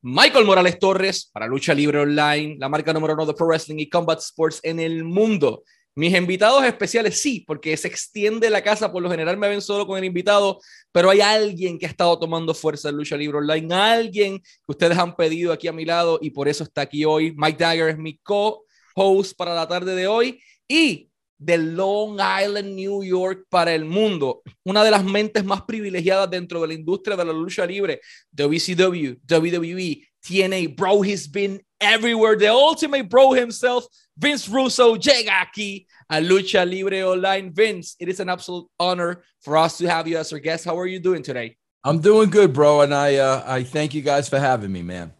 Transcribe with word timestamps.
Michael 0.00 0.44
Morales 0.44 0.78
Torres 0.78 1.28
para 1.32 1.48
Lucha 1.48 1.74
Libre 1.74 1.98
Online, 1.98 2.56
la 2.60 2.68
marca 2.68 2.92
número 2.92 3.14
uno 3.14 3.26
de 3.26 3.34
Pro 3.34 3.48
Wrestling 3.48 3.80
y 3.80 3.88
Combat 3.88 4.20
Sports 4.20 4.60
en 4.62 4.78
el 4.78 5.02
mundo. 5.02 5.64
Mis 5.96 6.14
invitados 6.14 6.62
especiales 6.62 7.20
sí, 7.20 7.42
porque 7.44 7.76
se 7.76 7.88
extiende 7.88 8.48
la 8.48 8.62
casa, 8.62 8.92
por 8.92 9.02
lo 9.02 9.10
general 9.10 9.36
me 9.36 9.48
ven 9.48 9.60
solo 9.60 9.88
con 9.88 9.98
el 9.98 10.04
invitado, 10.04 10.60
pero 10.92 11.10
hay 11.10 11.20
alguien 11.20 11.80
que 11.80 11.86
ha 11.86 11.88
estado 11.88 12.16
tomando 12.16 12.54
fuerza 12.54 12.90
en 12.90 12.96
Lucha 12.96 13.16
Libre 13.16 13.38
Online, 13.38 13.74
alguien 13.74 14.38
que 14.38 14.68
ustedes 14.68 14.96
han 14.96 15.16
pedido 15.16 15.52
aquí 15.52 15.66
a 15.66 15.72
mi 15.72 15.84
lado 15.84 16.20
y 16.22 16.30
por 16.30 16.46
eso 16.46 16.62
está 16.62 16.82
aquí 16.82 17.04
hoy. 17.04 17.34
Mike 17.36 17.58
Dagger 17.58 17.88
es 17.88 17.98
mi 17.98 18.18
co-host 18.18 19.36
para 19.36 19.52
la 19.52 19.66
tarde 19.66 19.96
de 19.96 20.06
hoy 20.06 20.40
y 20.68 21.07
de 21.38 21.56
Long 21.56 22.18
Island, 22.20 22.74
New 22.74 23.02
York 23.02 23.46
para 23.48 23.72
el 23.72 23.84
mundo. 23.84 24.42
Una 24.64 24.82
de 24.82 24.90
las 24.90 25.04
mentes 25.04 25.44
más 25.44 25.62
privilegiadas 25.62 26.28
dentro 26.28 26.60
de 26.60 26.68
la 26.68 26.74
industria 26.74 27.16
de 27.16 27.24
la 27.24 27.32
lucha 27.32 27.64
libre, 27.64 28.00
WCW, 28.32 29.16
WWE, 29.28 30.02
TNA, 30.20 30.76
bro, 30.76 31.02
he's 31.02 31.28
been 31.28 31.60
everywhere. 31.80 32.36
The 32.36 32.48
ultimate 32.48 33.08
bro 33.08 33.32
himself, 33.32 33.86
Vince 34.16 34.48
Russo, 34.48 34.96
llega 34.96 35.40
aquí 35.40 35.86
a 36.10 36.20
Lucha 36.20 36.68
Libre 36.68 37.02
Online. 37.04 37.52
Vince, 37.52 37.94
it 38.00 38.08
is 38.08 38.20
an 38.20 38.28
absolute 38.28 38.66
honor 38.80 39.22
for 39.40 39.56
us 39.56 39.78
to 39.78 39.88
have 39.88 40.08
you 40.08 40.18
as 40.18 40.32
our 40.32 40.40
guest. 40.40 40.64
How 40.64 40.76
are 40.78 40.86
you 40.86 40.98
doing 40.98 41.22
today? 41.22 41.56
I'm 41.84 42.00
doing 42.00 42.28
good, 42.28 42.52
bro, 42.52 42.80
and 42.80 42.92
I 42.92 43.16
uh, 43.16 43.44
I 43.46 43.62
thank 43.62 43.94
you 43.94 44.02
guys 44.02 44.28
for 44.28 44.38
having 44.38 44.72
me, 44.72 44.82
man. 44.82 45.12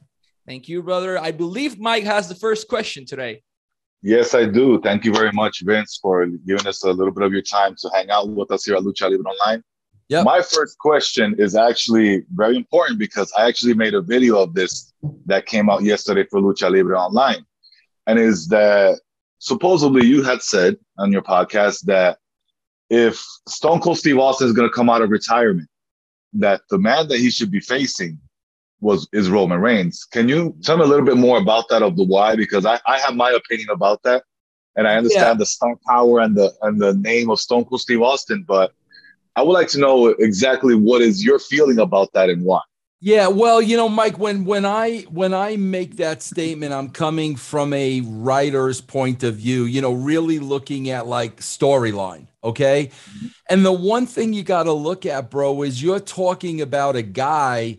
Thank 0.47 0.69
you, 0.69 0.83
brother. 0.83 1.19
I 1.19 1.31
believe 1.31 1.79
Mike 1.79 2.05
has 2.05 2.29
the 2.29 2.35
first 2.35 2.69
question 2.69 3.07
today. 3.07 3.43
Yes, 4.03 4.35
I 4.35 4.45
do. 4.45 4.81
Thank 4.81 5.05
you 5.05 5.13
very 5.13 5.33
much, 5.33 5.63
Vince, 5.65 5.99
for 6.01 6.25
giving 6.27 6.67
us 6.67 6.85
a 6.85 6.91
little 6.93 7.13
bit 7.13 7.25
of 7.25 7.33
your 7.33 7.43
time 7.43 7.75
to 7.79 7.91
hang 7.93 8.11
out 8.11 8.29
with 8.29 8.51
us 8.51 8.65
here 8.65 8.77
at 8.77 8.83
Lucha 8.83 9.11
Libre 9.11 9.31
Online. 9.31 9.63
Yep. 10.09 10.25
My 10.25 10.41
first 10.41 10.79
question 10.79 11.35
is 11.39 11.55
actually 11.55 12.25
very 12.33 12.57
important 12.57 12.99
because 12.99 13.31
I 13.37 13.47
actually 13.47 13.75
made 13.75 13.95
a 13.95 14.01
video 14.01 14.41
of 14.41 14.55
this 14.55 14.93
that 15.27 15.47
came 15.47 15.69
out 15.69 15.83
yesterday 15.83 16.25
for 16.31 16.41
Lucha 16.41 16.71
Libre 16.71 16.99
Online. 16.99 17.45
And 18.07 18.19
is 18.19 18.49
that 18.49 19.01
supposedly 19.39 20.07
you 20.07 20.23
had 20.23 20.43
said 20.43 20.77
on 20.97 21.13
your 21.13 21.23
podcast 21.23 21.83
that 21.87 22.19
if 22.89 23.23
Stone 23.49 23.81
Cold 23.81 23.99
Steve 23.99 24.19
Austin 24.19 24.47
is 24.47 24.55
going 24.55 24.69
to 24.69 24.75
come 24.75 24.89
out 24.89 25.03
of 25.03 25.11
retirement, 25.11 25.69
that 26.35 26.63
the 26.71 26.79
man 26.79 27.09
that 27.09 27.19
he 27.19 27.31
should 27.31 27.51
be 27.51 27.61
facing 27.61 28.19
was 28.81 29.09
is 29.13 29.31
Roman 29.31 29.61
Reigns. 29.61 30.05
Can 30.05 30.29
you 30.29 30.55
tell 30.63 30.77
me 30.77 30.85
a 30.85 30.87
little 30.87 31.05
bit 31.05 31.17
more 31.17 31.39
about 31.39 31.69
that 31.71 31.83
of 31.83 31.97
the 31.97 32.05
why? 32.05 32.37
Because 32.37 32.65
I, 32.65 32.81
I 32.87 32.99
have 32.99 33.15
my 33.15 33.31
opinion 33.31 33.71
about 33.71 34.03
that, 34.05 34.25
and 34.77 34.87
I 34.87 34.97
understand 34.97 35.27
yeah. 35.27 35.35
the 35.35 35.47
star 35.47 35.77
power 35.87 36.21
and 36.21 36.37
the 36.37 36.53
and 36.63 36.81
the 36.81 36.95
name 36.95 37.31
of 37.31 37.41
Stone 37.41 37.65
Cold 37.67 37.81
Steve 37.81 38.03
Austin, 38.03 38.45
but 38.47 38.73
I 39.37 39.43
would 39.43 39.53
like 39.53 39.69
to 39.69 39.79
know 39.79 40.09
exactly 40.09 40.75
what 40.75 41.01
is 41.01 41.25
your 41.25 41.39
feeling 41.39 41.79
about 41.79 42.13
that 42.15 42.29
and 42.29 42.45
why. 42.45 42.61
Yeah, 43.01 43.29
well, 43.29 43.63
you 43.63 43.77
know, 43.77 43.89
Mike, 43.89 44.19
when 44.19 44.45
when 44.45 44.65
I 44.65 45.03
when 45.03 45.33
I 45.33 45.57
make 45.57 45.99
that 45.99 46.21
statement, 46.21 46.73
I'm 46.73 46.91
coming 46.91 47.37
from 47.37 47.73
a 47.73 48.01
writer's 48.01 48.81
point 48.81 49.23
of 49.23 49.37
view, 49.37 49.65
you 49.65 49.81
know, 49.81 49.93
really 49.93 50.41
looking 50.41 50.91
at 50.91 51.07
like 51.07 51.37
storyline, 51.37 52.27
okay? 52.43 52.87
Mm-hmm. 52.87 53.27
And 53.51 53.65
the 53.65 53.73
one 53.73 54.07
thing 54.07 54.33
you 54.33 54.43
got 54.43 54.65
to 54.65 54.73
look 54.73 55.07
at, 55.07 55.31
bro, 55.31 55.63
is 55.63 55.81
you're 55.81 56.01
talking 56.01 56.61
about 56.61 56.97
a 56.97 57.03
guy 57.03 57.79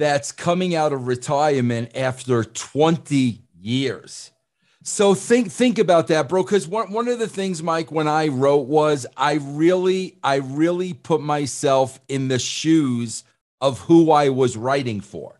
that's 0.00 0.32
coming 0.32 0.74
out 0.74 0.94
of 0.94 1.06
retirement 1.06 1.94
after 1.94 2.42
20 2.42 3.42
years. 3.60 4.30
So 4.82 5.14
think 5.14 5.52
think 5.52 5.78
about 5.78 6.08
that, 6.08 6.26
bro. 6.26 6.42
Because 6.42 6.66
one, 6.66 6.90
one 6.90 7.06
of 7.06 7.18
the 7.18 7.28
things, 7.28 7.62
Mike, 7.62 7.92
when 7.92 8.08
I 8.08 8.28
wrote 8.28 8.66
was 8.66 9.06
I 9.14 9.34
really, 9.34 10.16
I 10.24 10.36
really 10.36 10.94
put 10.94 11.20
myself 11.20 12.00
in 12.08 12.28
the 12.28 12.38
shoes 12.38 13.24
of 13.60 13.78
who 13.80 14.10
I 14.10 14.30
was 14.30 14.56
writing 14.56 15.02
for. 15.02 15.38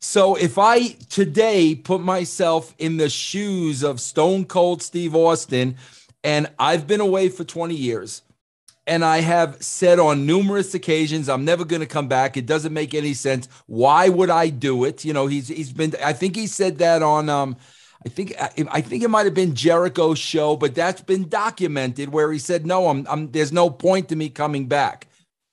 So 0.00 0.34
if 0.34 0.58
I 0.58 0.88
today 1.08 1.76
put 1.76 2.00
myself 2.00 2.74
in 2.78 2.96
the 2.96 3.08
shoes 3.08 3.84
of 3.84 4.00
Stone 4.00 4.46
Cold 4.46 4.82
Steve 4.82 5.14
Austin, 5.14 5.76
and 6.24 6.50
I've 6.58 6.88
been 6.88 7.00
away 7.00 7.28
for 7.28 7.44
20 7.44 7.76
years, 7.76 8.22
and 8.86 9.04
I 9.04 9.20
have 9.20 9.62
said 9.62 9.98
on 9.98 10.26
numerous 10.26 10.74
occasions, 10.74 11.28
I'm 11.28 11.44
never 11.44 11.64
going 11.64 11.80
to 11.80 11.86
come 11.86 12.08
back. 12.08 12.36
It 12.36 12.46
doesn't 12.46 12.72
make 12.72 12.94
any 12.94 13.14
sense. 13.14 13.48
Why 13.66 14.08
would 14.08 14.30
I 14.30 14.48
do 14.48 14.84
it? 14.84 15.04
You 15.04 15.12
know, 15.12 15.26
he's 15.26 15.48
he's 15.48 15.72
been. 15.72 15.94
I 16.02 16.12
think 16.12 16.36
he 16.36 16.46
said 16.46 16.78
that 16.78 17.02
on. 17.02 17.28
Um, 17.28 17.56
I 18.04 18.08
think 18.08 18.34
I 18.38 18.80
think 18.80 19.02
it 19.02 19.08
might 19.08 19.26
have 19.26 19.34
been 19.34 19.54
Jericho's 19.54 20.18
show, 20.18 20.56
but 20.56 20.74
that's 20.74 21.02
been 21.02 21.28
documented 21.28 22.08
where 22.08 22.32
he 22.32 22.38
said, 22.38 22.64
"No, 22.66 22.88
I'm. 22.88 23.06
I'm 23.08 23.30
there's 23.30 23.52
no 23.52 23.68
point 23.68 24.08
to 24.08 24.16
me 24.16 24.30
coming 24.30 24.66
back." 24.66 25.06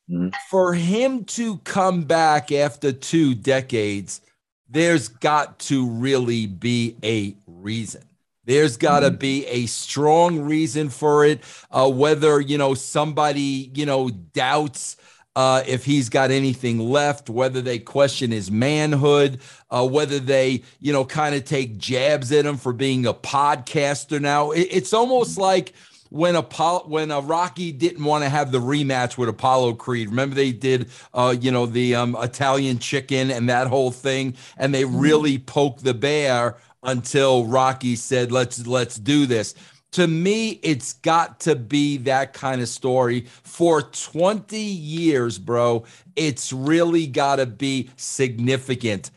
Mm-hmm. 0.09 0.29
For 0.49 0.73
him 0.73 1.25
to 1.25 1.57
come 1.59 2.03
back 2.03 2.53
after 2.53 2.93
two 2.93 3.35
decades, 3.35 4.21
there's 4.69 5.09
got 5.09 5.59
to 5.59 5.89
really 5.89 6.47
be 6.47 6.95
a 7.03 7.35
reason. 7.45 8.06
There's 8.47 8.77
got 8.77 9.01
to 9.01 9.09
mm-hmm. 9.09 9.17
be 9.17 9.45
a 9.45 9.65
strong 9.65 10.39
reason 10.39 10.89
for 10.89 11.25
it. 11.25 11.41
Uh, 11.69 11.91
whether 11.91 12.39
you 12.39 12.57
know 12.57 12.73
somebody 12.73 13.69
you 13.75 13.85
know 13.85 14.09
doubts 14.09 14.95
uh, 15.35 15.61
if 15.67 15.85
he's 15.85 16.09
got 16.09 16.31
anything 16.31 16.79
left, 16.79 17.29
whether 17.29 17.61
they 17.61 17.77
question 17.77 18.31
his 18.31 18.49
manhood, 18.49 19.39
uh, 19.69 19.87
whether 19.87 20.17
they 20.17 20.63
you 20.79 20.91
know 20.91 21.05
kind 21.05 21.35
of 21.35 21.43
take 21.43 21.77
jabs 21.77 22.31
at 22.31 22.45
him 22.45 22.57
for 22.57 22.73
being 22.73 23.05
a 23.05 23.13
podcaster. 23.13 24.19
Now 24.19 24.49
it, 24.49 24.67
it's 24.71 24.93
almost 24.93 25.33
mm-hmm. 25.33 25.41
like 25.41 25.73
when 26.09 26.35
Apollo 26.35 26.87
when 26.87 27.11
uh, 27.11 27.21
Rocky 27.21 27.71
didn't 27.71 28.03
want 28.03 28.23
to 28.23 28.29
have 28.29 28.51
the 28.51 28.59
rematch 28.59 29.17
with 29.17 29.29
Apollo 29.29 29.73
Creed. 29.73 30.09
Remember 30.09 30.35
they 30.35 30.53
did 30.53 30.89
uh, 31.13 31.35
you 31.39 31.51
know 31.51 31.65
the 31.65 31.95
um, 31.95 32.15
Italian 32.19 32.79
chicken 32.79 33.29
and 33.29 33.49
that 33.49 33.67
whole 33.67 33.91
thing, 33.91 34.35
and 34.57 34.73
they 34.73 34.83
mm-hmm. 34.83 34.99
really 34.99 35.37
poked 35.37 35.83
the 35.83 35.93
bear 35.93 36.55
until 36.87 37.45
Rocky 37.45 37.95
said, 37.95 38.31
"Let's 38.31 38.65
let's 38.65 38.97
do 38.97 39.27
this." 39.27 39.53
To 39.93 40.07
me, 40.07 40.59
it's 40.63 40.93
got 40.93 41.39
to 41.41 41.55
be 41.55 41.97
that 41.97 42.33
kind 42.33 42.61
of 42.61 42.67
story. 42.69 43.25
For 43.43 43.81
20 43.81 44.57
years, 44.57 45.39
bro, 45.39 45.85
it's 46.15 46.51
really 46.51 47.07
got 47.07 47.37
to 47.37 47.45
be 47.45 47.89
significant. 47.95 49.11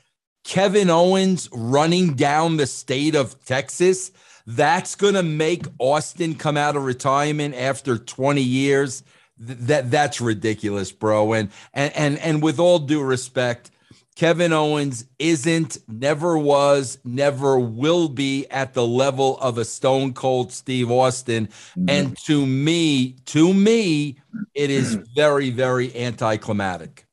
Kevin 0.44 0.90
Owens 0.90 1.48
running 1.52 2.14
down 2.14 2.56
the 2.56 2.66
state 2.66 3.14
of 3.14 3.44
Texas, 3.44 4.10
that's 4.46 4.94
going 4.94 5.14
to 5.14 5.22
make 5.22 5.66
Austin 5.78 6.34
come 6.34 6.56
out 6.56 6.76
of 6.76 6.84
retirement 6.84 7.54
after 7.54 7.98
20 7.98 8.40
years. 8.42 9.02
that 9.38 9.90
that's 9.90 10.20
ridiculous, 10.20 10.92
bro. 10.92 11.32
And 11.32 11.50
and 11.72 11.94
and 11.96 12.18
and 12.18 12.42
with 12.42 12.58
all 12.58 12.78
due 12.78 13.02
respect, 13.02 13.70
Kevin 14.16 14.52
Owens 14.52 15.06
isn't, 15.18 15.78
never 15.88 16.36
was, 16.36 16.98
never 17.04 17.58
will 17.58 18.08
be 18.08 18.46
at 18.50 18.74
the 18.74 18.86
level 18.86 19.38
of 19.38 19.56
a 19.56 19.64
stone 19.64 20.12
cold 20.12 20.52
Steve 20.52 20.90
Austin. 20.90 21.46
Mm-hmm. 21.46 21.88
And 21.88 22.18
to 22.26 22.44
me, 22.44 23.16
to 23.26 23.54
me, 23.54 24.18
it 24.54 24.70
is 24.70 24.96
mm-hmm. 24.96 25.04
very, 25.14 25.50
very 25.50 25.96
anticlimactic. 25.96 27.06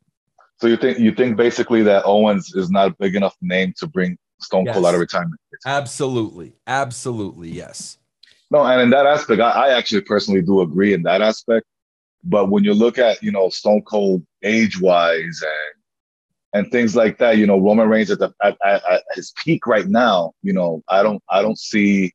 So 0.59 0.67
you 0.67 0.75
think 0.75 0.97
you 0.97 1.13
think 1.13 1.37
basically 1.37 1.83
that 1.83 2.03
Owens 2.05 2.55
is 2.55 2.71
not 2.71 2.87
a 2.87 2.95
big 2.99 3.15
enough 3.15 3.35
name 3.41 3.73
to 3.77 3.87
bring 3.87 4.17
Stone 4.39 4.65
Cold 4.67 4.85
out 4.85 4.95
of 4.95 4.99
retirement? 4.99 5.39
Absolutely, 5.65 6.53
absolutely, 6.65 7.49
yes. 7.49 7.97
No, 8.49 8.63
and 8.63 8.81
in 8.81 8.89
that 8.91 9.05
aspect, 9.05 9.41
I, 9.41 9.51
I 9.51 9.77
actually 9.77 10.01
personally 10.01 10.41
do 10.41 10.61
agree 10.61 10.93
in 10.93 11.03
that 11.03 11.21
aspect. 11.21 11.67
But 12.23 12.49
when 12.49 12.63
you 12.63 12.73
look 12.73 12.97
at 12.97 13.21
you 13.21 13.31
know 13.31 13.49
Stone 13.49 13.83
Cold 13.83 14.25
age 14.43 14.81
wise 14.81 15.43
and 15.43 15.76
and 16.57 16.71
things 16.71 16.95
like 16.95 17.17
that. 17.19 17.37
You 17.37 17.45
know, 17.45 17.59
Roman 17.59 17.87
Reigns 17.87 18.11
at 18.11 18.19
the 18.19 18.33
at, 18.43 18.57
at, 18.65 18.83
at, 18.89 19.03
his 19.15 19.33
peak 19.43 19.65
right 19.67 19.87
now. 19.87 20.33
You 20.41 20.53
know, 20.53 20.83
I 20.89 21.03
don't 21.03 21.21
I 21.29 21.41
don't 21.41 21.57
see 21.57 22.13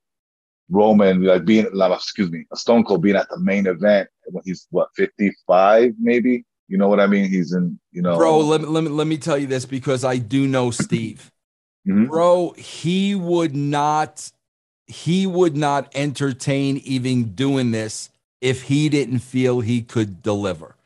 Roman 0.68 1.22
like 1.24 1.44
being 1.44 1.68
like 1.72 1.92
excuse 1.92 2.30
me, 2.30 2.44
a 2.52 2.56
Stone 2.56 2.84
Cold 2.84 3.02
being 3.02 3.16
at 3.16 3.28
the 3.28 3.38
main 3.38 3.66
event 3.66 4.08
when 4.26 4.42
he's 4.44 4.66
what 4.70 4.88
fifty 4.94 5.32
five 5.46 5.94
maybe. 6.00 6.44
You 6.68 6.78
know 6.78 6.88
what 6.88 7.00
I 7.00 7.06
mean? 7.06 7.28
He's 7.28 7.52
in 7.52 7.78
you 7.92 8.02
know. 8.02 8.16
Bro, 8.16 8.40
let 8.40 8.60
me 8.62 8.66
let 8.66 8.84
me 8.84 8.90
let 8.90 9.06
me 9.06 9.18
tell 9.18 9.38
you 9.38 9.46
this 9.46 9.64
because 9.64 10.04
I 10.04 10.18
do 10.18 10.46
know 10.46 10.70
Steve. 10.70 11.30
Mm-hmm. 11.86 12.06
Bro, 12.06 12.54
he 12.56 13.14
would 13.14 13.54
not 13.54 14.30
he 14.86 15.26
would 15.26 15.56
not 15.56 15.90
entertain 15.94 16.78
even 16.78 17.32
doing 17.32 17.70
this 17.70 18.10
if 18.40 18.64
he 18.64 18.88
didn't 18.88 19.20
feel 19.20 19.60
he 19.60 19.82
could 19.82 20.22
deliver 20.22 20.76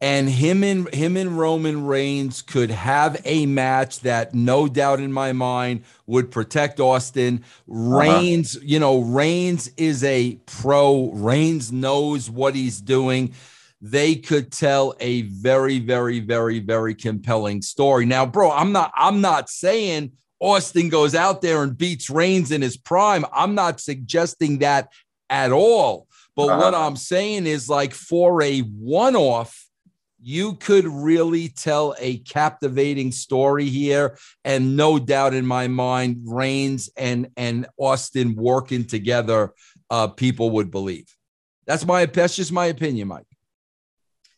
and 0.00 0.28
him 0.28 0.62
and 0.62 0.92
him 0.94 1.16
and 1.16 1.38
Roman 1.38 1.84
Reigns 1.84 2.42
could 2.42 2.70
have 2.70 3.20
a 3.24 3.46
match 3.46 4.00
that 4.00 4.32
no 4.32 4.68
doubt 4.68 5.00
in 5.00 5.12
my 5.12 5.32
mind 5.32 5.82
would 6.06 6.30
protect 6.30 6.78
Austin. 6.78 7.42
Uh-huh. 7.70 7.98
Reigns, 7.98 8.56
uh-huh. 8.56 8.64
you 8.66 8.78
know, 8.78 9.00
Reigns 9.00 9.68
is 9.76 10.04
a 10.04 10.38
pro. 10.46 11.10
Reigns 11.12 11.72
knows 11.72 12.30
what 12.30 12.54
he's 12.54 12.80
doing. 12.80 13.34
They 13.80 14.14
could 14.14 14.52
tell 14.52 14.94
a 15.00 15.22
very 15.22 15.78
very 15.80 16.20
very 16.20 16.60
very 16.60 16.94
compelling 16.94 17.62
story. 17.62 18.06
Now, 18.06 18.24
bro, 18.24 18.50
I'm 18.50 18.72
not 18.72 18.92
I'm 18.94 19.20
not 19.20 19.48
saying 19.48 20.12
Austin 20.40 20.88
goes 20.88 21.16
out 21.16 21.42
there 21.42 21.64
and 21.64 21.76
beats 21.76 22.08
Reigns 22.08 22.52
in 22.52 22.62
his 22.62 22.76
prime. 22.76 23.24
I'm 23.32 23.56
not 23.56 23.80
suggesting 23.80 24.58
that 24.58 24.92
at 25.28 25.50
all. 25.50 26.06
But 26.36 26.50
uh-huh. 26.50 26.58
what 26.58 26.74
I'm 26.74 26.94
saying 26.94 27.48
is 27.48 27.68
like 27.68 27.92
for 27.92 28.40
a 28.42 28.60
one-off 28.60 29.67
you 30.20 30.54
could 30.54 30.86
really 30.86 31.48
tell 31.48 31.94
a 31.98 32.18
captivating 32.18 33.12
story 33.12 33.66
here. 33.66 34.18
And 34.44 34.76
no 34.76 34.98
doubt 34.98 35.34
in 35.34 35.46
my 35.46 35.68
mind, 35.68 36.22
Reigns 36.24 36.90
and, 36.96 37.28
and 37.36 37.66
Austin 37.76 38.34
working 38.34 38.84
together, 38.84 39.52
uh, 39.90 40.08
people 40.08 40.50
would 40.50 40.70
believe. 40.70 41.06
That's 41.66 41.84
my 41.84 42.06
that's 42.06 42.34
just 42.34 42.50
my 42.50 42.66
opinion, 42.66 43.08
Mike. 43.08 43.26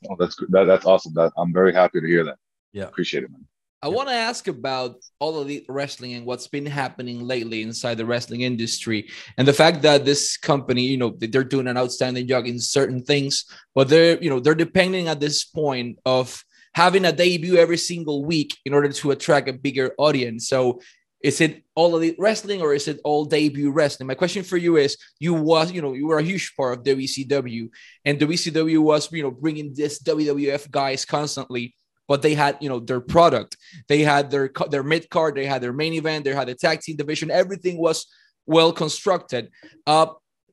Oh, 0.09 0.17
that's 0.19 0.35
good. 0.35 0.51
That, 0.51 0.65
that's 0.65 0.85
awesome. 0.85 1.15
That 1.15 1.33
I'm 1.37 1.53
very 1.53 1.73
happy 1.73 2.01
to 2.01 2.07
hear 2.07 2.25
that. 2.25 2.37
Yeah. 2.73 2.85
Appreciate 2.85 3.25
it, 3.25 3.31
man. 3.31 3.47
I 3.83 3.89
want 3.89 4.11
to 4.11 4.15
ask 4.15 4.47
about 4.47 4.97
all 5.21 5.41
of 5.41 5.49
the 5.49 5.65
wrestling 5.67 6.13
and 6.13 6.27
what's 6.27 6.47
been 6.49 6.67
happening 6.67 7.27
lately 7.27 7.63
inside 7.63 7.97
the 7.97 8.05
wrestling 8.05 8.43
industry, 8.43 9.09
and 9.39 9.49
the 9.49 9.55
fact 9.55 9.81
that 9.83 10.05
this 10.05 10.37
company, 10.37 10.83
you 10.83 10.99
know, 10.99 11.15
they're 11.17 11.45
doing 11.45 11.67
an 11.67 11.79
outstanding 11.79 12.29
job 12.29 12.45
in 12.45 12.61
certain 12.61 13.03
things, 13.03 13.47
but 13.75 13.89
they're, 13.89 14.23
you 14.23 14.29
know, 14.29 14.39
they're 14.39 14.55
depending 14.55 15.09
at 15.09 15.19
this 15.19 15.45
point 15.45 15.99
of 16.05 16.45
having 16.75 17.07
a 17.07 17.13
debut 17.13 17.57
every 17.57 17.79
single 17.79 18.23
week 18.23 18.55
in 18.67 18.75
order 18.75 18.93
to 18.93 19.13
attract 19.13 19.49
a 19.49 19.55
bigger 19.55 19.95
audience. 19.97 20.47
So, 20.49 20.83
is 21.23 21.41
it 21.41 21.65
all 21.75 21.97
elite 21.97 22.17
wrestling 22.19 22.61
or 22.61 22.75
is 22.75 22.87
it 22.87 23.01
all 23.03 23.25
debut 23.25 23.71
wrestling? 23.71 24.07
My 24.07 24.15
question 24.15 24.43
for 24.43 24.59
you 24.59 24.77
is: 24.77 24.99
You 25.19 25.33
was, 25.33 25.73
you 25.73 25.81
know, 25.81 25.95
you 25.95 26.07
were 26.07 26.19
a 26.19 26.23
huge 26.23 26.55
part 26.55 26.79
of 26.79 26.85
WCW, 26.85 27.71
and 28.05 28.19
WCW 28.19 28.83
was, 28.83 29.11
you 29.11 29.23
know, 29.23 29.31
bringing 29.31 29.73
this 29.75 30.03
WWF 30.03 30.71
guys 30.71 31.07
constantly 31.07 31.75
but 32.11 32.23
they 32.23 32.35
had 32.35 32.59
you 32.61 32.69
know 32.69 32.81
their 32.81 33.01
product. 33.01 33.57
They 33.87 34.01
had 34.01 34.33
their 34.33 34.51
their 34.69 34.83
mid 34.83 35.09
card 35.11 35.37
they 35.37 35.47
had 35.47 35.63
their 35.63 35.73
main 35.73 35.95
event 35.95 36.25
they 36.25 36.35
had 36.35 36.49
the 36.49 36.57
tag 36.57 36.81
team 36.81 36.97
division 36.97 37.31
everything 37.31 37.79
was 37.79 38.07
well 38.47 38.73
constructed. 38.73 39.49
Uh 39.87 40.09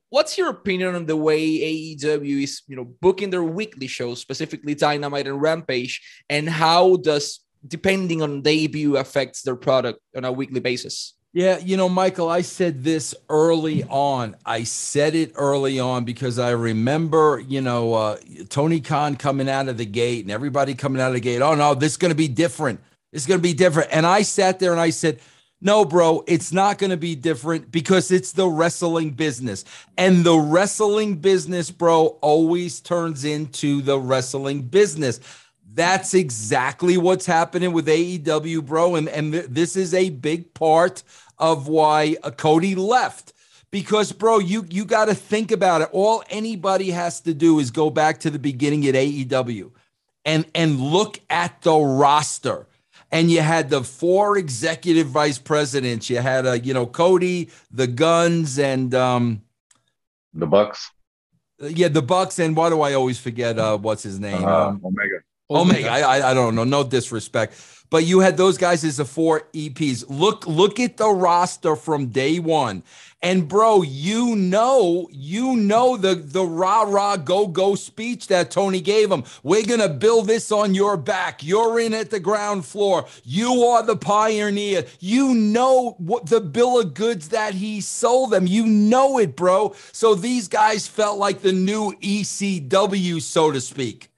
what's 0.08 0.38
your 0.38 0.50
opinion 0.50 0.94
on 0.94 1.04
the 1.04 1.16
way 1.16 1.42
AEW 1.42 2.44
is 2.44 2.62
you 2.68 2.76
know 2.76 2.84
booking 3.02 3.30
their 3.30 3.42
weekly 3.42 3.88
shows 3.88 4.20
specifically 4.20 4.76
Dynamite 4.76 5.26
and 5.26 5.42
Rampage 5.42 6.00
and 6.30 6.48
how 6.48 6.96
does 6.96 7.40
depending 7.66 8.22
on 8.22 8.40
debut 8.40 8.96
affects 8.96 9.42
their 9.42 9.56
product 9.56 9.98
on 10.16 10.24
a 10.24 10.30
weekly 10.30 10.60
basis 10.60 11.17
yeah, 11.32 11.58
you 11.58 11.76
know, 11.76 11.88
Michael, 11.88 12.28
I 12.28 12.40
said 12.40 12.82
this 12.84 13.14
early 13.28 13.84
on. 13.84 14.34
I 14.46 14.64
said 14.64 15.14
it 15.14 15.32
early 15.34 15.78
on 15.78 16.04
because 16.04 16.38
I 16.38 16.50
remember, 16.50 17.42
you 17.46 17.60
know, 17.60 17.94
uh, 17.94 18.16
Tony 18.48 18.80
Khan 18.80 19.14
coming 19.16 19.48
out 19.48 19.68
of 19.68 19.76
the 19.76 19.84
gate 19.84 20.24
and 20.24 20.30
everybody 20.32 20.74
coming 20.74 21.02
out 21.02 21.08
of 21.08 21.14
the 21.14 21.20
gate. 21.20 21.42
Oh, 21.42 21.54
no, 21.54 21.74
this 21.74 21.92
is 21.92 21.96
going 21.98 22.12
to 22.12 22.16
be 22.16 22.28
different. 22.28 22.80
It's 23.12 23.26
going 23.26 23.38
to 23.38 23.42
be 23.42 23.52
different. 23.52 23.90
And 23.92 24.06
I 24.06 24.22
sat 24.22 24.58
there 24.58 24.72
and 24.72 24.80
I 24.80 24.90
said, 24.90 25.20
no, 25.60 25.84
bro, 25.84 26.24
it's 26.26 26.52
not 26.52 26.78
going 26.78 26.90
to 26.90 26.96
be 26.96 27.14
different 27.14 27.70
because 27.70 28.10
it's 28.10 28.32
the 28.32 28.48
wrestling 28.48 29.10
business. 29.10 29.64
And 29.96 30.24
the 30.24 30.38
wrestling 30.38 31.16
business, 31.16 31.70
bro, 31.70 32.18
always 32.22 32.80
turns 32.80 33.24
into 33.24 33.82
the 33.82 33.98
wrestling 33.98 34.62
business. 34.62 35.20
That's 35.78 36.12
exactly 36.12 36.96
what's 36.96 37.24
happening 37.24 37.72
with 37.72 37.86
AEW, 37.86 38.66
bro. 38.66 38.96
And, 38.96 39.08
and 39.08 39.32
th- 39.32 39.46
this 39.48 39.76
is 39.76 39.94
a 39.94 40.10
big 40.10 40.52
part 40.52 41.04
of 41.38 41.68
why 41.68 42.16
uh, 42.24 42.32
Cody 42.32 42.74
left. 42.74 43.32
Because, 43.70 44.10
bro, 44.10 44.40
you 44.40 44.66
you 44.68 44.84
got 44.84 45.04
to 45.04 45.14
think 45.14 45.52
about 45.52 45.82
it. 45.82 45.88
All 45.92 46.24
anybody 46.30 46.90
has 46.90 47.20
to 47.20 47.32
do 47.32 47.60
is 47.60 47.70
go 47.70 47.90
back 47.90 48.18
to 48.20 48.30
the 48.30 48.40
beginning 48.40 48.88
at 48.88 48.96
AEW 48.96 49.70
and 50.24 50.46
and 50.52 50.80
look 50.80 51.20
at 51.30 51.62
the 51.62 51.78
roster. 51.78 52.66
And 53.12 53.30
you 53.30 53.42
had 53.42 53.70
the 53.70 53.84
four 53.84 54.36
executive 54.36 55.06
vice 55.06 55.38
presidents. 55.38 56.10
You 56.10 56.18
had, 56.18 56.44
uh, 56.44 56.52
you 56.54 56.74
know, 56.74 56.86
Cody, 56.86 57.50
the 57.70 57.86
Guns, 57.86 58.58
and 58.58 58.92
um, 58.96 59.42
the 60.34 60.46
Bucks. 60.48 60.90
Yeah, 61.60 61.86
the 61.86 62.02
Bucks, 62.02 62.40
and 62.40 62.56
why 62.56 62.68
do 62.68 62.80
I 62.80 62.94
always 62.94 63.20
forget 63.20 63.60
uh, 63.60 63.78
what's 63.78 64.02
his 64.02 64.18
name? 64.18 64.44
Uh, 64.44 64.70
um, 64.70 64.80
Omega. 64.84 65.20
Oh 65.50 65.62
Omega. 65.62 65.90
I, 65.90 66.30
I 66.30 66.34
don't 66.34 66.54
know. 66.54 66.64
No 66.64 66.84
disrespect, 66.84 67.54
but 67.88 68.04
you 68.04 68.20
had 68.20 68.36
those 68.36 68.58
guys 68.58 68.84
as 68.84 68.98
the 68.98 69.06
four 69.06 69.48
EPs. 69.54 70.04
Look, 70.06 70.46
look 70.46 70.78
at 70.78 70.98
the 70.98 71.08
roster 71.08 71.74
from 71.74 72.08
day 72.08 72.38
one. 72.38 72.82
And 73.22 73.48
bro, 73.48 73.80
you 73.80 74.36
know, 74.36 75.08
you 75.10 75.56
know 75.56 75.96
the 75.96 76.14
the 76.14 76.44
rah 76.44 76.82
rah 76.82 77.16
go 77.16 77.46
go 77.46 77.76
speech 77.76 78.26
that 78.28 78.50
Tony 78.50 78.82
gave 78.82 79.10
him. 79.10 79.24
We're 79.42 79.64
gonna 79.64 79.88
build 79.88 80.26
this 80.26 80.52
on 80.52 80.74
your 80.74 80.98
back. 80.98 81.42
You're 81.42 81.80
in 81.80 81.94
at 81.94 82.10
the 82.10 82.20
ground 82.20 82.66
floor. 82.66 83.06
You 83.24 83.62
are 83.64 83.82
the 83.82 83.96
pioneer. 83.96 84.84
You 85.00 85.34
know 85.34 85.92
what 85.98 86.26
the 86.26 86.42
bill 86.42 86.78
of 86.78 86.92
goods 86.92 87.30
that 87.30 87.54
he 87.54 87.80
sold 87.80 88.32
them. 88.32 88.46
You 88.46 88.66
know 88.66 89.18
it, 89.18 89.34
bro. 89.34 89.74
So 89.92 90.14
these 90.14 90.46
guys 90.46 90.86
felt 90.86 91.18
like 91.18 91.40
the 91.40 91.52
new 91.52 91.92
ECW, 92.02 93.22
so 93.22 93.50
to 93.50 93.62
speak 93.62 94.10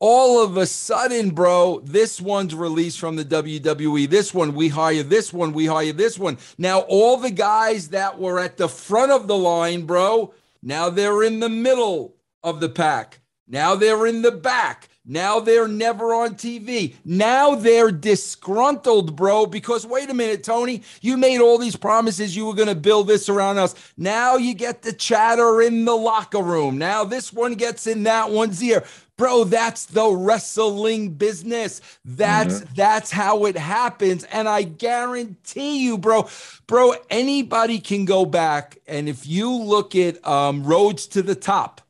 all 0.00 0.42
of 0.42 0.56
a 0.56 0.66
sudden, 0.66 1.30
bro, 1.30 1.80
this 1.84 2.20
one's 2.20 2.54
released 2.54 3.00
from 3.00 3.16
the 3.16 3.24
WWE. 3.24 4.08
This 4.08 4.32
one, 4.32 4.54
we 4.54 4.68
hire 4.68 5.02
this 5.02 5.32
one, 5.32 5.52
we 5.52 5.66
hire 5.66 5.92
this 5.92 6.18
one. 6.18 6.38
Now, 6.56 6.80
all 6.80 7.16
the 7.16 7.30
guys 7.30 7.88
that 7.88 8.18
were 8.18 8.38
at 8.38 8.56
the 8.56 8.68
front 8.68 9.10
of 9.10 9.26
the 9.26 9.36
line, 9.36 9.86
bro, 9.86 10.34
now 10.62 10.90
they're 10.90 11.22
in 11.22 11.40
the 11.40 11.48
middle 11.48 12.14
of 12.42 12.60
the 12.60 12.68
pack. 12.68 13.20
Now 13.48 13.74
they're 13.74 14.06
in 14.06 14.22
the 14.22 14.30
back. 14.32 14.88
Now 15.10 15.40
they're 15.40 15.66
never 15.66 16.12
on 16.12 16.34
TV. 16.34 16.94
Now 17.02 17.54
they're 17.54 17.90
disgruntled, 17.90 19.16
bro, 19.16 19.46
because 19.46 19.86
wait 19.86 20.10
a 20.10 20.14
minute, 20.14 20.44
Tony, 20.44 20.82
you 21.00 21.16
made 21.16 21.40
all 21.40 21.56
these 21.56 21.76
promises 21.76 22.36
you 22.36 22.44
were 22.44 22.54
going 22.54 22.68
to 22.68 22.74
build 22.74 23.08
this 23.08 23.30
around 23.30 23.56
us. 23.56 23.74
Now 23.96 24.36
you 24.36 24.52
get 24.52 24.82
the 24.82 24.92
chatter 24.92 25.62
in 25.62 25.86
the 25.86 25.96
locker 25.96 26.42
room. 26.42 26.76
Now 26.76 27.04
this 27.04 27.32
one 27.32 27.54
gets 27.54 27.86
in 27.86 28.02
that 28.02 28.30
one's 28.30 28.62
ear. 28.62 28.84
Bro, 29.18 29.44
that's 29.44 29.86
the 29.86 30.08
wrestling 30.08 31.14
business. 31.14 31.80
That's 32.04 32.60
mm-hmm. 32.60 32.74
that's 32.74 33.10
how 33.10 33.46
it 33.46 33.56
happens 33.56 34.22
and 34.24 34.48
I 34.48 34.62
guarantee 34.62 35.84
you, 35.84 35.98
bro, 35.98 36.28
bro, 36.68 36.94
anybody 37.10 37.80
can 37.80 38.04
go 38.04 38.24
back 38.24 38.78
and 38.86 39.08
if 39.08 39.26
you 39.26 39.52
look 39.52 39.96
at 39.96 40.24
um 40.26 40.62
Rhodes 40.62 41.08
to 41.08 41.22
the 41.22 41.34
Top, 41.34 41.80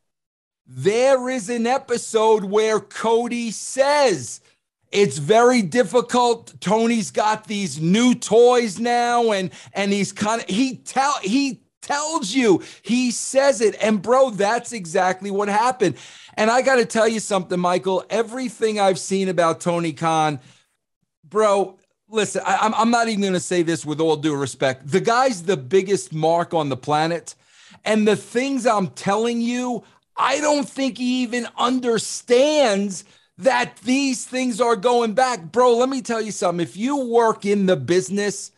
there 0.65 1.29
is 1.29 1.49
an 1.49 1.67
episode 1.67 2.45
where 2.45 2.79
Cody 2.79 3.51
says 3.51 4.41
it's 4.91 5.19
very 5.19 5.61
difficult. 5.61 6.59
Tony's 6.59 7.11
got 7.11 7.45
these 7.45 7.79
new 7.79 8.15
toys 8.15 8.79
now 8.79 9.31
and 9.31 9.51
and 9.73 9.93
he's 9.93 10.11
kind 10.11 10.41
of 10.41 10.49
he 10.49 10.77
tell 10.77 11.19
he 11.21 11.61
tells 11.81 12.33
you. 12.33 12.61
He 12.81 13.11
says 13.11 13.61
it. 13.61 13.75
And 13.81 14.01
bro, 14.01 14.29
that's 14.29 14.71
exactly 14.73 15.31
what 15.31 15.47
happened. 15.47 15.95
And 16.39 16.49
I 16.49 16.61
got 16.61 16.77
to 16.77 16.85
tell 16.85 17.05
you 17.05 17.19
something, 17.19 17.59
Michael. 17.59 18.05
Everything 18.09 18.79
I've 18.79 18.97
seen 18.97 19.27
about 19.27 19.59
Tony 19.59 19.91
Khan, 19.91 20.39
bro, 21.25 21.77
listen, 22.07 22.41
I, 22.45 22.65
am 22.65 22.73
I'm 22.75 22.89
not 22.91 23.09
even 23.09 23.19
going 23.19 23.33
to 23.33 23.41
say 23.41 23.61
this 23.61 23.85
with 23.85 23.99
all 23.99 24.15
due 24.15 24.37
respect. 24.37 24.87
The 24.87 25.01
guy's 25.01 25.43
the 25.43 25.57
biggest 25.57 26.13
mark 26.13 26.53
on 26.53 26.69
the 26.69 26.77
planet. 26.77 27.35
And 27.83 28.07
the 28.07 28.15
things 28.15 28.65
I'm 28.65 28.87
telling 28.87 29.41
you, 29.41 29.83
I 30.15 30.39
don't 30.39 30.67
think 30.67 30.97
he 30.97 31.23
even 31.23 31.45
understands 31.57 33.03
that 33.39 33.75
these 33.83 34.23
things 34.23 34.61
are 34.61 34.77
going 34.77 35.15
back. 35.15 35.51
Bro, 35.51 35.75
let 35.75 35.89
me 35.89 36.01
tell 36.01 36.21
you 36.21 36.31
something. 36.31 36.63
If 36.65 36.77
you 36.77 37.03
work 37.03 37.45
in 37.45 37.65
the 37.65 37.75
business, 37.75 38.51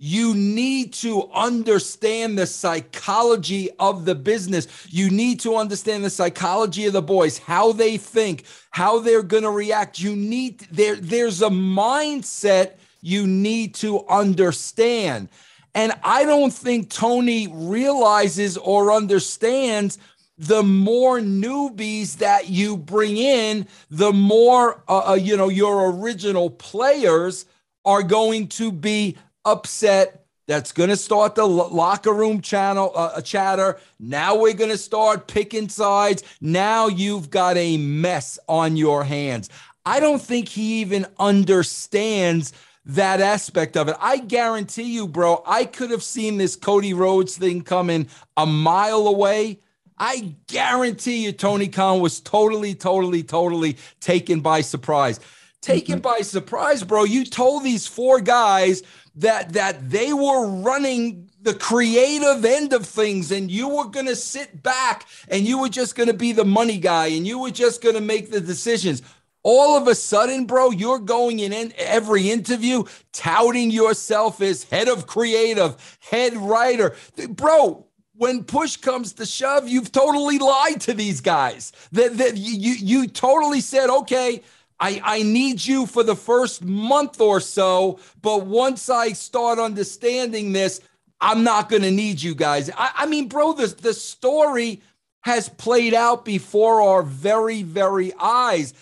you 0.00 0.32
need 0.32 0.92
to 0.92 1.28
understand 1.34 2.38
the 2.38 2.46
psychology 2.46 3.68
of 3.80 4.04
the 4.04 4.14
business. 4.14 4.68
You 4.88 5.10
need 5.10 5.40
to 5.40 5.56
understand 5.56 6.04
the 6.04 6.10
psychology 6.10 6.86
of 6.86 6.92
the 6.92 7.02
boys, 7.02 7.38
how 7.38 7.72
they 7.72 7.96
think, 7.96 8.44
how 8.70 9.00
they're 9.00 9.24
going 9.24 9.42
to 9.42 9.50
react. 9.50 9.98
You 9.98 10.14
need 10.14 10.60
there 10.70 10.94
there's 10.94 11.42
a 11.42 11.48
mindset 11.48 12.74
you 13.00 13.26
need 13.26 13.74
to 13.76 14.06
understand. 14.06 15.30
And 15.74 15.92
I 16.04 16.24
don't 16.24 16.52
think 16.52 16.90
Tony 16.90 17.48
realizes 17.48 18.56
or 18.56 18.92
understands 18.92 19.98
the 20.38 20.62
more 20.62 21.18
newbies 21.18 22.18
that 22.18 22.48
you 22.48 22.76
bring 22.76 23.16
in, 23.16 23.66
the 23.90 24.12
more 24.12 24.84
uh, 24.86 25.10
uh 25.10 25.14
you 25.14 25.36
know 25.36 25.48
your 25.48 25.90
original 25.90 26.50
players 26.50 27.46
are 27.84 28.04
going 28.04 28.46
to 28.46 28.70
be 28.70 29.16
upset. 29.48 30.24
That's 30.46 30.72
going 30.72 30.88
to 30.88 30.96
start 30.96 31.34
the 31.34 31.46
locker 31.46 32.12
room 32.12 32.40
channel 32.40 32.92
uh, 32.94 33.20
chatter. 33.20 33.78
Now 33.98 34.36
we're 34.36 34.54
going 34.54 34.70
to 34.70 34.78
start 34.78 35.26
picking 35.26 35.68
sides. 35.68 36.22
Now 36.40 36.86
you've 36.88 37.28
got 37.28 37.58
a 37.58 37.76
mess 37.76 38.38
on 38.48 38.76
your 38.76 39.04
hands. 39.04 39.50
I 39.84 40.00
don't 40.00 40.22
think 40.22 40.48
he 40.48 40.80
even 40.80 41.06
understands 41.18 42.52
that 42.86 43.20
aspect 43.20 43.76
of 43.76 43.88
it. 43.88 43.96
I 44.00 44.18
guarantee 44.18 44.94
you, 44.94 45.06
bro, 45.06 45.42
I 45.46 45.64
could 45.64 45.90
have 45.90 46.02
seen 46.02 46.38
this 46.38 46.56
Cody 46.56 46.94
Rhodes 46.94 47.36
thing 47.36 47.60
coming 47.60 48.08
a 48.36 48.46
mile 48.46 49.06
away. 49.06 49.60
I 49.98 50.34
guarantee 50.46 51.24
you, 51.24 51.32
Tony 51.32 51.68
Khan 51.68 52.00
was 52.00 52.20
totally, 52.20 52.74
totally, 52.74 53.22
totally 53.22 53.76
taken 54.00 54.40
by 54.40 54.62
surprise. 54.62 55.20
Taken 55.60 55.96
mm-hmm. 55.96 56.02
by 56.02 56.20
surprise, 56.20 56.84
bro. 56.84 57.04
You 57.04 57.24
told 57.24 57.64
these 57.64 57.86
four 57.86 58.20
guys 58.20 58.82
that 59.18 59.52
that 59.52 59.90
they 59.90 60.12
were 60.12 60.46
running 60.46 61.30
the 61.42 61.54
creative 61.54 62.44
end 62.44 62.72
of 62.72 62.84
things 62.86 63.30
and 63.30 63.50
you 63.50 63.68
were 63.68 63.86
going 63.86 64.06
to 64.06 64.16
sit 64.16 64.62
back 64.62 65.06
and 65.28 65.46
you 65.46 65.60
were 65.60 65.68
just 65.68 65.94
going 65.94 66.08
to 66.08 66.14
be 66.14 66.32
the 66.32 66.44
money 66.44 66.78
guy 66.78 67.06
and 67.06 67.26
you 67.26 67.38
were 67.38 67.50
just 67.50 67.82
going 67.82 67.94
to 67.94 68.00
make 68.00 68.30
the 68.30 68.40
decisions 68.40 69.02
All 69.42 69.76
of 69.76 69.88
a 69.88 69.94
sudden, 69.94 70.46
bro, 70.46 70.70
you're 70.70 70.98
going 70.98 71.38
in 71.38 71.72
every 71.78 72.30
interview 72.30 72.84
touting 73.12 73.70
yourself 73.70 74.42
as 74.42 74.64
head 74.64 74.88
of 74.88 75.06
creative, 75.06 75.98
head 76.00 76.36
writer. 76.36 76.94
Bro, 77.30 77.86
when 78.14 78.44
push 78.44 78.76
comes 78.76 79.14
to 79.14 79.24
shove, 79.24 79.68
you've 79.68 79.92
totally 79.92 80.38
lied 80.38 80.80
to 80.82 80.92
these 80.92 81.20
guys. 81.20 81.72
That, 81.92 82.18
that 82.18 82.36
you, 82.36 82.72
you 82.72 83.08
totally 83.08 83.60
said, 83.60 83.88
okay, 83.90 84.42
I, 84.80 85.00
I 85.04 85.22
need 85.22 85.64
you 85.64 85.86
for 85.86 86.02
the 86.02 86.16
first 86.16 86.62
month 86.62 87.20
or 87.20 87.40
so, 87.40 87.98
but 88.22 88.46
once 88.46 88.88
I 88.88 89.12
start 89.12 89.58
understanding 89.58 90.52
this, 90.52 90.80
I'm 91.20 91.42
not 91.42 91.68
going 91.68 91.82
to 91.82 91.90
need 91.90 92.22
you 92.22 92.34
guys. 92.34 92.70
I, 92.70 92.90
I 92.94 93.06
mean, 93.06 93.28
bro, 93.28 93.52
the, 93.52 93.66
the 93.66 93.94
story 93.94 94.82
has 95.22 95.48
played 95.48 95.94
out 95.94 96.24
before 96.24 96.80
our 96.80 97.02
very, 97.02 97.62
very 97.62 98.12
eyes. 98.20 98.72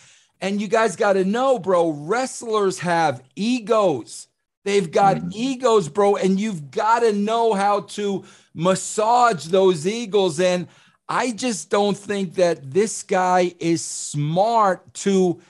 And 0.41 0.61
you 0.61 0.69
guys 0.69 0.97
got 0.97 1.15
to 1.15 1.25
know, 1.25 1.59
bro, 1.59 1.91
wrestlers 1.91 2.79
have 2.81 3.23
egos. 3.37 4.29
They've 4.65 4.91
got 4.91 5.17
mm-hmm. 5.17 5.31
egos, 5.33 5.89
bro, 5.89 6.17
and 6.17 6.39
you've 6.39 6.71
got 6.71 7.01
to 7.01 7.13
know 7.13 7.55
how 7.55 7.83
to 7.83 8.25
massage 8.53 9.47
those 9.47 9.87
egos. 9.87 10.41
And 10.41 10.69
I 11.09 11.31
just 11.33 11.71
don't 11.71 11.97
think 11.97 12.35
that 12.35 12.71
this 12.71 13.03
guy 13.03 13.55
is 13.59 13.83
smart 13.83 14.93
to 14.95 15.41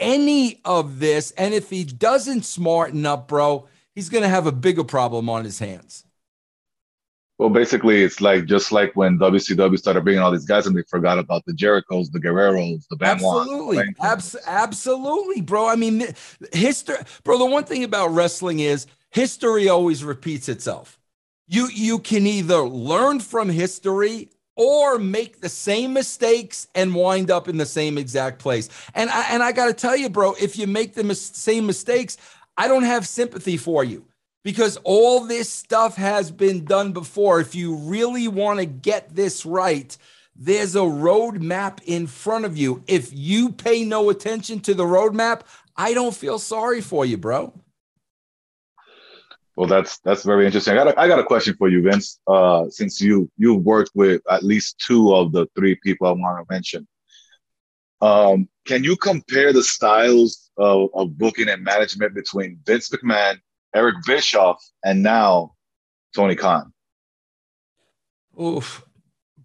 any 0.00 0.60
of 0.64 0.98
this. 0.98 1.30
And 1.32 1.54
if 1.54 1.70
he 1.70 1.84
doesn't 1.84 2.44
smarten 2.44 3.06
up, 3.06 3.28
bro, 3.28 3.68
he's 3.94 4.08
going 4.08 4.22
to 4.22 4.28
have 4.28 4.46
a 4.46 4.52
bigger 4.52 4.84
problem 4.84 5.28
on 5.28 5.44
his 5.44 5.58
hands. 5.58 6.04
Well, 7.38 7.50
basically, 7.50 8.04
it's 8.04 8.20
like 8.20 8.44
just 8.44 8.70
like 8.70 8.94
when 8.94 9.18
WCW 9.18 9.76
started 9.76 10.04
bringing 10.04 10.22
all 10.22 10.30
these 10.30 10.44
guys 10.44 10.68
and 10.68 10.76
they 10.76 10.82
forgot 10.82 11.18
about 11.18 11.44
the 11.46 11.52
Jerichos, 11.52 12.12
the 12.12 12.20
Guerreros, 12.20 12.86
the 12.88 12.96
Benoit. 12.96 13.40
Absolutely, 13.40 13.84
Abs- 14.00 14.36
absolutely, 14.46 15.40
bro. 15.40 15.66
I 15.66 15.74
mean, 15.74 16.14
history, 16.52 16.96
bro. 17.24 17.38
The 17.38 17.46
one 17.46 17.64
thing 17.64 17.82
about 17.82 18.08
wrestling 18.08 18.60
is 18.60 18.86
history 19.10 19.68
always 19.68 20.04
repeats 20.04 20.48
itself. 20.48 21.00
You 21.48 21.68
you 21.72 21.98
can 21.98 22.24
either 22.24 22.60
learn 22.60 23.18
from 23.18 23.48
history 23.48 24.30
or 24.56 24.98
make 24.98 25.40
the 25.40 25.48
same 25.48 25.92
mistakes 25.92 26.68
and 26.74 26.94
wind 26.94 27.30
up 27.30 27.48
in 27.48 27.56
the 27.56 27.66
same 27.66 27.98
exact 27.98 28.38
place. 28.38 28.68
And 28.94 29.10
I, 29.10 29.32
and 29.32 29.42
I 29.42 29.52
got 29.52 29.66
to 29.66 29.74
tell 29.74 29.96
you, 29.96 30.08
bro, 30.08 30.34
if 30.40 30.56
you 30.56 30.66
make 30.66 30.94
the 30.94 31.04
mis- 31.04 31.20
same 31.20 31.66
mistakes, 31.66 32.16
I 32.56 32.68
don't 32.68 32.84
have 32.84 33.06
sympathy 33.06 33.56
for 33.56 33.82
you 33.82 34.06
because 34.44 34.76
all 34.84 35.24
this 35.24 35.48
stuff 35.50 35.96
has 35.96 36.30
been 36.30 36.64
done 36.64 36.92
before. 36.92 37.40
If 37.40 37.54
you 37.54 37.76
really 37.76 38.28
want 38.28 38.60
to 38.60 38.66
get 38.66 39.14
this 39.14 39.44
right, 39.44 39.96
there's 40.36 40.76
a 40.76 40.80
roadmap 40.80 41.80
in 41.84 42.06
front 42.06 42.44
of 42.44 42.56
you. 42.56 42.82
If 42.86 43.10
you 43.12 43.50
pay 43.50 43.84
no 43.84 44.10
attention 44.10 44.60
to 44.60 44.74
the 44.74 44.84
roadmap, 44.84 45.42
I 45.76 45.94
don't 45.94 46.14
feel 46.14 46.38
sorry 46.38 46.80
for 46.80 47.04
you, 47.04 47.16
bro. 47.16 47.52
Well, 49.56 49.68
that's 49.68 49.98
that's 50.00 50.24
very 50.24 50.46
interesting. 50.46 50.72
I 50.72 50.76
got 50.76 50.88
a, 50.88 51.00
I 51.00 51.06
got 51.06 51.20
a 51.20 51.24
question 51.24 51.54
for 51.54 51.68
you, 51.68 51.82
Vince. 51.82 52.18
Uh, 52.26 52.68
since 52.70 53.00
you 53.00 53.30
you 53.36 53.54
worked 53.54 53.92
with 53.94 54.20
at 54.28 54.42
least 54.42 54.82
two 54.84 55.14
of 55.14 55.32
the 55.32 55.46
three 55.56 55.76
people 55.82 56.06
I 56.08 56.10
want 56.12 56.46
to 56.46 56.52
mention, 56.52 56.88
um, 58.00 58.48
can 58.66 58.82
you 58.82 58.96
compare 58.96 59.52
the 59.52 59.62
styles 59.62 60.50
of, 60.56 60.88
of 60.94 61.16
booking 61.16 61.48
and 61.48 61.62
management 61.62 62.14
between 62.14 62.58
Vince 62.66 62.88
McMahon 62.90 63.38
Eric 63.74 63.96
Bischoff, 64.06 64.64
and 64.84 65.02
now 65.02 65.54
Tony 66.14 66.36
Khan. 66.36 66.72
Oof, 68.40 68.84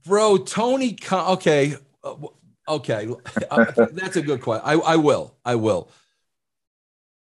bro, 0.05 0.37
Tony 0.37 0.93
Khan. 0.93 1.33
Okay, 1.33 1.75
uh, 2.03 2.15
okay, 2.67 3.07
that's 3.91 4.15
a 4.15 4.21
good 4.21 4.41
question. 4.41 4.63
I, 4.65 4.73
I 4.73 4.95
will. 4.95 5.35
I 5.43 5.55
will. 5.55 5.89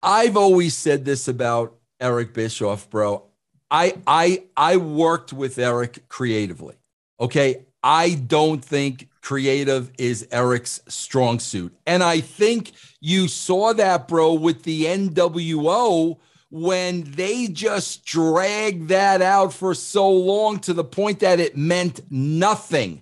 I've 0.04 0.38
always 0.38 0.76
said 0.76 1.06
this 1.06 1.28
about 1.28 1.78
Eric 2.00 2.34
Bischoff, 2.34 2.90
bro. 2.90 3.24
I 3.72 3.96
I 4.08 4.44
I 4.58 4.78
worked 4.78 5.34
with 5.34 5.58
Eric 5.58 6.08
creatively. 6.10 6.76
Okay, 7.20 7.66
I 7.84 8.16
don't 8.16 8.64
think 8.64 9.10
creative 9.22 9.92
is 9.98 10.28
Eric's 10.32 10.82
strong 10.88 11.40
suit, 11.40 11.76
and 11.86 12.04
I 12.04 12.22
think 12.22 12.72
you 13.00 13.28
saw 13.28 13.74
that, 13.74 14.08
bro, 14.08 14.34
with 14.34 14.64
the 14.64 14.86
NWO 14.86 16.18
when 16.52 17.04
they 17.12 17.48
just 17.48 18.06
dragged 18.06 18.88
that 18.88 19.22
out 19.22 19.54
for 19.54 19.76
so 19.76 20.10
long 20.10 20.60
to 20.60 20.74
the 20.74 20.84
point 20.84 21.20
that 21.20 21.40
it 21.40 21.56
meant 21.56 22.02
nothing. 22.10 23.02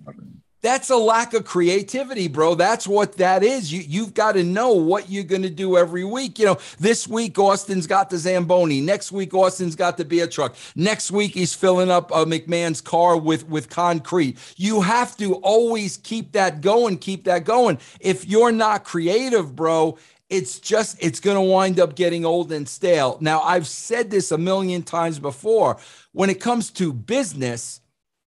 That's 0.68 0.90
a 0.90 0.98
lack 0.98 1.34
of 1.34 1.46
creativity, 1.46 2.28
bro. 2.28 2.54
That's 2.54 2.86
what 2.86 3.14
that 3.20 3.42
is. 3.42 3.72
You 3.72 3.80
you've 3.88 4.14
got 4.14 4.34
to 4.34 4.44
know 4.44 4.74
what 4.74 5.10
you're 5.10 5.24
going 5.24 5.44
to 5.44 5.50
do 5.50 5.78
every 5.78 6.04
week. 6.04 6.40
You 6.40 6.46
know, 6.48 6.58
this 6.78 7.08
week 7.08 7.40
Austin's 7.40 7.88
got 7.88 8.10
the 8.10 8.18
Zamboni. 8.18 8.82
Next 8.82 9.14
week 9.14 9.34
Austin's 9.34 9.78
got 9.78 9.96
the 9.96 10.04
beer 10.04 10.28
truck. 10.28 10.58
Next 10.76 11.10
week 11.10 11.36
he's 11.36 11.54
filling 11.54 11.90
up 11.90 12.12
a 12.12 12.26
McMahon's 12.26 12.82
car 12.82 13.16
with 13.16 13.48
with 13.48 13.70
concrete. 13.70 14.38
You 14.58 14.82
have 14.82 15.16
to 15.20 15.36
always 15.36 15.96
keep 15.96 16.34
that 16.34 16.60
going, 16.60 16.98
keep 16.98 17.24
that 17.24 17.46
going. 17.46 17.78
If 18.02 18.28
you're 18.28 18.52
not 18.52 18.84
creative, 18.84 19.56
bro, 19.56 19.98
it's 20.30 20.60
just 20.60 20.98
it's 21.00 21.22
going 21.22 21.38
to 21.38 21.42
wind 21.42 21.80
up 21.80 21.96
getting 21.96 22.26
old 22.26 22.52
and 22.52 22.68
stale. 22.68 23.18
Now, 23.22 23.40
I've 23.40 23.68
said 23.68 24.10
this 24.12 24.34
a 24.34 24.38
million 24.38 24.84
times 24.84 25.18
before. 25.18 25.78
When 26.12 26.30
it 26.30 26.42
comes 26.42 26.72
to 26.72 26.92
business, 26.92 27.80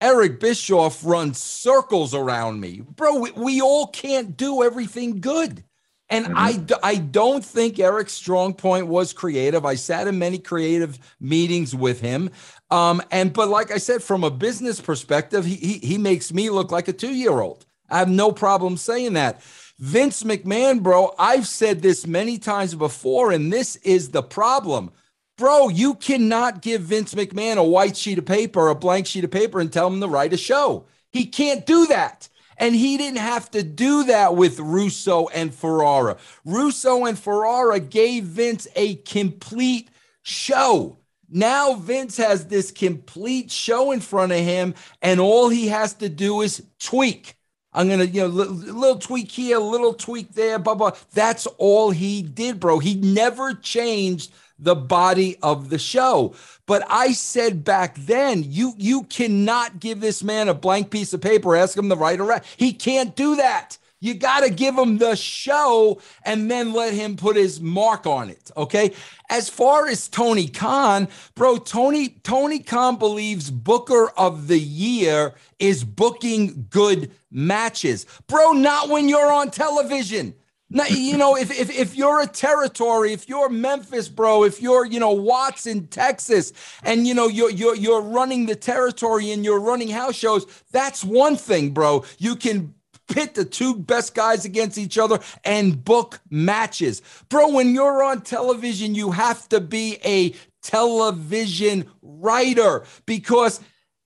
Eric 0.01 0.39
Bischoff 0.39 1.05
runs 1.05 1.38
circles 1.38 2.15
around 2.15 2.60
me. 2.60 2.81
Bro, 2.81 3.20
we, 3.20 3.31
we 3.31 3.62
all 3.62 3.88
can't 3.88 4.36
do 4.36 4.63
everything 4.63 5.22
good. 5.22 5.63
And 6.10 6.25
mm-hmm. 6.25 6.74
I, 6.84 6.89
I 6.91 6.96
don't 6.98 7.46
think 7.46 7.79
Eric's 7.79 8.12
strong 8.12 8.53
point 8.53 8.88
was 8.88 9.13
creative. 9.13 9.63
I 9.65 9.75
sat 9.75 10.08
in 10.08 10.20
many 10.20 10.39
creative 10.39 11.00
meetings 11.22 11.74
with 11.74 12.01
him. 12.01 12.31
Um, 12.70 13.01
and 13.12 13.31
but 13.31 13.48
like 13.48 13.72
I 13.72 13.77
said, 13.77 14.03
from 14.03 14.24
a 14.24 14.31
business 14.31 14.81
perspective, 14.81 15.46
he, 15.46 15.55
he, 15.55 15.77
he 15.77 15.98
makes 15.98 16.34
me 16.34 16.50
look 16.50 16.72
like 16.72 16.88
a 16.89 16.93
two-year-old. 16.93 17.65
I 17.89 18.00
have 18.00 18.10
no 18.10 18.31
problem 18.31 18.77
saying 18.77 19.13
that. 19.13 19.41
Vince 19.79 20.24
McMahon, 20.24 20.84
bro, 20.84 21.13
I've 21.17 21.48
said 21.48 21.81
this 21.81 22.05
many 22.05 22.38
times 22.38 22.75
before, 22.75 23.31
and 23.31 23.51
this 23.51 23.77
is 23.77 24.10
the 24.10 24.24
problem. 24.24 24.91
Bro, 25.38 25.69
you 25.69 25.95
cannot 25.95 26.61
give 26.61 26.81
Vince 26.81 27.15
McMahon 27.15 27.57
a 27.57 27.63
white 27.63 27.97
sheet 27.97 28.19
of 28.19 28.25
paper, 28.25 28.69
a 28.69 28.75
blank 28.75 29.07
sheet 29.07 29.23
of 29.23 29.31
paper, 29.31 29.59
and 29.59 29.71
tell 29.71 29.88
him 29.88 30.00
to 30.01 30.07
write 30.07 30.33
a 30.33 30.38
show. 30.38 30.85
He 31.11 31.25
can't 31.25 31.65
do 31.65 31.88
that. 31.88 32.29
And 32.57 32.75
he 32.75 32.95
didn't 32.95 33.17
have 33.17 33.50
to 33.51 33.63
do 33.63 34.03
that 34.03 34.35
with 34.35 34.59
Russo 34.59 35.27
and 35.29 35.51
Ferrara. 35.51 36.17
Russo 36.45 37.05
and 37.05 37.17
Ferrara 37.17 37.79
gave 37.79 38.25
Vince 38.25 38.67
a 38.75 38.95
complete 38.97 39.89
show. 40.21 41.00
Now 41.27 41.73
Vince 41.73 42.17
has 42.17 42.45
this 42.45 42.69
complete 42.69 43.50
show 43.50 43.91
in 43.91 44.00
front 44.00 44.33
of 44.33 44.39
him, 44.39 44.75
and 45.01 45.19
all 45.19 45.50
he 45.50 45.69
has 45.69 45.93
to 45.95 46.09
do 46.09 46.41
is 46.41 46.63
tweak. 46.77 47.35
I'm 47.73 47.88
gonna, 47.88 48.03
you 48.03 48.21
know, 48.21 48.27
little, 48.27 48.53
little 48.53 49.00
tweak 49.00 49.31
here, 49.31 49.57
little 49.57 49.93
tweak 49.93 50.33
there, 50.33 50.59
blah 50.59 50.75
blah. 50.75 50.91
That's 51.13 51.47
all 51.57 51.89
he 51.89 52.21
did, 52.21 52.59
bro. 52.59 52.79
He 52.79 52.95
never 52.95 53.53
changed 53.53 54.33
the 54.61 54.75
body 54.75 55.37
of 55.41 55.69
the 55.69 55.79
show. 55.79 56.35
But 56.65 56.85
I 56.89 57.11
said 57.11 57.65
back 57.65 57.95
then, 57.95 58.45
you 58.47 58.73
you 58.77 59.03
cannot 59.03 59.79
give 59.79 59.99
this 59.99 60.23
man 60.23 60.47
a 60.47 60.53
blank 60.53 60.91
piece 60.91 61.11
of 61.13 61.21
paper, 61.21 61.55
ask 61.55 61.77
him 61.77 61.89
to 61.89 61.95
write 61.95 62.19
a 62.19 62.23
rap. 62.23 62.45
He 62.55 62.71
can't 62.71 63.15
do 63.15 63.35
that. 63.35 63.77
You 64.03 64.15
got 64.15 64.39
to 64.39 64.49
give 64.49 64.75
him 64.75 64.97
the 64.97 65.15
show 65.15 66.01
and 66.25 66.49
then 66.49 66.73
let 66.73 66.93
him 66.93 67.15
put 67.15 67.35
his 67.35 67.61
mark 67.61 68.07
on 68.07 68.31
it. 68.31 68.49
Okay. 68.57 68.93
As 69.29 69.47
far 69.47 69.87
as 69.87 70.07
Tony 70.07 70.47
Khan, 70.47 71.07
bro, 71.35 71.57
Tony 71.57 72.09
Tony 72.23 72.59
Khan 72.59 72.97
believes 72.97 73.51
Booker 73.51 74.09
of 74.17 74.47
the 74.47 74.59
Year 74.59 75.35
is 75.59 75.83
booking 75.83 76.65
good 76.69 77.11
matches, 77.29 78.07
bro. 78.27 78.51
Not 78.51 78.89
when 78.89 79.07
you're 79.07 79.31
on 79.31 79.51
television. 79.51 80.33
Now, 80.73 80.85
you 80.85 81.17
know, 81.17 81.35
if, 81.35 81.51
if 81.51 81.69
if 81.69 81.95
you're 81.97 82.21
a 82.21 82.27
territory, 82.27 83.11
if 83.11 83.27
you're 83.27 83.49
Memphis, 83.49 84.07
bro, 84.07 84.45
if 84.45 84.61
you're, 84.61 84.85
you 84.85 85.01
know, 85.01 85.11
Watts 85.11 85.67
in 85.67 85.87
Texas, 85.87 86.53
and 86.83 87.05
you 87.05 87.13
know 87.13 87.27
you're 87.27 87.49
you're 87.49 87.75
you're 87.75 88.01
running 88.01 88.45
the 88.45 88.55
territory 88.55 89.31
and 89.31 89.43
you're 89.43 89.59
running 89.59 89.89
house 89.89 90.15
shows, 90.15 90.45
that's 90.71 91.03
one 91.03 91.35
thing, 91.35 91.71
bro. 91.71 92.05
You 92.19 92.37
can 92.37 92.73
pit 93.09 93.33
the 93.33 93.43
two 93.43 93.75
best 93.75 94.15
guys 94.15 94.45
against 94.45 94.77
each 94.77 94.97
other 94.97 95.19
and 95.43 95.83
book 95.83 96.21
matches. 96.29 97.01
Bro, 97.27 97.49
when 97.49 97.75
you're 97.75 98.01
on 98.01 98.21
television, 98.21 98.95
you 98.95 99.11
have 99.11 99.49
to 99.49 99.59
be 99.59 99.97
a 100.05 100.33
television 100.61 101.89
writer 102.01 102.85
because 103.05 103.59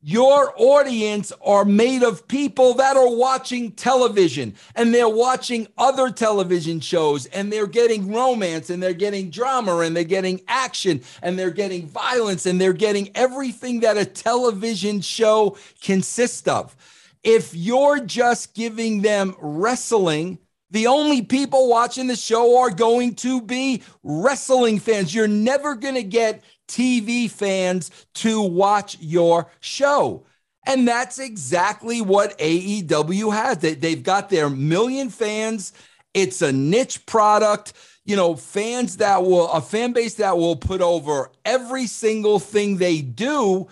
your 0.07 0.53
audience 0.55 1.33
are 1.43 1.65
made 1.65 2.03
of 2.03 2.27
people 2.27 2.75
that 2.75 2.95
are 2.95 3.09
watching 3.09 3.71
television 3.71 4.53
and 4.75 4.93
they're 4.93 5.09
watching 5.09 5.67
other 5.79 6.11
television 6.11 6.79
shows 6.79 7.25
and 7.27 7.51
they're 7.51 7.65
getting 7.65 8.13
romance 8.13 8.69
and 8.69 8.83
they're 8.83 8.93
getting 8.93 9.31
drama 9.31 9.79
and 9.79 9.95
they're 9.95 10.03
getting 10.03 10.39
action 10.47 11.01
and 11.23 11.39
they're 11.39 11.49
getting 11.49 11.87
violence 11.87 12.45
and 12.45 12.61
they're 12.61 12.71
getting 12.71 13.09
everything 13.15 13.79
that 13.79 13.97
a 13.97 14.05
television 14.05 15.01
show 15.01 15.57
consists 15.81 16.47
of 16.47 16.75
if 17.23 17.55
you're 17.55 17.99
just 17.99 18.53
giving 18.53 19.01
them 19.01 19.35
wrestling, 19.41 20.37
The 20.69 20.87
only 20.87 21.21
people 21.21 21.69
watching 21.69 22.07
the 22.07 22.15
show 22.15 22.59
are 22.59 22.69
going 22.69 23.15
to 23.15 23.41
be 23.41 23.81
wrestling 24.03 24.79
fans. 24.79 25.15
You're 25.15 25.27
never 25.27 25.73
going 25.73 25.95
to 25.95 26.03
get 26.03 26.43
TV 26.67 27.29
fans 27.29 27.91
to 28.15 28.41
watch 28.41 28.97
your 28.99 29.51
show. 29.59 30.25
And 30.65 30.87
that's 30.87 31.19
exactly 31.19 32.01
what 32.01 32.37
AEW 32.39 33.33
has. 33.33 33.59
They, 33.59 33.75
they've 33.75 34.01
got 34.01 34.29
their 34.29 34.49
million 34.49 35.09
fans. 35.09 35.73
It's 36.13 36.41
a 36.41 36.51
niche 36.51 37.05
product. 37.05 37.73
You 38.03 38.15
know, 38.15 38.35
fans 38.35 38.97
that 38.97 39.23
will, 39.23 39.51
a 39.51 39.61
fan 39.61 39.93
base 39.93 40.15
that 40.15 40.37
will 40.37 40.55
put 40.55 40.81
over 40.81 41.31
every 41.43 41.87
single 41.87 42.39
thing 42.39 42.77
they 42.77 43.01
do, 43.01 43.67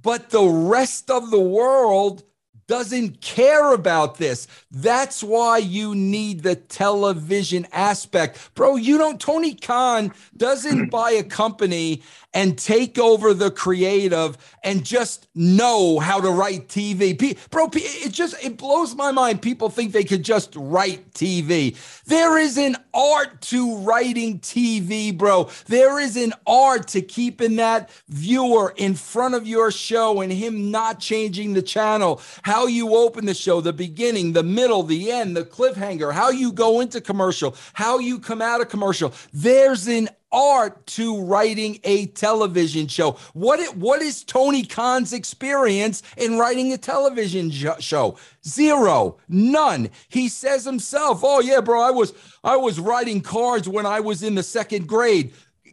but 0.00 0.30
the 0.30 0.44
rest 0.44 1.10
of 1.10 1.30
the 1.30 1.40
world 1.40 2.24
doesn't 2.66 3.20
care 3.20 3.74
about 3.74 4.16
this. 4.16 4.46
That's 4.70 5.22
why 5.22 5.58
you 5.58 5.94
need 5.94 6.42
the 6.42 6.56
television 6.56 7.66
aspect. 7.72 8.54
Bro, 8.54 8.76
you 8.76 8.96
don't, 8.98 9.20
Tony 9.20 9.54
Khan 9.54 10.12
doesn't 10.36 10.88
buy 10.90 11.10
a 11.12 11.22
company 11.22 12.02
and 12.34 12.58
take 12.58 12.98
over 12.98 13.32
the 13.32 13.50
creative 13.50 14.36
and 14.64 14.84
just 14.84 15.28
know 15.34 16.00
how 16.00 16.20
to 16.20 16.30
write 16.30 16.68
TV. 16.68 17.38
Bro, 17.50 17.70
it 17.74 18.12
just, 18.12 18.34
it 18.44 18.58
blows 18.58 18.94
my 18.96 19.12
mind. 19.12 19.40
People 19.40 19.70
think 19.70 19.92
they 19.92 20.04
could 20.04 20.24
just 20.24 20.54
write 20.56 21.12
TV. 21.12 21.76
There 22.06 22.36
is 22.36 22.58
an 22.58 22.76
art 22.92 23.40
to 23.42 23.78
writing 23.78 24.40
TV, 24.40 25.16
bro. 25.16 25.48
There 25.66 26.00
is 26.00 26.16
an 26.16 26.32
art 26.46 26.88
to 26.88 27.02
keeping 27.02 27.56
that 27.56 27.90
viewer 28.08 28.74
in 28.76 28.94
front 28.94 29.34
of 29.34 29.46
your 29.46 29.70
show 29.70 30.20
and 30.20 30.32
him 30.32 30.70
not 30.72 30.98
changing 30.98 31.54
the 31.54 31.62
channel. 31.62 32.20
How 32.42 32.66
you 32.66 32.96
open 32.96 33.26
the 33.26 33.34
show, 33.34 33.60
the 33.60 33.72
beginning, 33.72 34.32
the 34.32 34.42
middle, 34.42 34.82
the 34.82 35.12
end, 35.12 35.36
the 35.36 35.44
cliffhanger, 35.44 36.12
how 36.12 36.30
you 36.30 36.52
go 36.52 36.80
into 36.80 37.00
commercial, 37.00 37.56
how 37.74 37.98
you 37.98 38.18
come 38.18 38.42
out 38.42 38.60
of 38.60 38.68
commercial. 38.68 39.12
There's 39.32 39.86
an 39.86 40.08
art 40.34 40.84
to 40.86 41.22
writing 41.22 41.78
a 41.84 42.06
television 42.06 42.88
show. 42.88 43.12
What 43.32 43.60
it, 43.60 43.76
what 43.76 44.02
is 44.02 44.24
Tony 44.24 44.64
Khan's 44.64 45.12
experience 45.12 46.02
in 46.16 46.38
writing 46.38 46.72
a 46.72 46.78
television 46.78 47.50
show? 47.50 48.18
Zero, 48.46 49.18
none. 49.28 49.88
He 50.08 50.28
says 50.28 50.64
himself, 50.64 51.20
"Oh 51.22 51.40
yeah, 51.40 51.60
bro, 51.60 51.80
I 51.80 51.92
was 51.92 52.12
I 52.42 52.56
was 52.56 52.80
writing 52.80 53.20
cards 53.20 53.68
when 53.68 53.86
I 53.86 54.00
was 54.00 54.22
in 54.22 54.34
the 54.34 54.42
second 54.42 54.88
grade." 54.88 55.32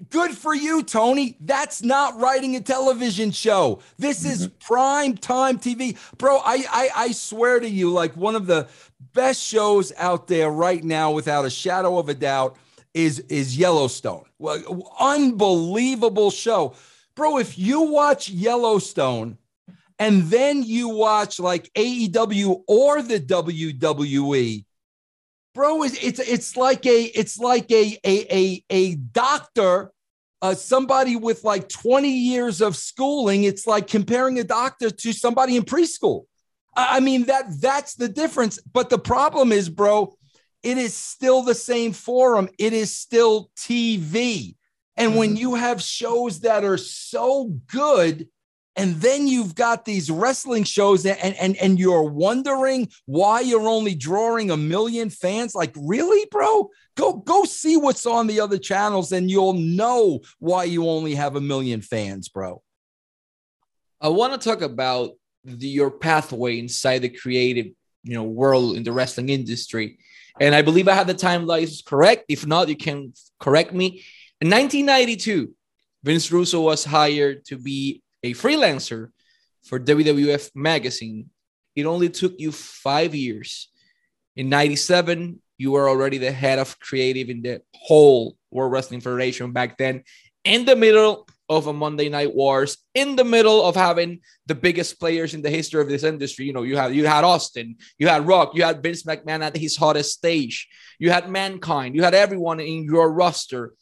good 0.10 0.32
for 0.32 0.56
you, 0.56 0.84
Tony. 0.84 1.38
That's 1.40 1.84
not 1.84 2.20
writing 2.20 2.56
a 2.56 2.62
television 2.62 3.32
show. 3.32 3.82
This 3.98 4.26
is 4.26 4.48
mm-hmm. 4.48 4.58
prime 4.60 5.18
time 5.18 5.60
TV. 5.60 5.98
Bro, 6.18 6.38
I, 6.38 6.66
I, 6.72 6.90
I 6.96 7.12
swear 7.12 7.60
to 7.60 7.70
you, 7.70 7.92
like 7.92 8.16
one 8.18 8.36
of 8.36 8.48
the 8.48 8.68
best 9.14 9.42
shows 9.42 9.94
out 9.98 10.28
there 10.28 10.50
right 10.50 10.84
now, 10.84 11.12
without 11.12 11.46
a 11.46 11.50
shadow 11.50 11.98
of 11.98 12.10
a 12.10 12.14
doubt, 12.14 12.58
is, 12.94 13.20
is 13.20 13.58
Yellowstone. 13.58 14.26
Well, 14.40 14.92
unbelievable 15.00 16.32
show. 16.32 16.76
Bro, 17.16 17.38
if 17.38 17.58
you 17.58 17.82
watch 17.82 18.30
Yellowstone 18.30 19.38
and 20.00 20.24
then 20.24 20.64
you 20.64 20.90
watch 20.90 21.40
like 21.40 21.72
AEW 21.74 22.64
or 22.68 23.02
the 23.02 23.20
WWE, 23.20 24.66
bro 25.54 25.84
it's 25.84 26.02
it's, 26.04 26.20
it's 26.20 26.58
like 26.58 26.86
a 26.86 27.04
it's 27.04 27.38
like 27.38 27.70
a 27.72 27.98
a 28.06 28.36
a, 28.36 28.64
a 28.70 28.96
doctor 28.96 29.92
uh, 30.42 30.56
somebody 30.56 31.16
with 31.16 31.44
like 31.44 31.70
20 31.70 32.10
years 32.10 32.62
of 32.62 32.76
schooling 32.76 33.44
it's 33.44 33.68
like 33.68 33.88
comparing 33.88 34.40
a 34.40 34.44
doctor 34.44 34.90
to 34.90 35.14
somebody 35.14 35.56
in 35.56 35.64
preschool 35.64 36.24
i 36.76 37.00
mean 37.00 37.26
that 37.26 37.46
that's 37.60 37.96
the 37.96 38.08
difference 38.08 38.60
but 38.74 38.90
the 38.90 38.98
problem 38.98 39.52
is 39.52 39.70
bro 39.70 40.16
it 40.64 40.78
is 40.78 40.94
still 40.94 41.42
the 41.42 41.56
same 41.56 41.92
forum. 41.92 42.50
It 42.58 42.74
is 42.74 42.96
still 42.96 43.50
tv 43.58 44.56
and 44.98 45.16
when 45.16 45.30
mm-hmm. 45.30 45.38
you 45.38 45.56
have 45.56 45.82
shows 45.82 46.42
that 46.42 46.64
are 46.64 46.78
so 46.78 47.46
good 47.68 48.28
and 48.76 48.96
then 48.96 49.28
you've 49.28 49.56
got 49.56 49.84
these 49.84 50.10
wrestling 50.10 50.64
shows 50.64 51.06
and, 51.06 51.36
and 51.36 51.58
and 51.58 51.80
you're 51.80 52.04
wondering 52.04 52.88
why 53.06 53.42
you're 53.42 53.68
only 53.68 53.96
drawing 53.96 54.52
a 54.52 54.58
million 54.58 55.10
fans 55.10 55.56
like 55.56 55.74
really 55.76 56.26
bro? 56.32 56.70
Go 56.96 57.14
go 57.14 57.44
see 57.44 57.78
what's 57.78 58.06
on 58.06 58.28
the 58.28 58.40
other 58.40 58.58
channels 58.58 59.12
and 59.12 59.30
you'll 59.30 59.54
know 59.54 60.22
why 60.40 60.66
you 60.66 60.88
only 60.88 61.16
have 61.16 61.36
a 61.36 61.42
million 61.42 61.82
fans 61.82 62.30
bro. 62.30 62.62
I 64.00 64.10
want 64.10 64.40
to 64.40 64.50
talk 64.50 64.62
about 64.62 65.12
the, 65.44 65.68
your 65.68 65.92
pathway 65.92 66.60
inside 66.60 67.00
the 67.00 67.10
creative 67.10 67.68
you 68.04 68.14
know 68.14 68.24
world 68.24 68.78
in 68.78 68.84
the 68.84 68.92
wrestling 68.92 69.30
industry 69.30 69.98
and 70.40 70.56
i 70.56 70.62
believe 70.62 70.88
i 70.88 70.94
have 70.94 71.08
the 71.08 71.16
timelines 71.16 71.84
correct. 71.84 72.26
If 72.30 72.46
not 72.46 72.70
you 72.70 72.76
can 72.76 73.14
correct 73.40 73.74
me. 73.74 74.04
In 74.40 74.50
1992 74.50 75.54
vince 76.04 76.32
russo 76.32 76.62
was 76.62 76.84
hired 76.84 77.46
to 77.46 77.58
be 77.58 78.02
a 78.24 78.34
freelancer 78.34 79.10
for 79.64 79.80
WWF 79.80 80.52
magazine, 80.56 81.30
it 81.76 81.86
only 81.86 82.10
took 82.10 82.40
you 82.40 82.52
five 82.52 83.14
years. 83.16 83.70
In 84.36 84.50
97, 84.50 85.40
you 85.58 85.72
were 85.72 85.88
already 85.88 86.18
the 86.18 86.32
head 86.32 86.60
of 86.60 86.80
creative 86.80 87.30
in 87.30 87.42
the 87.42 87.62
whole 87.76 88.36
World 88.50 88.72
Wrestling 88.72 89.02
Federation 89.02 89.52
back 89.52 89.78
then, 89.78 90.04
in 90.44 90.66
the 90.66 90.76
middle 90.76 91.28
of 91.52 91.68
a 91.68 91.74
Monday 91.74 92.08
Night 92.08 92.34
Wars, 92.34 92.78
in 92.94 93.18
the 93.18 93.26
middle 93.26 93.66
of 93.66 93.76
having 93.76 94.22
the 94.46 94.56
biggest 94.56 95.00
players 95.02 95.34
in 95.34 95.42
the 95.42 95.50
history 95.50 95.82
of 95.82 95.90
this 95.90 96.04
industry. 96.04 96.46
You 96.46 96.54
know, 96.54 96.64
you 96.64 96.78
had 96.78 96.96
you 96.96 97.06
had 97.06 97.26
Austin, 97.26 97.76
you 98.00 98.08
had 98.08 98.26
Rock, 98.26 98.56
you 98.56 98.64
had 98.64 98.82
Vince 98.82 99.04
McMahon 99.04 99.44
at 99.44 99.58
his 99.58 99.76
hottest 99.76 100.14
stage, 100.14 100.70
you 100.98 101.12
had 101.12 101.30
Mankind, 101.30 101.94
you 101.94 102.04
had 102.04 102.14
everyone 102.14 102.62
in 102.62 102.86
your 102.86 103.12
roster. 103.12 103.74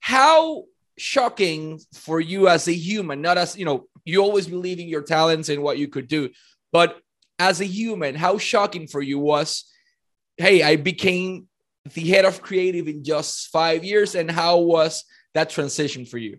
How 0.00 0.64
shocking 0.98 1.80
for 1.94 2.20
you 2.20 2.48
as 2.48 2.66
a 2.66 2.72
human, 2.72 3.22
not 3.22 3.38
as, 3.38 3.56
you 3.56 3.64
know, 3.64 3.86
you 4.04 4.20
always 4.20 4.48
believe 4.48 4.80
in 4.80 4.88
your 4.88 5.02
talents 5.02 5.48
and 5.48 5.62
what 5.62 5.78
you 5.78 5.86
could 5.86 6.08
do. 6.08 6.28
But 6.72 6.98
as 7.38 7.60
a 7.60 7.64
human, 7.64 8.16
how 8.16 8.36
shocking 8.38 8.88
for 8.88 9.00
you 9.00 9.20
was, 9.20 9.64
hey, 10.36 10.62
I 10.62 10.74
became 10.74 11.46
the 11.94 12.08
head 12.08 12.24
of 12.24 12.42
creative 12.42 12.88
in 12.88 13.04
just 13.04 13.48
five 13.48 13.84
years. 13.84 14.16
And 14.16 14.28
how 14.28 14.58
was 14.58 15.04
that 15.34 15.50
transition 15.50 16.04
for 16.04 16.18
you? 16.18 16.38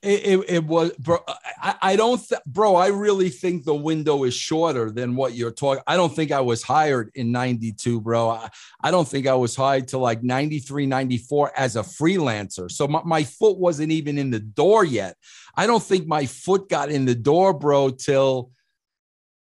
It, 0.00 0.26
it, 0.26 0.50
it, 0.50 0.64
was, 0.64 0.92
bro. 0.92 1.18
I, 1.60 1.74
I 1.82 1.96
don't, 1.96 2.18
th- 2.24 2.40
bro. 2.46 2.76
I 2.76 2.86
really 2.88 3.30
think 3.30 3.64
the 3.64 3.74
window 3.74 4.22
is 4.22 4.32
shorter 4.32 4.92
than 4.92 5.16
what 5.16 5.34
you're 5.34 5.50
talking. 5.50 5.82
I 5.88 5.96
don't 5.96 6.14
think 6.14 6.30
I 6.30 6.40
was 6.40 6.62
hired 6.62 7.10
in 7.16 7.32
92, 7.32 8.00
bro. 8.00 8.30
I, 8.30 8.48
I 8.80 8.92
don't 8.92 9.08
think 9.08 9.26
I 9.26 9.34
was 9.34 9.56
hired 9.56 9.88
to 9.88 9.98
like 9.98 10.22
93, 10.22 10.86
94 10.86 11.52
as 11.56 11.74
a 11.74 11.82
freelancer. 11.82 12.70
So 12.70 12.86
my, 12.86 13.02
my 13.04 13.24
foot 13.24 13.58
wasn't 13.58 13.90
even 13.90 14.18
in 14.18 14.30
the 14.30 14.38
door 14.38 14.84
yet. 14.84 15.16
I 15.56 15.66
don't 15.66 15.82
think 15.82 16.06
my 16.06 16.26
foot 16.26 16.68
got 16.68 16.90
in 16.90 17.04
the 17.04 17.16
door, 17.16 17.52
bro, 17.52 17.90
till 17.90 18.52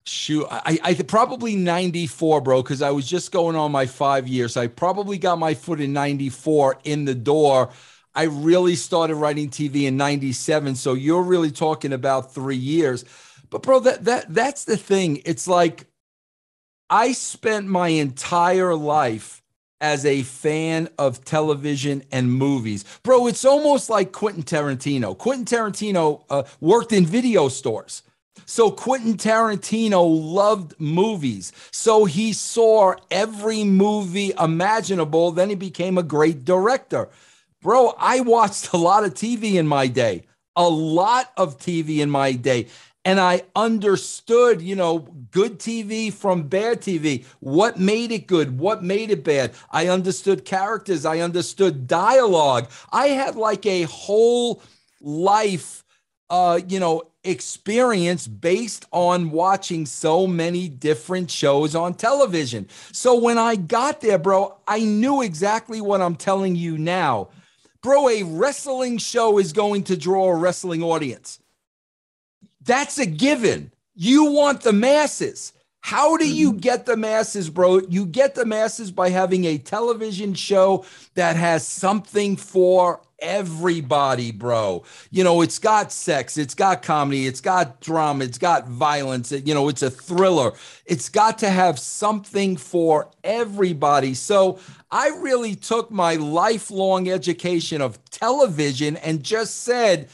shoot 0.04 0.48
I, 0.50 0.80
I 0.84 0.94
probably 0.96 1.56
94 1.56 2.42
bro 2.42 2.64
because 2.64 2.82
i 2.82 2.90
was 2.90 3.08
just 3.08 3.32
going 3.32 3.56
on 3.56 3.72
my 3.72 3.86
five 3.86 4.28
years 4.28 4.58
i 4.58 4.66
probably 4.66 5.20
got 5.20 5.38
my 5.38 5.54
foot 5.54 5.80
in 5.80 5.94
94 5.94 6.80
in 6.86 7.06
the 7.06 7.14
door 7.14 7.70
I 8.14 8.24
really 8.24 8.76
started 8.76 9.16
writing 9.16 9.50
TV 9.50 9.84
in 9.84 9.98
97. 9.98 10.76
So 10.76 10.94
you're 10.94 11.24
really 11.24 11.52
talking 11.52 11.94
about 11.94 12.34
three 12.34 12.58
years. 12.58 13.06
But 13.50 13.64
bro, 13.64 13.80
that 13.82 14.06
that 14.06 14.34
that's 14.34 14.66
the 14.66 14.78
thing. 14.78 15.22
It's 15.26 15.48
like 15.48 15.86
I 16.90 17.14
spent 17.14 17.68
my 17.68 17.90
entire 17.90 18.76
life 18.76 19.42
as 19.80 20.06
a 20.06 20.22
fan 20.24 20.88
of 20.98 21.26
television 21.26 22.04
and 22.12 22.32
movies. 22.32 22.86
Bro, 23.04 23.28
it's 23.28 23.44
almost 23.44 23.90
like 23.90 24.12
Quentin 24.12 24.44
Tarantino. 24.44 25.18
Quentin 25.18 25.46
Tarantino 25.46 26.24
uh, 26.30 26.44
worked 26.60 26.94
in 26.94 27.06
video 27.06 27.50
stores. 27.50 28.04
So 28.46 28.70
Quentin 28.70 29.16
Tarantino 29.16 30.04
loved 30.06 30.76
movies. 30.80 31.52
So 31.72 32.06
he 32.06 32.34
saw 32.34 32.94
every 33.10 33.64
movie 33.64 34.34
imaginable. 34.40 35.32
Then 35.32 35.50
he 35.50 35.56
became 35.56 35.98
a 35.98 36.04
great 36.04 36.46
director. 36.46 37.10
Bro, 37.62 37.94
I 38.00 38.22
watched 38.22 38.74
a 38.74 38.78
lot 38.78 39.04
of 39.04 39.14
TV 39.14 39.54
in 39.54 39.68
my 39.68 39.86
day, 39.86 40.24
a 40.56 40.68
lot 40.68 41.32
of 41.38 41.60
TV 41.60 42.00
in 42.00 42.10
my 42.10 42.32
day. 42.32 42.68
And 43.06 43.20
I 43.20 43.44
understood, 43.56 44.62
you 44.62 44.76
know, 44.76 45.00
good 45.32 45.60
TV 45.60 46.12
from 46.14 46.44
bad 46.44 46.82
TV. 46.82 47.26
What 47.40 47.80
made 47.80 48.12
it 48.12 48.28
good? 48.28 48.60
What 48.60 48.84
made 48.84 49.10
it 49.12 49.24
bad? 49.24 49.54
I 49.72 49.88
understood 49.88 50.46
characters. 50.46 51.06
I 51.06 51.20
understood 51.20 51.88
dialogue. 51.88 52.70
I 52.92 53.08
had 53.08 53.36
like 53.36 53.66
a 53.66 53.84
whole 53.84 54.62
life, 55.00 55.84
uh, 56.30 56.60
you 56.68 56.80
know, 56.80 57.04
experience 57.24 58.28
based 58.28 58.86
on 58.92 59.32
watching 59.32 59.86
so 59.86 60.26
many 60.26 60.68
different 60.68 61.30
shows 61.30 61.76
on 61.76 61.94
television. 61.94 62.68
So 62.92 63.20
when 63.20 63.38
I 63.38 63.56
got 63.56 64.02
there, 64.02 64.18
bro, 64.18 64.58
I 64.68 64.80
knew 64.80 65.22
exactly 65.22 65.82
what 65.82 66.02
I'm 66.02 66.16
telling 66.16 66.56
you 66.56 66.78
now. 66.78 67.30
Bro, 67.82 68.10
a 68.10 68.24
wrestling 68.24 68.98
show 68.98 69.40
is 69.40 69.54
going 69.54 69.84
to 69.86 69.98
draw 69.98 70.30
a 70.30 70.36
wrestling 70.36 70.84
audience. 70.84 71.40
That's 72.64 73.00
a 73.00 73.06
given. 73.06 73.72
You 73.96 74.32
want 74.32 74.62
the 74.62 74.74
masses. 74.74 75.54
How 75.82 76.16
do 76.16 76.32
you 76.32 76.52
mm-hmm. 76.52 76.60
get 76.60 76.86
the 76.86 76.96
masses, 76.96 77.50
bro? 77.50 77.80
You 77.90 78.06
get 78.06 78.36
the 78.36 78.46
masses 78.46 78.92
by 78.92 79.10
having 79.10 79.46
a 79.46 79.58
television 79.58 80.34
show 80.34 80.86
that 81.16 81.36
has 81.36 81.68
something 81.68 82.38
for 82.38 83.02
everybody, 83.20 84.32
bro. 84.32 84.84
You 85.12 85.24
know, 85.24 85.42
it's 85.42 85.60
got 85.60 85.92
sex, 85.92 86.38
it's 86.38 86.56
got 86.56 86.82
comedy, 86.82 87.28
it's 87.28 87.42
got 87.42 87.80
drama, 87.80 88.24
it's 88.24 88.38
got 88.38 88.68
violence, 88.68 89.32
you 89.32 89.54
know, 89.54 89.70
it's 89.70 89.82
a 89.82 89.90
thriller. 89.90 90.54
It's 90.86 91.10
got 91.10 91.38
to 91.40 91.50
have 91.50 91.80
something 91.80 92.58
for 92.58 93.10
everybody. 93.24 94.14
So 94.14 94.60
I 94.92 95.10
really 95.20 95.56
took 95.56 95.92
my 95.92 96.16
lifelong 96.16 97.10
education 97.10 97.82
of 97.82 98.04
television 98.10 98.98
and 98.98 99.24
just 99.24 99.62
said, 99.62 100.10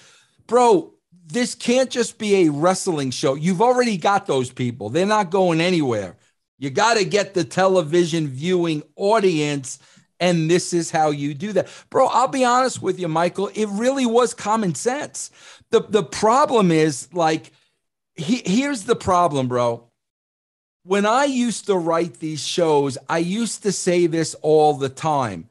bro, 0.48 0.94
this 1.28 1.56
can't 1.56 1.90
just 1.90 2.18
be 2.18 2.48
a 2.48 2.52
wrestling 2.52 3.12
show. 3.12 3.36
You've 3.36 3.62
already 3.62 3.98
got 3.98 4.26
those 4.26 4.52
people, 4.52 4.90
they're 4.90 5.06
not 5.06 5.30
going 5.30 5.62
anywhere. 5.62 6.16
You 6.60 6.72
got 6.72 6.98
to 6.98 7.06
get 7.06 7.36
the 7.36 7.44
television 7.44 8.28
viewing 8.28 8.82
audience 8.96 9.78
and 10.20 10.50
this 10.50 10.74
is 10.74 10.90
how 10.90 11.12
you 11.12 11.34
do 11.34 11.54
that. 11.54 11.68
Bro, 11.92 12.08
I'll 12.08 12.28
be 12.28 12.44
honest 12.44 12.82
with 12.82 13.00
you, 13.00 13.08
Michael. 13.08 13.52
It 13.54 13.68
really 13.68 14.06
was 14.06 14.34
common 14.34 14.74
sense. 14.74 15.30
The, 15.70 15.82
the 15.82 16.04
problem 16.04 16.72
is 16.72 17.14
like, 17.14 17.52
he, 18.16 18.42
here's 18.46 18.86
the 18.86 18.96
problem, 18.96 19.48
bro. 19.48 19.84
When 20.84 21.06
I 21.06 21.26
used 21.26 21.68
to 21.68 21.76
write 21.76 22.16
these 22.16 22.44
shows, 22.44 22.98
I 23.08 23.20
used 23.20 23.64
to 23.64 23.72
say 23.72 24.08
this 24.08 24.34
all 24.42 24.74
the 24.74 24.90
time. 24.90 25.50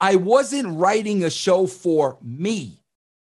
I 0.00 0.16
wasn't 0.16 0.78
writing 0.78 1.24
a 1.24 1.30
show 1.30 1.66
for 1.66 2.18
me. 2.22 2.83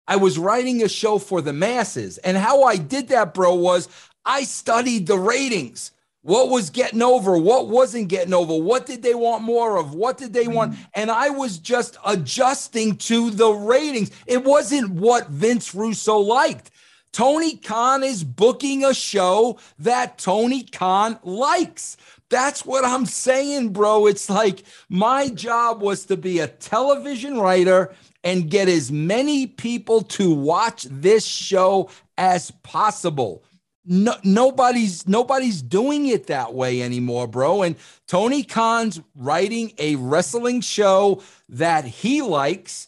I 0.09 0.17
was 0.17 0.39
writing 0.39 0.83
a 0.83 0.89
show 0.89 1.19
for 1.19 1.43
the 1.43 1.53
masses. 1.53 2.17
And 2.19 2.37
how 2.37 2.65
I 2.65 2.77
did 2.77 3.09
that, 3.09 3.35
bro, 3.35 3.55
was 3.55 3.89
I 4.25 4.43
studied 4.43 5.07
the 5.07 5.19
ratings. 5.19 5.93
What 6.23 6.49
was 6.49 6.71
getting 6.71 7.03
over? 7.03 7.39
What 7.39 7.69
wasn't 7.69 8.09
getting 8.09 8.35
over? 8.35 8.57
What 8.57 8.87
did 8.87 9.03
they 9.03 9.15
want 9.15 9.45
more 9.45 9.77
of? 9.77 9.95
What 9.95 10.19
did 10.19 10.33
they 10.33 10.49
want? 10.49 10.73
Mm. 10.73 10.87
And 10.95 11.11
I 11.11 11.29
was 11.31 11.59
just 11.59 11.97
adjusting 12.05 12.97
to 12.97 13.31
the 13.31 13.51
ratings. 13.51 14.11
It 14.27 14.45
wasn't 14.45 14.91
what 14.91 15.29
Vince 15.29 15.75
Russo 15.75 16.19
liked. 16.19 16.71
Tony 17.13 17.57
Khan 17.57 18.03
is 18.03 18.25
booking 18.25 18.85
a 18.85 18.95
show 18.95 19.59
that 19.79 20.19
Tony 20.19 20.65
Khan 20.65 21.19
likes. 21.23 21.97
That's 22.31 22.65
what 22.65 22.85
I'm 22.85 23.07
saying, 23.07 23.73
bro. 23.73 24.07
It's 24.07 24.29
like 24.29 24.65
my 24.89 25.29
job 25.29 25.81
was 25.81 26.05
to 26.07 26.17
be 26.17 26.41
a 26.41 26.49
television 26.49 27.39
writer 27.39 27.95
and 28.23 28.51
get 28.51 28.69
as 28.69 28.93
many 28.93 29.47
people 29.47 30.03
to 30.03 30.35
watch 30.35 30.85
this 30.91 31.25
show 31.25 31.91
as 32.17 32.51
possible 32.63 33.45
no, 33.91 34.15
nobody's 34.23 35.09
nobody's 35.09 35.63
doing 35.63 36.07
it 36.07 36.27
that 36.27 36.53
way 36.53 36.83
anymore, 36.83 37.27
bro. 37.27 37.63
And 37.63 37.75
Tony 38.07 38.43
Khan's 38.43 39.01
writing 39.17 39.73
a 39.79 39.97
wrestling 39.97 40.61
show 40.61 41.23
that 41.49 41.85
he 41.87 42.21
likes. 42.21 42.87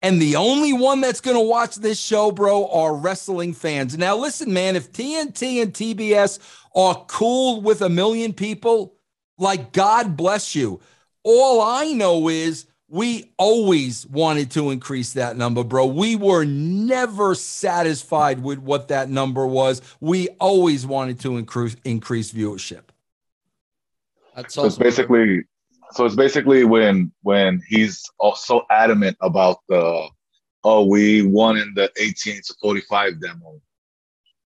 And 0.00 0.22
the 0.22 0.36
only 0.36 0.72
one 0.72 1.00
that's 1.00 1.20
going 1.20 1.36
to 1.36 1.42
watch 1.42 1.74
this 1.74 1.98
show, 1.98 2.30
bro, 2.30 2.68
are 2.68 2.94
wrestling 2.94 3.52
fans. 3.52 3.98
Now, 3.98 4.16
listen, 4.16 4.52
man, 4.52 4.76
if 4.76 4.92
TNT 4.92 5.60
and 5.60 5.72
TBS 5.72 6.38
are 6.74 7.04
cool 7.08 7.60
with 7.60 7.82
a 7.82 7.88
million 7.88 8.32
people, 8.32 8.94
like 9.38 9.72
God 9.72 10.16
bless 10.16 10.54
you. 10.54 10.80
All 11.22 11.60
I 11.60 11.92
know 11.92 12.28
is 12.28 12.66
we 12.88 13.30
always 13.36 14.06
wanted 14.06 14.50
to 14.52 14.70
increase 14.70 15.12
that 15.12 15.36
number, 15.36 15.62
bro. 15.62 15.86
We 15.86 16.16
were 16.16 16.44
never 16.44 17.34
satisfied 17.34 18.42
with 18.42 18.58
what 18.58 18.88
that 18.88 19.10
number 19.10 19.46
was. 19.46 19.82
We 20.00 20.28
always 20.40 20.86
wanted 20.86 21.20
to 21.20 21.36
increase 21.36 21.76
increase 21.84 22.32
viewership. 22.32 22.84
That's 24.34 24.54
so 24.54 24.64
it's 24.64 24.78
basically 24.78 25.44
so 25.92 26.06
it's 26.06 26.14
basically 26.14 26.64
when 26.64 27.12
when 27.22 27.62
he's 27.68 28.02
so 28.36 28.64
adamant 28.70 29.16
about 29.20 29.58
the 29.68 30.08
oh 30.64 30.86
we 30.86 31.22
won 31.22 31.58
in 31.58 31.72
the 31.74 31.90
18 32.00 32.40
to 32.46 32.54
45 32.60 33.20
demo. 33.20 33.60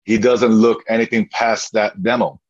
He 0.04 0.18
doesn't 0.18 0.52
look 0.52 0.84
anything 0.88 1.28
past 1.28 1.72
that 1.72 2.02
demo. 2.02 2.40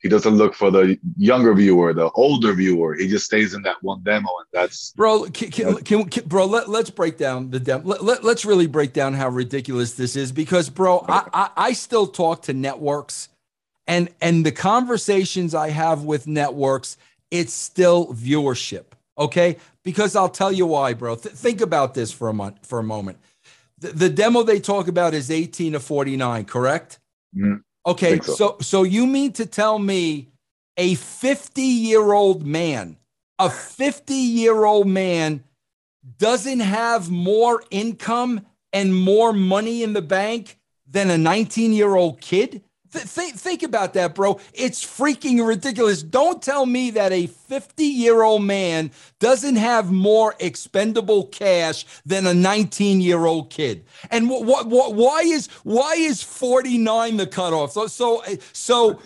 He 0.00 0.08
doesn't 0.08 0.36
look 0.36 0.54
for 0.54 0.70
the 0.70 0.98
younger 1.18 1.52
viewer, 1.52 1.92
the 1.92 2.10
older 2.12 2.54
viewer. 2.54 2.94
He 2.94 3.06
just 3.06 3.26
stays 3.26 3.52
in 3.52 3.62
that 3.62 3.76
one 3.82 4.02
demo, 4.02 4.28
and 4.38 4.46
that's 4.50 4.92
bro. 4.92 5.24
Can, 5.24 5.50
can, 5.50 5.76
can, 5.76 6.08
can 6.08 6.24
bro? 6.26 6.46
Let, 6.46 6.68
us 6.68 6.88
break 6.88 7.18
down 7.18 7.50
the 7.50 7.60
demo. 7.60 7.86
Let, 7.86 8.02
let, 8.02 8.24
us 8.24 8.44
really 8.46 8.66
break 8.66 8.94
down 8.94 9.12
how 9.12 9.28
ridiculous 9.28 9.92
this 9.92 10.16
is, 10.16 10.32
because 10.32 10.70
bro, 10.70 11.04
I, 11.06 11.28
I 11.34 11.50
I 11.56 11.72
still 11.74 12.06
talk 12.06 12.42
to 12.42 12.54
networks, 12.54 13.28
and 13.86 14.08
and 14.22 14.44
the 14.46 14.52
conversations 14.52 15.54
I 15.54 15.68
have 15.68 16.04
with 16.04 16.26
networks, 16.26 16.96
it's 17.30 17.52
still 17.52 18.06
viewership. 18.14 18.84
Okay, 19.18 19.58
because 19.82 20.16
I'll 20.16 20.30
tell 20.30 20.50
you 20.50 20.64
why, 20.64 20.94
bro. 20.94 21.14
Th- 21.14 21.34
think 21.34 21.60
about 21.60 21.92
this 21.92 22.10
for 22.10 22.30
a 22.30 22.32
month, 22.32 22.66
for 22.66 22.78
a 22.78 22.82
moment. 22.82 23.18
The, 23.80 23.88
the 23.88 24.08
demo 24.08 24.42
they 24.42 24.60
talk 24.60 24.88
about 24.88 25.14
is 25.14 25.30
18 25.30 25.72
to 25.72 25.80
49, 25.80 26.44
correct? 26.44 26.98
Mm-hmm. 27.36 27.56
Okay, 27.86 28.20
so. 28.20 28.34
so 28.34 28.56
so 28.60 28.82
you 28.82 29.06
mean 29.06 29.32
to 29.32 29.46
tell 29.46 29.78
me 29.78 30.28
a 30.76 30.94
50 30.94 31.62
year 31.62 32.12
old 32.12 32.46
man, 32.46 32.96
a 33.38 33.48
50 33.48 34.14
year 34.14 34.64
old 34.64 34.86
man 34.86 35.42
doesn't 36.18 36.60
have 36.60 37.10
more 37.10 37.62
income 37.70 38.46
and 38.72 38.94
more 38.94 39.32
money 39.32 39.82
in 39.82 39.94
the 39.94 40.02
bank 40.02 40.58
than 40.86 41.10
a 41.10 41.18
19 41.18 41.72
year 41.72 41.94
old 41.94 42.20
kid? 42.20 42.62
Th- 42.92 43.04
think, 43.04 43.36
think 43.36 43.62
about 43.62 43.94
that, 43.94 44.14
bro. 44.14 44.40
It's 44.52 44.84
freaking 44.84 45.46
ridiculous. 45.46 46.02
Don't 46.02 46.42
tell 46.42 46.66
me 46.66 46.90
that 46.92 47.12
a 47.12 47.26
50 47.26 47.84
year 47.84 48.22
old 48.22 48.42
man 48.42 48.90
doesn't 49.20 49.56
have 49.56 49.92
more 49.92 50.34
expendable 50.40 51.26
cash 51.26 51.84
than 52.04 52.26
a 52.26 52.34
19 52.34 53.00
year 53.00 53.26
old 53.26 53.50
kid. 53.50 53.84
And 54.10 54.28
what, 54.28 54.66
what, 54.66 54.94
why 54.94 55.20
is 55.20 55.46
why 55.62 55.94
is 55.94 56.22
49 56.22 57.16
the 57.16 57.26
cutoff? 57.26 57.72
So, 57.72 57.86
so, 57.86 58.24
so 58.52 59.00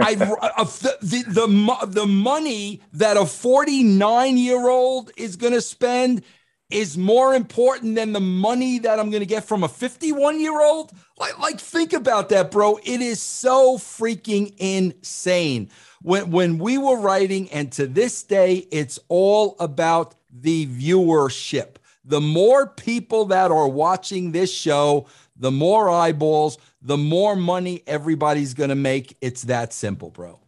I 0.00 0.14
uh, 0.40 0.64
the, 0.64 0.96
the, 1.02 1.24
the 1.28 1.86
the 1.86 2.06
money 2.06 2.80
that 2.94 3.16
a 3.16 3.26
49 3.26 4.36
year 4.36 4.68
old 4.68 5.10
is 5.16 5.36
going 5.36 5.52
to 5.52 5.60
spend 5.60 6.22
is 6.70 6.98
more 6.98 7.34
important 7.34 7.94
than 7.94 8.12
the 8.12 8.20
money 8.20 8.78
that 8.80 8.98
I'm 8.98 9.10
going 9.10 9.20
to 9.20 9.26
get 9.26 9.44
from 9.44 9.62
a 9.62 9.68
51 9.68 10.40
year 10.40 10.60
old? 10.60 10.92
Like, 11.18 11.38
like, 11.38 11.60
think 11.60 11.92
about 11.92 12.28
that, 12.30 12.50
bro. 12.50 12.78
It 12.82 13.00
is 13.00 13.20
so 13.20 13.78
freaking 13.78 14.54
insane. 14.58 15.70
When, 16.02 16.30
when 16.30 16.58
we 16.58 16.78
were 16.78 16.98
writing, 16.98 17.50
and 17.50 17.70
to 17.72 17.86
this 17.86 18.22
day, 18.22 18.66
it's 18.70 18.98
all 19.08 19.56
about 19.60 20.14
the 20.30 20.66
viewership. 20.66 21.76
The 22.04 22.20
more 22.20 22.66
people 22.66 23.26
that 23.26 23.50
are 23.50 23.68
watching 23.68 24.32
this 24.32 24.52
show, 24.52 25.06
the 25.36 25.50
more 25.50 25.88
eyeballs, 25.90 26.58
the 26.82 26.96
more 26.96 27.34
money 27.36 27.82
everybody's 27.86 28.54
going 28.54 28.70
to 28.70 28.76
make. 28.76 29.16
It's 29.20 29.42
that 29.42 29.72
simple, 29.72 30.10
bro. 30.10 30.40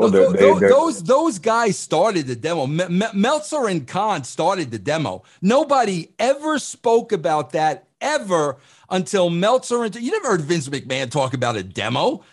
Well, 0.00 0.10
they're, 0.10 0.32
they're, 0.32 0.54
those, 0.54 0.60
those, 0.60 1.02
those 1.02 1.38
guys 1.38 1.78
started 1.78 2.26
the 2.26 2.36
demo. 2.36 2.66
Meltzer 2.66 3.68
and 3.68 3.86
Khan 3.86 4.24
started 4.24 4.70
the 4.70 4.78
demo. 4.78 5.22
Nobody 5.42 6.10
ever 6.18 6.58
spoke 6.58 7.12
about 7.12 7.50
that 7.52 7.86
ever 8.00 8.56
until 8.88 9.30
Meltzer 9.30 9.84
and 9.84 9.94
you 9.96 10.10
never 10.10 10.28
heard 10.28 10.40
Vince 10.40 10.68
McMahon 10.68 11.10
talk 11.10 11.34
about 11.34 11.56
a 11.56 11.62
demo. 11.62 12.24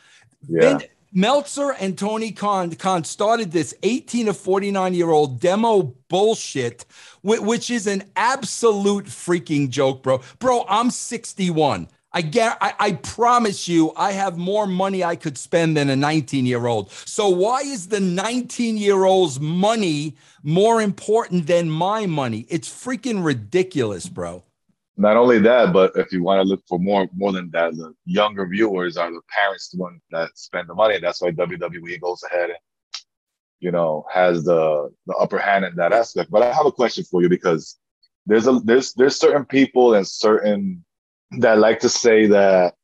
Yeah. 0.47 0.77
Vin, 0.77 0.87
Meltzer 1.13 1.71
and 1.79 1.97
Tony 1.97 2.31
Khan, 2.31 2.71
Khan 2.75 3.03
started 3.03 3.51
this 3.51 3.73
18 3.83 4.27
to 4.27 4.33
49 4.33 4.93
year 4.93 5.09
old 5.09 5.39
demo 5.39 5.95
bullshit, 6.09 6.85
which 7.23 7.69
is 7.69 7.87
an 7.87 8.03
absolute 8.15 9.05
freaking 9.05 9.69
joke, 9.69 10.03
bro. 10.03 10.21
Bro, 10.39 10.65
I'm 10.69 10.91
61. 10.91 11.87
I 12.17 12.21
get 12.21 12.57
I, 12.59 12.73
I, 12.79 12.91
promise 12.93 13.67
you 13.67 13.93
I 13.95 14.11
have 14.11 14.39
more 14.39 14.65
money 14.65 15.03
I 15.03 15.15
could 15.15 15.37
spend 15.37 15.77
than 15.77 15.87
a 15.91 15.95
19 15.95 16.47
year 16.47 16.65
old. 16.65 16.89
So 16.91 17.29
why 17.29 17.59
is 17.61 17.89
the 17.89 17.99
19 17.99 18.75
year 18.75 19.03
old's 19.03 19.39
money 19.39 20.15
more 20.41 20.81
important 20.81 21.45
than 21.45 21.69
my 21.69 22.07
money? 22.07 22.47
It's 22.49 22.67
freaking 22.67 23.23
ridiculous, 23.23 24.09
bro. 24.09 24.43
Not 24.97 25.15
only 25.15 25.37
that, 25.37 25.71
but 25.71 25.91
if 25.95 26.11
you 26.11 26.23
want 26.23 26.41
to 26.41 26.43
look 26.43 26.63
for 26.67 26.79
more 26.79 27.07
more 27.15 27.31
than 27.31 27.51
that, 27.51 27.75
the 27.75 27.93
younger 28.05 28.47
viewers 28.47 28.97
are 28.97 29.11
the 29.11 29.21
parents 29.29 29.69
the 29.69 29.77
ones 29.77 30.01
that 30.09 30.31
spend 30.33 30.69
the 30.69 30.73
money. 30.73 30.97
That's 30.99 31.21
why 31.21 31.29
WWE 31.29 32.01
goes 32.01 32.23
ahead 32.23 32.49
and 32.49 32.59
you 33.59 33.69
know 33.69 34.05
has 34.11 34.43
the 34.43 34.89
the 35.05 35.13
upper 35.17 35.37
hand 35.37 35.65
in 35.65 35.75
that 35.75 35.93
aspect. 35.93 36.31
But 36.31 36.41
I 36.41 36.51
have 36.51 36.65
a 36.65 36.71
question 36.71 37.03
for 37.03 37.21
you 37.21 37.29
because 37.29 37.77
there's 38.25 38.47
a 38.47 38.53
there's 38.53 38.93
there's 38.93 39.19
certain 39.19 39.45
people 39.45 39.93
and 39.93 40.07
certain 40.07 40.83
that 41.31 41.57
like 41.57 41.79
to 41.79 41.89
say 41.89 42.27
that 42.27 42.75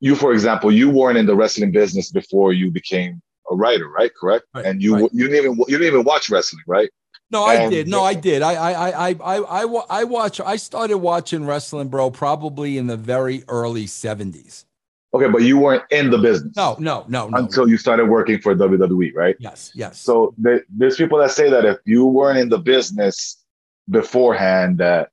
you, 0.00 0.14
for 0.14 0.32
example, 0.32 0.72
you 0.72 0.90
weren't 0.90 1.16
in 1.16 1.26
the 1.26 1.36
wrestling 1.36 1.72
business 1.72 2.10
before 2.10 2.52
you 2.52 2.70
became 2.70 3.22
a 3.50 3.56
writer, 3.56 3.88
right? 3.88 4.12
Correct. 4.14 4.44
Right, 4.54 4.64
and 4.66 4.82
you 4.82 4.94
right. 4.94 5.10
you 5.12 5.28
didn't 5.28 5.44
even 5.44 5.58
you 5.68 5.78
didn't 5.78 5.94
even 5.94 6.04
watch 6.04 6.30
wrestling, 6.30 6.62
right? 6.66 6.90
No, 7.30 7.44
I 7.44 7.68
did. 7.68 7.88
No, 7.88 8.04
I 8.04 8.14
did. 8.14 8.42
I, 8.42 8.54
I, 8.54 8.90
I, 8.90 9.08
I, 9.08 9.38
I, 9.38 9.84
I 9.90 10.04
watch. 10.04 10.40
I 10.40 10.56
started 10.56 10.98
watching 10.98 11.46
wrestling, 11.46 11.88
bro, 11.88 12.10
probably 12.10 12.78
in 12.78 12.86
the 12.86 12.96
very 12.96 13.42
early 13.48 13.86
seventies. 13.86 14.66
Okay, 15.14 15.28
but 15.28 15.42
you 15.42 15.58
weren't 15.58 15.84
in 15.90 16.10
the 16.10 16.18
business. 16.18 16.56
No, 16.56 16.76
no, 16.78 17.04
no, 17.08 17.28
no. 17.28 17.38
Until 17.38 17.68
you 17.68 17.78
started 17.78 18.06
working 18.06 18.40
for 18.40 18.54
WWE, 18.54 19.14
right? 19.14 19.36
Yes, 19.38 19.70
yes. 19.74 20.00
So 20.00 20.34
there's 20.36 20.96
people 20.96 21.18
that 21.18 21.30
say 21.30 21.48
that 21.48 21.64
if 21.64 21.78
you 21.84 22.04
weren't 22.04 22.38
in 22.38 22.48
the 22.48 22.58
business 22.58 23.42
beforehand, 23.88 24.78
that 24.78 25.10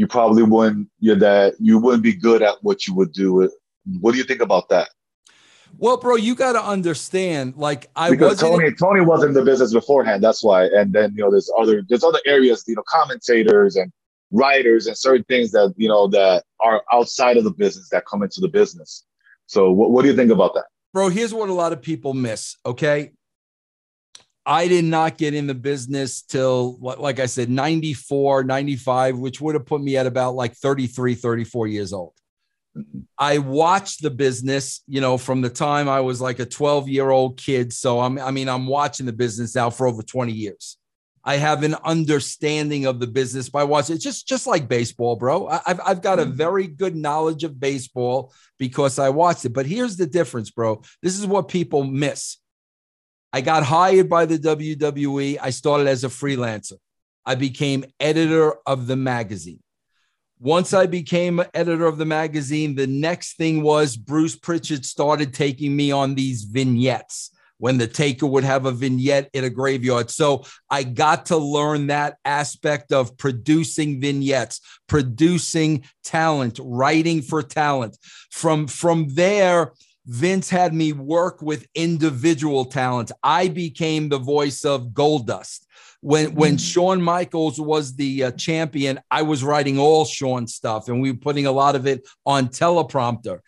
you 0.00 0.06
probably 0.06 0.42
wouldn't, 0.42 0.88
you 0.98 1.14
that 1.14 1.56
you 1.60 1.78
wouldn't 1.78 2.02
be 2.02 2.14
good 2.14 2.40
at 2.40 2.54
what 2.62 2.86
you 2.86 2.94
would 2.94 3.12
do. 3.12 3.50
What 4.00 4.12
do 4.12 4.16
you 4.16 4.24
think 4.24 4.40
about 4.40 4.70
that? 4.70 4.88
Well, 5.76 5.98
bro, 5.98 6.16
you 6.16 6.34
got 6.34 6.54
to 6.54 6.64
understand. 6.64 7.58
Like 7.58 7.90
I 7.94 8.08
because 8.08 8.40
Tony 8.40 8.72
Tony 8.72 9.02
was 9.02 9.22
in 9.22 9.34
the 9.34 9.42
business 9.42 9.74
beforehand. 9.74 10.24
That's 10.24 10.42
why. 10.42 10.64
And 10.64 10.94
then 10.94 11.12
you 11.14 11.22
know, 11.22 11.30
there's 11.30 11.50
other 11.58 11.82
there's 11.86 12.02
other 12.02 12.18
areas. 12.24 12.64
You 12.66 12.76
know, 12.76 12.82
commentators 12.88 13.76
and 13.76 13.92
writers 14.30 14.86
and 14.86 14.96
certain 14.96 15.24
things 15.24 15.50
that 15.50 15.74
you 15.76 15.88
know 15.88 16.08
that 16.08 16.44
are 16.60 16.82
outside 16.94 17.36
of 17.36 17.44
the 17.44 17.52
business 17.52 17.90
that 17.90 18.06
come 18.06 18.22
into 18.22 18.40
the 18.40 18.48
business. 18.48 19.04
So, 19.48 19.70
what, 19.70 19.90
what 19.90 20.00
do 20.00 20.08
you 20.08 20.16
think 20.16 20.30
about 20.30 20.54
that, 20.54 20.64
bro? 20.94 21.10
Here's 21.10 21.34
what 21.34 21.50
a 21.50 21.52
lot 21.52 21.74
of 21.74 21.82
people 21.82 22.14
miss. 22.14 22.56
Okay, 22.64 23.12
I 24.50 24.66
did 24.66 24.84
not 24.84 25.16
get 25.16 25.32
in 25.32 25.46
the 25.46 25.54
business 25.54 26.22
till, 26.22 26.76
like 26.80 27.20
I 27.20 27.26
said, 27.26 27.48
94, 27.48 28.42
95, 28.42 29.16
which 29.16 29.40
would 29.40 29.54
have 29.54 29.64
put 29.64 29.80
me 29.80 29.96
at 29.96 30.08
about 30.08 30.34
like 30.34 30.56
33, 30.56 31.14
34 31.14 31.68
years 31.68 31.92
old. 31.92 32.14
I 33.16 33.38
watched 33.38 34.02
the 34.02 34.10
business, 34.10 34.82
you 34.88 35.00
know, 35.00 35.18
from 35.18 35.40
the 35.40 35.50
time 35.50 35.88
I 35.88 36.00
was 36.00 36.20
like 36.20 36.40
a 36.40 36.46
12 36.46 36.88
year 36.88 37.10
old 37.10 37.36
kid. 37.36 37.72
So 37.72 38.00
I'm, 38.00 38.18
I 38.18 38.32
mean, 38.32 38.48
I'm 38.48 38.66
watching 38.66 39.06
the 39.06 39.12
business 39.12 39.54
now 39.54 39.70
for 39.70 39.86
over 39.86 40.02
20 40.02 40.32
years. 40.32 40.78
I 41.22 41.36
have 41.36 41.62
an 41.62 41.76
understanding 41.84 42.86
of 42.86 42.98
the 42.98 43.06
business 43.06 43.48
by 43.48 43.62
watching. 43.62 43.94
It's 43.94 44.04
just, 44.04 44.26
just 44.26 44.48
like 44.48 44.66
baseball, 44.66 45.14
bro. 45.14 45.46
I've, 45.46 45.80
I've 45.86 46.02
got 46.02 46.18
a 46.18 46.24
mm-hmm. 46.24 46.32
very 46.32 46.66
good 46.66 46.96
knowledge 46.96 47.44
of 47.44 47.60
baseball 47.60 48.32
because 48.58 48.98
I 48.98 49.10
watched 49.10 49.44
it. 49.44 49.52
But 49.52 49.66
here's 49.66 49.96
the 49.96 50.06
difference, 50.06 50.50
bro. 50.50 50.82
This 51.02 51.16
is 51.16 51.24
what 51.24 51.46
people 51.46 51.84
miss. 51.84 52.38
I 53.32 53.40
got 53.40 53.62
hired 53.62 54.08
by 54.08 54.26
the 54.26 54.38
WWE. 54.38 55.38
I 55.40 55.50
started 55.50 55.86
as 55.86 56.04
a 56.04 56.08
freelancer. 56.08 56.74
I 57.24 57.34
became 57.34 57.84
editor 58.00 58.54
of 58.66 58.86
the 58.86 58.96
magazine. 58.96 59.60
Once 60.40 60.72
I 60.72 60.86
became 60.86 61.44
editor 61.52 61.86
of 61.86 61.98
the 61.98 62.06
magazine, 62.06 62.74
the 62.74 62.86
next 62.86 63.36
thing 63.36 63.62
was 63.62 63.96
Bruce 63.96 64.36
Pritchard 64.36 64.86
started 64.86 65.34
taking 65.34 65.76
me 65.76 65.92
on 65.92 66.14
these 66.14 66.44
vignettes 66.44 67.30
when 67.58 67.76
the 67.76 67.86
taker 67.86 68.26
would 68.26 68.42
have 68.42 68.64
a 68.64 68.72
vignette 68.72 69.28
in 69.34 69.44
a 69.44 69.50
graveyard. 69.50 70.10
So 70.10 70.44
I 70.70 70.82
got 70.82 71.26
to 71.26 71.36
learn 71.36 71.88
that 71.88 72.16
aspect 72.24 72.90
of 72.90 73.18
producing 73.18 74.00
vignettes, 74.00 74.62
producing 74.88 75.84
talent, 76.02 76.58
writing 76.62 77.20
for 77.20 77.42
talent. 77.42 77.98
From, 78.30 78.66
from 78.66 79.08
there, 79.08 79.72
Vince 80.06 80.48
had 80.48 80.74
me 80.74 80.92
work 80.92 81.42
with 81.42 81.66
individual 81.74 82.64
talents. 82.64 83.12
I 83.22 83.48
became 83.48 84.08
the 84.08 84.18
voice 84.18 84.64
of 84.64 84.88
Goldust. 84.88 85.66
When 86.02 86.34
when 86.34 86.56
mm. 86.56 86.72
Shawn 86.72 87.02
Michaels 87.02 87.60
was 87.60 87.94
the 87.94 88.24
uh, 88.24 88.30
champion, 88.32 89.00
I 89.10 89.22
was 89.22 89.44
writing 89.44 89.78
all 89.78 90.06
Shawn 90.06 90.46
stuff, 90.46 90.88
and 90.88 91.02
we 91.02 91.12
were 91.12 91.18
putting 91.18 91.44
a 91.44 91.52
lot 91.52 91.76
of 91.76 91.86
it 91.86 92.08
on 92.24 92.48
teleprompter. 92.48 93.40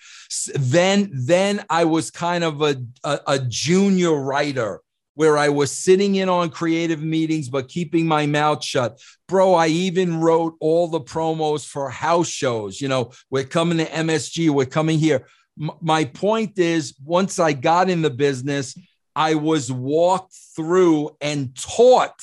Then 0.54 1.10
then 1.14 1.64
I 1.70 1.84
was 1.84 2.10
kind 2.10 2.44
of 2.44 2.60
a, 2.60 2.76
a, 3.04 3.20
a 3.26 3.38
junior 3.38 4.12
writer 4.12 4.82
where 5.14 5.36
I 5.38 5.48
was 5.48 5.70
sitting 5.70 6.16
in 6.16 6.28
on 6.28 6.50
creative 6.50 7.02
meetings, 7.02 7.48
but 7.48 7.68
keeping 7.68 8.06
my 8.06 8.26
mouth 8.26 8.64
shut. 8.64 9.00
Bro, 9.28 9.54
I 9.54 9.68
even 9.68 10.20
wrote 10.20 10.54
all 10.60 10.88
the 10.88 11.00
promos 11.00 11.66
for 11.66 11.90
house 11.90 12.28
shows. 12.28 12.80
You 12.80 12.88
know, 12.88 13.12
we're 13.30 13.44
coming 13.44 13.78
to 13.78 13.86
MSG, 13.86 14.50
we're 14.50 14.66
coming 14.66 14.98
here 14.98 15.26
my 15.56 16.04
point 16.04 16.58
is 16.58 16.94
once 17.04 17.38
I 17.38 17.52
got 17.52 17.90
in 17.90 18.02
the 18.02 18.10
business, 18.10 18.76
I 19.14 19.34
was 19.34 19.70
walked 19.70 20.34
through 20.56 21.10
and 21.20 21.54
taught 21.56 22.20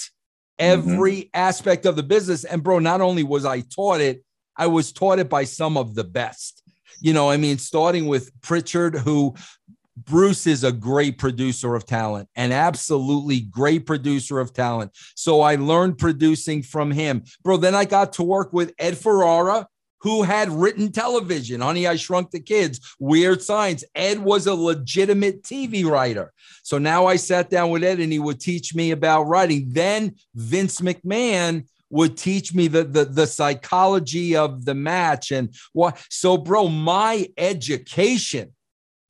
every 0.57 1.13
mm-hmm. 1.13 1.29
aspect 1.33 1.85
of 1.85 1.95
the 1.95 2.03
business. 2.03 2.43
And 2.43 2.63
bro, 2.63 2.79
not 2.79 3.01
only 3.01 3.23
was 3.23 3.45
I 3.45 3.61
taught 3.61 4.01
it, 4.01 4.23
I 4.57 4.67
was 4.67 4.91
taught 4.91 5.19
it 5.19 5.29
by 5.29 5.45
some 5.45 5.77
of 5.77 5.95
the 5.95 6.03
best. 6.03 6.63
You 6.99 7.13
know, 7.13 7.29
I 7.29 7.37
mean, 7.37 7.57
starting 7.57 8.07
with 8.07 8.29
Pritchard, 8.41 8.95
who 8.95 9.35
Bruce 9.95 10.47
is 10.47 10.63
a 10.63 10.71
great 10.71 11.17
producer 11.17 11.75
of 11.75 11.85
talent, 11.85 12.27
an 12.35 12.51
absolutely 12.51 13.41
great 13.41 13.85
producer 13.85 14.39
of 14.39 14.53
talent. 14.53 14.91
So 15.15 15.41
I 15.41 15.55
learned 15.55 15.97
producing 15.97 16.63
from 16.63 16.91
him. 16.91 17.23
Bro, 17.43 17.57
then 17.57 17.75
I 17.75 17.85
got 17.85 18.13
to 18.13 18.23
work 18.23 18.51
with 18.53 18.73
Ed 18.79 18.97
Ferrara, 18.97 19.67
who 20.01 20.23
had 20.23 20.49
written 20.49 20.91
television, 20.91 21.61
Honey, 21.61 21.87
I 21.87 21.95
Shrunk 21.95 22.31
the 22.31 22.39
Kids, 22.39 22.79
Weird 22.99 23.41
Science. 23.41 23.83
Ed 23.95 24.19
was 24.19 24.47
a 24.47 24.55
legitimate 24.55 25.43
TV 25.43 25.85
writer. 25.85 26.33
So 26.63 26.77
now 26.77 27.05
I 27.05 27.15
sat 27.15 27.49
down 27.49 27.69
with 27.69 27.83
Ed 27.83 27.99
and 27.99 28.11
he 28.11 28.19
would 28.19 28.39
teach 28.39 28.73
me 28.73 28.91
about 28.91 29.23
writing. 29.23 29.65
Then 29.69 30.15
Vince 30.35 30.81
McMahon 30.81 31.65
would 31.89 32.17
teach 32.17 32.53
me 32.53 32.67
the, 32.67 32.83
the, 32.83 33.05
the 33.05 33.27
psychology 33.27 34.35
of 34.35 34.65
the 34.65 34.75
match 34.75 35.31
and 35.31 35.53
what. 35.73 35.99
So, 36.09 36.37
bro, 36.37 36.67
my 36.67 37.27
education 37.37 38.53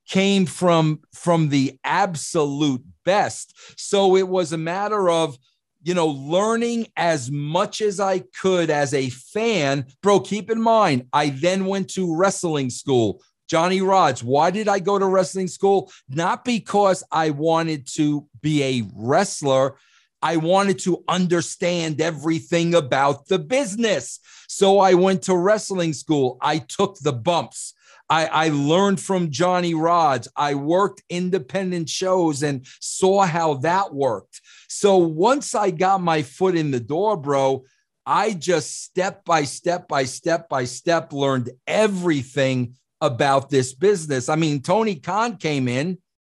came 0.07 0.45
from 0.45 1.01
from 1.13 1.49
the 1.49 1.77
absolute 1.83 2.83
best. 3.05 3.55
So 3.77 4.15
it 4.15 4.27
was 4.27 4.51
a 4.51 4.57
matter 4.57 5.09
of 5.09 5.37
you 5.81 5.93
know, 5.93 6.07
learning 6.07 6.87
as 6.97 7.31
much 7.31 7.81
as 7.81 7.99
I 7.99 8.19
could 8.19 8.69
as 8.69 8.93
a 8.93 9.09
fan. 9.09 9.85
Bro, 10.01 10.21
keep 10.21 10.51
in 10.51 10.61
mind, 10.61 11.05
I 11.13 11.29
then 11.29 11.65
went 11.65 11.89
to 11.91 12.15
wrestling 12.15 12.69
school. 12.69 13.21
Johnny 13.49 13.79
Rodz, 13.79 14.21
why 14.21 14.51
did 14.51 14.67
I 14.67 14.79
go 14.79 14.99
to 14.99 15.05
wrestling 15.05 15.47
school? 15.47 15.91
Not 16.07 16.45
because 16.45 17.03
I 17.11 17.31
wanted 17.31 17.87
to 17.95 18.27
be 18.41 18.63
a 18.63 18.87
wrestler. 18.93 19.77
I 20.21 20.37
wanted 20.37 20.79
to 20.79 21.03
understand 21.07 21.99
everything 21.99 22.75
about 22.75 23.27
the 23.27 23.39
business. 23.39 24.19
So 24.47 24.79
I 24.79 24.93
went 24.93 25.23
to 25.23 25.35
wrestling 25.35 25.93
school. 25.93 26.37
I 26.41 26.59
took 26.59 26.99
the 26.99 27.13
bumps. 27.13 27.73
I, 28.09 28.25
I, 28.25 28.49
learned 28.49 28.99
from 28.99 29.29
Johnny 29.29 29.75
Rodz. 29.75 30.27
I 30.35 30.55
worked 30.55 31.03
independent 31.09 31.89
shows 31.89 32.41
and 32.41 32.65
saw 32.79 33.25
how 33.25 33.55
that 33.55 33.93
worked. 33.93 34.41
So 34.69 34.97
once 34.97 35.55
I 35.55 35.71
got 35.71 36.01
my 36.01 36.21
foot 36.21 36.55
in 36.55 36.71
the 36.71 36.79
door, 36.79 37.17
bro, 37.17 37.65
I 38.05 38.33
just 38.33 38.83
step 38.83 39.25
by 39.25 39.43
step 39.43 39.87
by 39.87 40.05
step 40.05 40.47
by 40.47 40.65
step 40.65 41.11
learned 41.11 41.51
everything 41.67 42.75
about 43.01 43.49
this 43.49 43.73
business. 43.73 44.29
I 44.29 44.35
mean, 44.35 44.61
Tony 44.61 44.95
Khan 44.95 45.37
came 45.37 45.67
in 45.67 45.97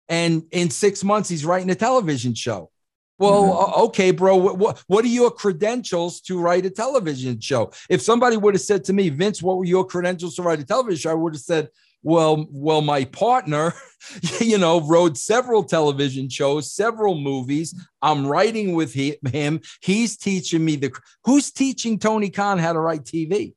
and 0.08 0.44
in 0.52 0.70
six 0.70 1.04
months, 1.04 1.28
he's 1.28 1.44
writing 1.44 1.70
a 1.70 1.74
television 1.74 2.34
show. 2.34 2.70
Well, 3.18 3.44
mm-hmm. 3.44 3.82
okay, 3.82 4.10
bro, 4.12 4.36
what, 4.36 4.82
what 4.86 5.04
are 5.04 5.08
your 5.08 5.30
credentials 5.30 6.20
to 6.22 6.40
write 6.40 6.64
a 6.64 6.70
television 6.70 7.38
show? 7.38 7.70
If 7.88 8.00
somebody 8.00 8.36
would 8.36 8.54
have 8.54 8.62
said 8.62 8.84
to 8.84 8.92
me, 8.92 9.10
Vince, 9.10 9.42
what 9.42 9.58
were 9.58 9.64
your 9.64 9.84
credentials 9.84 10.36
to 10.36 10.42
write 10.42 10.58
a 10.58 10.64
television 10.64 10.98
show? 10.98 11.10
I 11.10 11.14
would 11.14 11.34
have 11.34 11.42
said, 11.42 11.68
well, 12.02 12.46
well, 12.50 12.80
my 12.80 13.04
partner, 13.04 13.74
you 14.40 14.58
know, 14.58 14.80
wrote 14.80 15.16
several 15.16 15.62
television 15.62 16.28
shows, 16.28 16.72
several 16.72 17.14
movies. 17.14 17.74
I'm 18.00 18.26
writing 18.26 18.74
with 18.74 18.92
he, 18.92 19.16
him. 19.30 19.60
He's 19.82 20.16
teaching 20.16 20.64
me 20.64 20.76
the. 20.76 20.92
Who's 21.24 21.50
teaching 21.50 21.98
Tony 21.98 22.30
Khan 22.30 22.58
how 22.58 22.72
to 22.72 22.80
write 22.80 23.04
TV? 23.04 23.54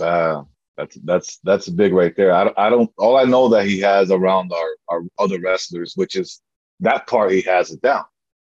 Uh, 0.00 0.44
that's 0.76 0.96
that's 1.04 1.38
that's 1.44 1.68
big 1.68 1.92
right 1.92 2.14
there. 2.16 2.32
I, 2.32 2.50
I 2.56 2.70
don't. 2.70 2.90
All 2.98 3.16
I 3.16 3.24
know 3.24 3.48
that 3.48 3.66
he 3.66 3.80
has 3.80 4.10
around 4.10 4.52
our 4.52 4.76
our 4.88 5.02
other 5.18 5.40
wrestlers, 5.40 5.92
which 5.94 6.16
is 6.16 6.40
that 6.80 7.06
part 7.06 7.32
he 7.32 7.42
has 7.42 7.70
it 7.70 7.82
down. 7.82 8.04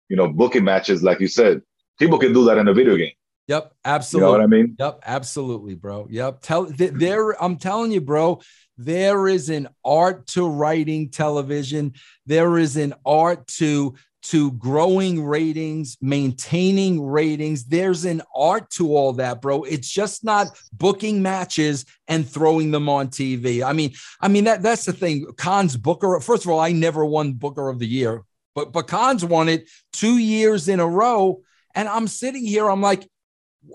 You 0.10 0.18
know, 0.18 0.28
booking 0.28 0.64
matches, 0.64 1.04
like 1.04 1.20
you 1.20 1.28
said, 1.28 1.62
people 2.00 2.20
can 2.20 2.34
do 2.34 2.46
that 2.46 2.58
in 2.58 2.68
a 2.68 2.74
video 2.74 2.96
game. 2.96 3.14
Yep, 3.48 3.74
absolutely. 3.84 4.26
You 4.26 4.32
know 4.34 4.38
what 4.38 4.44
I 4.44 4.48
mean? 4.48 4.76
Yep, 4.80 5.00
absolutely, 5.06 5.76
bro. 5.76 6.08
Yep. 6.10 6.42
Tell 6.42 6.66
there. 6.66 7.44
I'm 7.44 7.58
telling 7.58 7.92
you, 7.92 8.02
bro. 8.02 8.42
There 8.78 9.28
is 9.28 9.50
an 9.50 9.70
art 9.86 10.28
to 10.28 10.50
writing 10.50 11.10
television. 11.10 11.94
There 12.26 12.58
is 12.58 12.76
an 12.76 12.94
art 13.06 13.48
to 13.60 13.96
to 14.24 14.52
growing 14.54 15.24
ratings, 15.24 15.98
maintaining 16.02 17.06
ratings. 17.06 17.66
There's 17.66 18.06
an 18.06 18.24
art 18.36 18.72
to 18.72 18.96
all 18.96 19.14
that, 19.14 19.40
bro. 19.40 19.64
It's 19.64 19.88
just 19.88 20.24
not 20.24 20.48
booking 20.74 21.22
matches 21.22 21.86
and 22.08 22.28
throwing 22.28 22.72
them 22.72 22.90
on 22.90 23.10
TV. 23.10 23.64
I 23.64 23.72
mean, 23.74 23.94
I 24.20 24.28
mean 24.28 24.46
that 24.46 24.64
that's 24.64 24.86
the 24.86 24.94
thing. 24.94 25.28
Khan's 25.38 25.78
Booker. 25.78 26.20
First 26.20 26.44
of 26.44 26.52
all, 26.52 26.60
I 26.60 26.72
never 26.72 27.06
won 27.06 27.34
Booker 27.34 27.70
of 27.70 27.78
the 27.78 27.88
Year, 27.88 28.24
but 28.56 28.74
but 28.74 28.88
Khan's 28.88 29.24
won 29.24 29.48
it 29.48 29.70
two 29.94 30.18
years 30.18 30.68
in 30.68 30.80
a 30.80 30.88
row. 30.88 31.42
And 31.76 31.88
I'm 31.90 32.08
sitting 32.08 32.46
here, 32.46 32.70
I'm 32.70 32.82
like, 32.82 33.08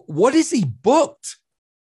what 0.06 0.34
is 0.34 0.50
he 0.50 0.64
booked? 0.64 1.36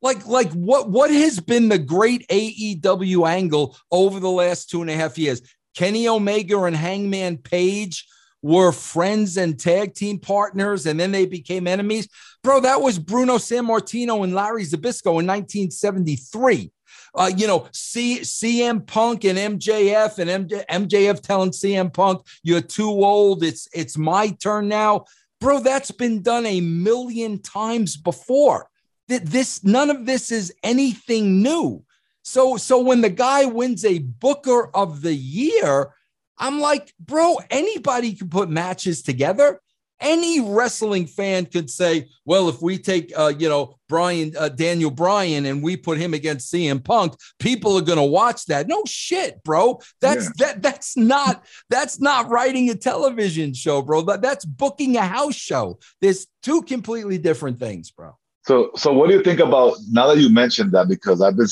Like, 0.01 0.27
like 0.27 0.51
what 0.51 0.89
what 0.89 1.11
has 1.11 1.39
been 1.39 1.69
the 1.69 1.79
great 1.79 2.27
AEW 2.27 3.27
angle 3.27 3.77
over 3.91 4.19
the 4.19 4.29
last 4.29 4.69
two 4.69 4.81
and 4.81 4.89
a 4.89 4.95
half 4.95 5.17
years? 5.17 5.41
Kenny 5.75 6.07
Omega 6.07 6.63
and 6.63 6.75
Hangman 6.75 7.37
Page 7.37 8.05
were 8.41 8.73
friends 8.73 9.37
and 9.37 9.57
tag 9.57 9.95
team 9.95 10.19
partners, 10.19 10.85
and 10.85 10.99
then 10.99 11.11
they 11.11 11.25
became 11.25 11.65
enemies. 11.65 12.09
Bro, 12.43 12.59
that 12.61 12.81
was 12.81 12.99
Bruno 12.99 13.37
Sammartino 13.37 14.23
and 14.23 14.35
Larry 14.35 14.65
Zbyszko 14.65 15.19
in 15.21 15.27
1973. 15.27 16.71
uh, 17.15 17.31
you 17.35 17.47
know, 17.47 17.67
C, 17.71 18.19
CM 18.19 18.85
Punk 18.85 19.23
and 19.23 19.37
MJF 19.37 20.17
and 20.19 20.49
MJ, 20.49 20.65
MJF 20.65 21.21
telling 21.21 21.51
CM 21.51 21.93
Punk, 21.93 22.25
"You're 22.43 22.61
too 22.61 22.89
old. 22.89 23.43
It's 23.43 23.67
it's 23.73 23.97
my 23.97 24.29
turn 24.29 24.67
now." 24.67 25.05
Bro, 25.43 25.59
that's 25.59 25.91
been 25.91 26.21
done 26.21 26.45
a 26.45 26.61
million 26.61 27.37
times 27.37 27.97
before. 27.97 28.69
That 29.09 29.25
This 29.25 29.61
none 29.61 29.89
of 29.89 30.05
this 30.05 30.31
is 30.31 30.53
anything 30.63 31.43
new. 31.43 31.83
So 32.21 32.55
so 32.55 32.79
when 32.79 33.01
the 33.01 33.09
guy 33.09 33.43
wins 33.43 33.83
a 33.83 33.99
Booker 33.99 34.73
of 34.73 35.01
the 35.01 35.13
Year, 35.13 35.93
I'm 36.37 36.61
like, 36.61 36.93
bro, 36.97 37.39
anybody 37.49 38.13
can 38.13 38.29
put 38.29 38.49
matches 38.49 39.01
together. 39.01 39.59
Any 40.03 40.41
wrestling 40.41 41.07
fan 41.07 41.45
could 41.45 41.69
say, 41.69 42.09
well, 42.25 42.49
if 42.49 42.61
we 42.61 42.77
take, 42.77 43.11
uh, 43.17 43.33
you 43.37 43.49
know, 43.49 43.77
Brian, 43.89 44.33
uh, 44.37 44.49
Daniel 44.49 44.91
Bryan, 44.91 45.45
and 45.45 45.63
we 45.63 45.77
put 45.77 45.97
him 45.97 46.13
against 46.13 46.53
CM 46.53 46.83
Punk, 46.83 47.15
people 47.39 47.77
are 47.77 47.81
going 47.81 47.97
to 47.97 48.03
watch 48.03 48.45
that. 48.45 48.67
No 48.67 48.83
shit, 48.85 49.43
bro. 49.43 49.79
That's 50.01 50.25
yeah. 50.25 50.45
that. 50.45 50.61
That's 50.61 50.97
not. 50.97 51.45
That's 51.69 51.99
not 51.99 52.29
writing 52.29 52.69
a 52.69 52.75
television 52.75 53.53
show, 53.53 53.81
bro. 53.81 54.01
That, 54.01 54.21
that's 54.21 54.45
booking 54.45 54.97
a 54.97 55.01
house 55.01 55.35
show. 55.35 55.79
There's 56.01 56.27
two 56.41 56.61
completely 56.63 57.17
different 57.17 57.59
things, 57.59 57.91
bro. 57.91 58.17
So, 58.45 58.71
so 58.75 58.91
what 58.91 59.07
do 59.07 59.15
you 59.15 59.23
think 59.23 59.39
about 59.39 59.77
now 59.89 60.07
that 60.07 60.17
you 60.17 60.29
mentioned 60.29 60.73
that? 60.73 60.89
Because 60.89 61.21
I've 61.21 61.37
been 61.37 61.47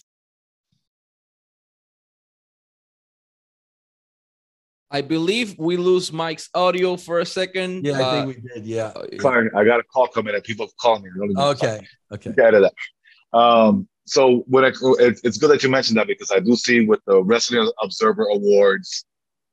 I 4.92 5.02
believe 5.02 5.58
we 5.58 5.78
lose 5.78 6.12
Mike's 6.12 6.50
audio 6.54 6.98
for 6.98 7.20
a 7.20 7.26
second. 7.26 7.86
Yeah, 7.86 7.94
uh, 7.94 8.06
I 8.06 8.12
think 8.12 8.28
we 8.36 8.50
did. 8.54 8.66
Yeah. 8.66 8.92
Sorry, 9.22 9.50
I 9.56 9.64
got 9.64 9.80
a 9.80 9.84
call 9.84 10.08
coming 10.08 10.36
in. 10.36 10.42
People 10.42 10.70
calling 10.80 11.04
me. 11.04 11.34
Okay. 11.38 11.88
Okay. 12.12 12.32
Get 12.34 12.46
out 12.48 12.54
of 12.56 12.64
that. 12.64 13.38
Um, 13.38 13.88
so 14.06 14.44
when 14.48 14.66
I, 14.66 14.70
it, 15.00 15.22
it's 15.24 15.38
good 15.38 15.50
that 15.52 15.64
you 15.64 15.70
mentioned 15.70 15.98
that 15.98 16.08
because 16.08 16.30
I 16.30 16.42
do 16.42 16.56
see 16.58 16.86
with 16.86 17.00
the 17.08 17.24
Wrestling 17.24 17.72
Observer 17.82 18.26
Awards 18.26 19.06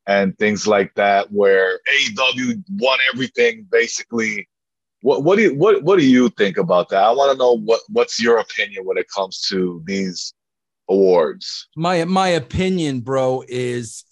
and 0.09 0.37
things 0.39 0.67
like 0.67 0.93
that, 0.97 1.31
where 1.31 1.79
AEW 1.89 2.63
won 2.73 2.99
everything 3.13 3.67
basically. 3.71 4.49
What, 5.03 5.23
what 5.23 5.37
do 5.37 5.43
you 5.43 5.55
what 5.55 5.85
what 5.85 6.01
do 6.01 6.05
you 6.05 6.29
think 6.31 6.57
about 6.57 6.89
that? 6.89 7.05
I 7.05 7.13
want 7.13 7.31
to 7.31 7.39
know 7.39 7.57
what 7.57 7.81
what's 7.89 8.21
your 8.21 8.39
opinion 8.39 8.85
when 8.85 8.99
it 8.99 9.07
comes 9.15 9.43
to 9.43 9.81
these 9.87 10.35
awards. 10.89 11.69
My 11.77 12.05
my 12.05 12.29
opinion, 12.29 13.01
bro, 13.01 13.45
is 13.47 14.05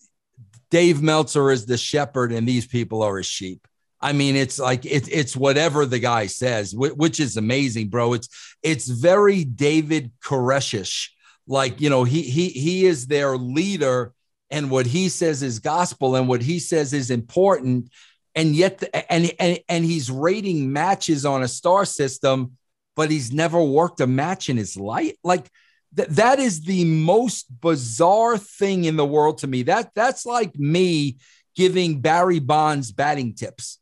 Dave 0.77 1.01
Meltzer 1.01 1.51
is 1.51 1.65
the 1.65 1.79
shepherd 1.79 2.33
and 2.33 2.47
these 2.47 2.67
people 2.67 3.03
are 3.03 3.17
his 3.17 3.25
sheep. 3.25 3.67
I 3.99 4.12
mean, 4.12 4.37
it's 4.37 4.59
like 4.59 4.85
it, 4.85 5.09
it's 5.11 5.35
whatever 5.35 5.87
the 5.87 5.99
guy 5.99 6.27
says, 6.27 6.75
which 6.77 7.19
is 7.19 7.39
amazing, 7.39 7.89
bro. 7.89 8.12
It's 8.12 8.29
it's 8.62 8.87
very 8.87 9.43
David 9.43 10.12
Koreshish. 10.23 11.09
Like, 11.47 11.81
you 11.81 11.89
know, 11.89 12.05
he 12.05 12.21
he 12.21 12.51
he 12.51 12.85
is 12.85 13.07
their 13.07 13.39
leader, 13.39 14.12
and 14.51 14.71
what 14.71 14.85
he 14.85 15.09
says 15.09 15.43
is 15.43 15.61
gospel, 15.61 16.15
and 16.15 16.29
what 16.29 16.43
he 16.43 16.59
says 16.59 16.93
is 16.93 17.11
important. 17.11 17.89
And 18.35 18.55
yet, 18.55 18.83
and 19.09 19.33
and 19.41 19.59
and 19.71 19.83
he's 19.83 20.11
rating 20.11 20.75
matches 20.75 21.25
on 21.25 21.43
a 21.43 21.49
star 21.49 21.87
system, 21.87 22.59
but 22.95 23.11
he's 23.11 23.33
never 23.33 23.62
worked 23.62 24.03
a 24.03 24.07
match 24.07 24.51
in 24.51 24.59
his 24.59 24.77
life. 24.77 25.15
Like, 25.25 25.51
that 25.97 26.11
that 26.17 26.39
is 26.39 26.63
the 26.63 26.85
most 26.85 27.47
bizarre 27.61 28.39
thing 28.39 28.85
in 28.85 28.97
the 28.97 29.05
world 29.05 29.39
to 29.39 29.47
me. 29.47 29.65
That 29.65 29.91
that's 29.95 30.25
like 30.25 30.57
me 30.59 31.17
giving 31.55 32.01
Barry 32.01 32.39
Bonds 32.39 32.93
batting 32.93 33.35
tips. 33.35 33.79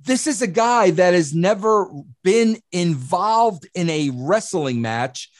This 0.00 0.26
is 0.26 0.42
a 0.42 0.46
guy 0.46 0.90
that 0.92 1.14
has 1.14 1.34
never 1.34 1.90
been 2.22 2.58
involved 2.72 3.68
in 3.74 3.88
a 3.90 4.10
wrestling 4.12 4.80
match 4.80 5.30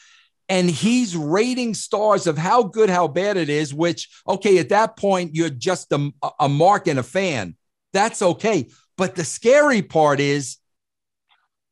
and 0.49 0.71
he's 0.71 1.15
rating 1.17 1.75
stars 1.75 2.27
of 2.27 2.39
how 2.39 2.63
good, 2.63 2.89
how 2.89 3.07
bad 3.07 3.37
it 3.37 3.51
is, 3.51 3.75
which, 3.75 4.09
okay, 4.27 4.59
at 4.59 4.71
that 4.71 4.97
point, 4.97 5.35
you're 5.35 5.51
just 5.51 5.93
a, 5.93 6.11
a 6.41 6.49
mark 6.49 6.87
and 6.87 6.99
a 6.99 7.03
fan. 7.03 7.55
That's 7.93 8.23
okay. 8.23 8.69
But 8.97 9.15
the 9.15 9.25
scary 9.25 9.83
part 9.83 10.21
is 10.21 10.57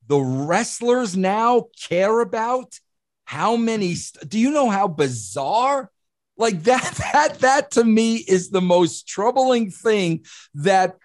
the 0.07 0.20
wrestlers 0.20 1.16
now 1.16 1.66
care 1.88 2.20
about 2.20 2.79
how 3.26 3.56
many 3.56 3.94
st- 3.94 4.28
do 4.28 4.38
you 4.38 4.50
know 4.50 4.70
how 4.70 4.88
bizarre 4.88 5.90
like 6.38 6.62
that 6.64 6.94
that 7.12 7.38
that 7.40 7.70
to 7.72 7.84
me 7.84 8.16
is 8.16 8.50
the 8.50 8.62
most 8.62 9.06
troubling 9.06 9.70
thing 9.70 10.24
that 10.54 10.96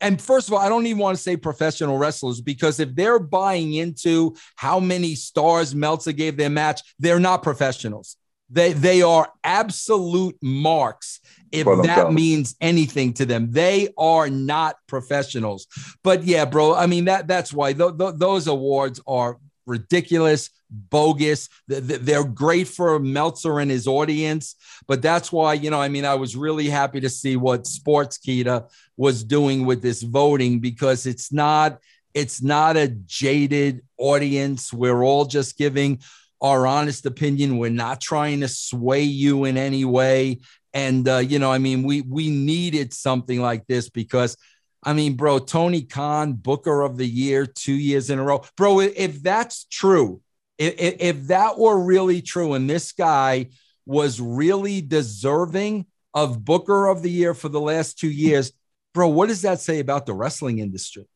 and 0.00 0.20
first 0.20 0.48
of 0.48 0.54
all, 0.54 0.60
I 0.60 0.68
don't 0.68 0.86
even 0.86 0.98
want 0.98 1.16
to 1.16 1.22
say 1.22 1.36
professional 1.36 1.98
wrestlers 1.98 2.40
because 2.40 2.78
if 2.78 2.94
they're 2.94 3.18
buying 3.18 3.74
into 3.74 4.36
how 4.54 4.78
many 4.78 5.16
stars 5.16 5.74
Meltzer 5.74 6.12
gave 6.12 6.36
their 6.36 6.50
match, 6.50 6.82
they're 7.00 7.18
not 7.18 7.42
professionals. 7.42 8.16
They 8.50 8.72
they 8.72 9.02
are 9.02 9.30
absolute 9.44 10.36
marks 10.40 11.20
if 11.52 11.66
that 11.82 12.12
means 12.12 12.56
anything 12.60 13.12
to 13.14 13.26
them. 13.26 13.50
They 13.50 13.88
are 13.98 14.30
not 14.30 14.76
professionals. 14.86 15.66
But 16.02 16.24
yeah, 16.24 16.44
bro, 16.44 16.74
I 16.74 16.86
mean 16.86 17.06
that 17.06 17.26
that's 17.26 17.52
why 17.52 17.72
th- 17.72 17.98
th- 17.98 18.14
those 18.16 18.46
awards 18.46 19.00
are 19.06 19.38
ridiculous, 19.68 20.50
bogus. 20.70 21.48
They're 21.68 22.24
great 22.24 22.68
for 22.68 22.98
Meltzer 22.98 23.60
and 23.60 23.70
his 23.70 23.86
audience, 23.86 24.56
but 24.86 25.02
that's 25.02 25.30
why, 25.30 25.54
you 25.54 25.70
know, 25.70 25.80
I 25.80 25.88
mean, 25.88 26.04
I 26.04 26.14
was 26.14 26.34
really 26.34 26.68
happy 26.68 27.00
to 27.00 27.08
see 27.08 27.36
what 27.36 27.66
Sports 27.66 28.18
Sportskeeda 28.18 28.68
was 28.96 29.24
doing 29.24 29.66
with 29.66 29.82
this 29.82 30.02
voting 30.02 30.60
because 30.60 31.06
it's 31.06 31.32
not 31.32 31.78
it's 32.14 32.42
not 32.42 32.76
a 32.76 32.88
jaded 32.88 33.82
audience. 33.98 34.72
We're 34.72 35.04
all 35.04 35.24
just 35.24 35.56
giving 35.56 36.00
our 36.40 36.66
honest 36.66 37.06
opinion. 37.06 37.58
We're 37.58 37.70
not 37.70 38.00
trying 38.00 38.40
to 38.40 38.48
sway 38.48 39.02
you 39.02 39.44
in 39.44 39.56
any 39.56 39.84
way. 39.84 40.40
And 40.74 41.08
uh, 41.08 41.18
you 41.18 41.38
know, 41.38 41.52
I 41.52 41.58
mean, 41.58 41.82
we 41.82 42.02
we 42.02 42.30
needed 42.30 42.92
something 42.92 43.40
like 43.40 43.66
this 43.66 43.88
because 43.88 44.36
I 44.82 44.92
mean, 44.92 45.14
bro, 45.14 45.38
Tony 45.38 45.82
Khan, 45.82 46.34
Booker 46.34 46.82
of 46.82 46.96
the 46.96 47.06
Year, 47.06 47.46
two 47.46 47.74
years 47.74 48.10
in 48.10 48.18
a 48.18 48.24
row. 48.24 48.44
Bro, 48.56 48.80
if 48.80 49.22
that's 49.22 49.64
true, 49.64 50.20
if, 50.56 50.96
if 51.00 51.26
that 51.28 51.58
were 51.58 51.78
really 51.78 52.22
true, 52.22 52.54
and 52.54 52.68
this 52.68 52.92
guy 52.92 53.48
was 53.86 54.20
really 54.20 54.80
deserving 54.80 55.86
of 56.14 56.44
Booker 56.44 56.86
of 56.86 57.02
the 57.02 57.10
Year 57.10 57.34
for 57.34 57.48
the 57.48 57.60
last 57.60 57.98
two 57.98 58.10
years, 58.10 58.52
bro, 58.94 59.08
what 59.08 59.28
does 59.28 59.42
that 59.42 59.60
say 59.60 59.80
about 59.80 60.06
the 60.06 60.14
wrestling 60.14 60.58
industry? 60.58 61.08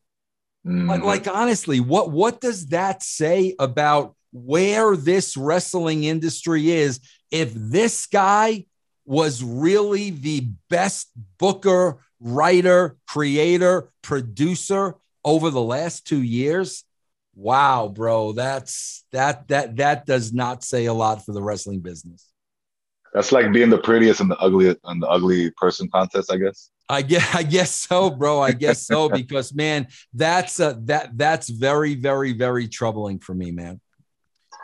Mm-hmm. 0.66 0.88
Like, 0.88 1.02
like, 1.02 1.28
honestly, 1.28 1.80
what, 1.80 2.10
what 2.10 2.40
does 2.40 2.68
that 2.68 3.02
say 3.02 3.54
about 3.58 4.14
where 4.32 4.96
this 4.96 5.36
wrestling 5.36 6.04
industry 6.04 6.70
is 6.70 7.00
if 7.30 7.52
this 7.54 8.06
guy 8.06 8.64
was 9.04 9.42
really 9.42 10.10
the 10.10 10.48
best 10.70 11.10
booker 11.38 11.98
writer, 12.22 12.96
creator, 13.06 13.90
producer 14.02 14.96
over 15.24 15.50
the 15.50 15.60
last 15.60 16.06
two 16.06 16.22
years. 16.22 16.84
Wow, 17.34 17.88
bro, 17.88 18.32
that's 18.32 19.04
that 19.12 19.48
that 19.48 19.76
that 19.76 20.06
does 20.06 20.32
not 20.32 20.62
say 20.62 20.86
a 20.86 20.92
lot 20.92 21.24
for 21.24 21.32
the 21.32 21.42
wrestling 21.42 21.80
business. 21.80 22.28
That's 23.14 23.32
like 23.32 23.52
being 23.52 23.70
the 23.70 23.78
prettiest 23.78 24.20
and 24.20 24.30
the 24.30 24.38
ugly 24.38 24.74
and 24.84 25.02
the 25.02 25.08
ugly 25.08 25.50
person 25.52 25.88
contest, 25.92 26.32
I 26.32 26.36
guess. 26.36 26.70
I 26.88 27.02
guess 27.02 27.34
I 27.34 27.42
guess 27.42 27.74
so, 27.74 28.10
bro. 28.10 28.40
I 28.40 28.52
guess 28.52 28.86
so 28.86 29.08
because 29.08 29.54
man, 29.54 29.88
that's 30.12 30.60
a, 30.60 30.78
that 30.82 31.16
that's 31.16 31.48
very 31.48 31.94
very 31.94 32.32
very 32.32 32.68
troubling 32.68 33.18
for 33.18 33.34
me, 33.34 33.50
man 33.50 33.80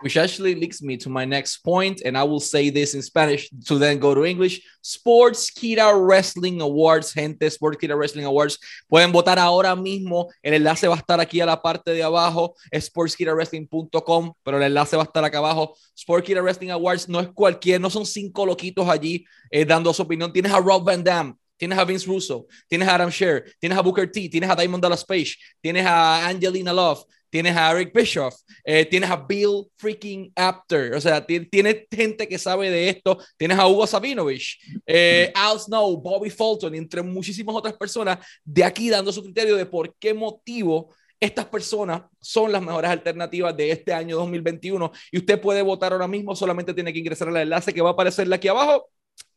which 0.01 0.17
actually 0.17 0.55
leads 0.55 0.83
me 0.83 0.97
to 0.97 1.09
my 1.09 1.25
next 1.25 1.59
point, 1.59 2.03
and 2.05 2.17
I 2.17 2.23
will 2.23 2.41
say 2.41 2.71
this 2.71 2.95
in 2.95 3.03
Spanish 3.03 3.49
to 3.67 3.79
then 3.79 3.99
go 3.99 4.15
to 4.15 4.25
English. 4.25 4.61
Sportskeeda 4.83 5.93
Wrestling 5.95 6.61
Awards, 6.61 7.13
gente, 7.13 7.49
Sportskeeda 7.51 7.97
Wrestling 7.97 8.25
Awards. 8.25 8.59
Pueden 8.89 9.13
votar 9.13 9.39
ahora 9.39 9.75
mismo. 9.75 10.29
El 10.43 10.55
enlace 10.55 10.89
va 10.89 10.95
a 10.95 10.99
estar 10.99 11.21
aquí 11.21 11.41
a 11.41 11.47
la 11.47 11.61
parte 11.61 11.93
de 11.93 12.03
abajo, 12.03 12.55
sportskeedawrestling.com, 12.73 14.33
pero 14.43 14.57
el 14.59 14.63
enlace 14.65 14.97
va 14.97 15.03
a 15.03 15.07
estar 15.07 15.25
acá 15.25 15.39
abajo. 15.39 15.77
Sportskeeda 15.97 16.43
Wrestling 16.43 16.71
Awards 16.71 17.09
no 17.09 17.21
es 17.21 17.29
cualquier, 17.29 17.81
no 17.81 17.91
son 17.91 18.07
cinco 18.07 18.47
loquitos 18.47 18.89
allí 18.89 19.25
eh, 19.51 19.65
dando 19.65 19.93
su 19.93 20.03
opinión. 20.03 20.33
Tienes 20.33 20.53
a 20.53 20.61
Rob 20.61 20.85
Van 20.85 21.03
Damme, 21.03 21.35
tienes 21.57 21.79
a 21.79 21.85
Vince 21.85 22.07
Russo, 22.07 22.47
tienes 22.69 22.89
a 22.89 22.95
Adam 22.95 23.11
Sher, 23.11 23.53
tienes 23.59 23.77
a 23.77 23.83
Booker 23.83 24.11
T, 24.11 24.29
tienes 24.29 24.49
a 24.49 24.55
Diamond 24.55 24.83
Dallas 24.83 25.05
Page, 25.05 25.37
tienes 25.61 25.85
a 25.85 26.27
Angelina 26.29 26.73
Love, 26.73 27.05
tienes 27.31 27.57
a 27.57 27.71
Eric 27.73 27.93
Bischoff, 27.95 28.35
eh, 28.65 28.85
tienes 28.85 29.11
a 29.11 29.17
Bill 29.17 29.67
freaking 29.77 30.33
Apter, 30.35 30.95
o 30.95 31.01
sea, 31.01 31.25
tienes 31.25 31.87
gente 31.91 32.27
que 32.29 32.39
sabe 32.39 32.71
de 32.71 32.89
esto, 32.89 33.19
tienes 33.37 33.59
a 33.59 33.67
Hugo 33.67 33.87
Sabinovich, 33.87 34.59
eh, 34.87 35.33
Al 35.35 35.59
Snow, 35.59 36.01
Bobby 36.01 36.31
Fulton, 36.31 36.75
entre 36.75 37.03
muchísimas 37.03 37.55
otras 37.55 37.75
personas 37.75 38.19
de 38.45 38.65
aquí 38.65 38.89
dando 38.91 39.13
su 39.13 39.23
criterio 39.23 39.57
de 39.57 39.67
por 39.67 39.95
qué 39.99 40.15
motivo 40.15 40.95
estas 41.21 41.47
personas 41.47 42.03
son 42.21 42.53
las 42.53 42.63
mejores 42.63 42.91
alternativas 42.91 43.57
de 43.57 43.73
este 43.73 43.93
año 43.93 44.17
2021 44.17 44.93
y 45.11 45.19
usted 45.19 45.41
puede 45.41 45.63
votar 45.63 45.93
ahora 45.93 46.07
mismo, 46.07 46.37
solamente 46.37 46.75
tiene 46.75 46.93
que 46.93 47.01
ingresar 47.01 47.29
al 47.29 47.37
enlace 47.39 47.75
que 47.75 47.83
va 47.83 47.91
a 47.91 47.93
aparecerle 47.93 48.37
aquí 48.37 48.49
abajo 48.49 48.89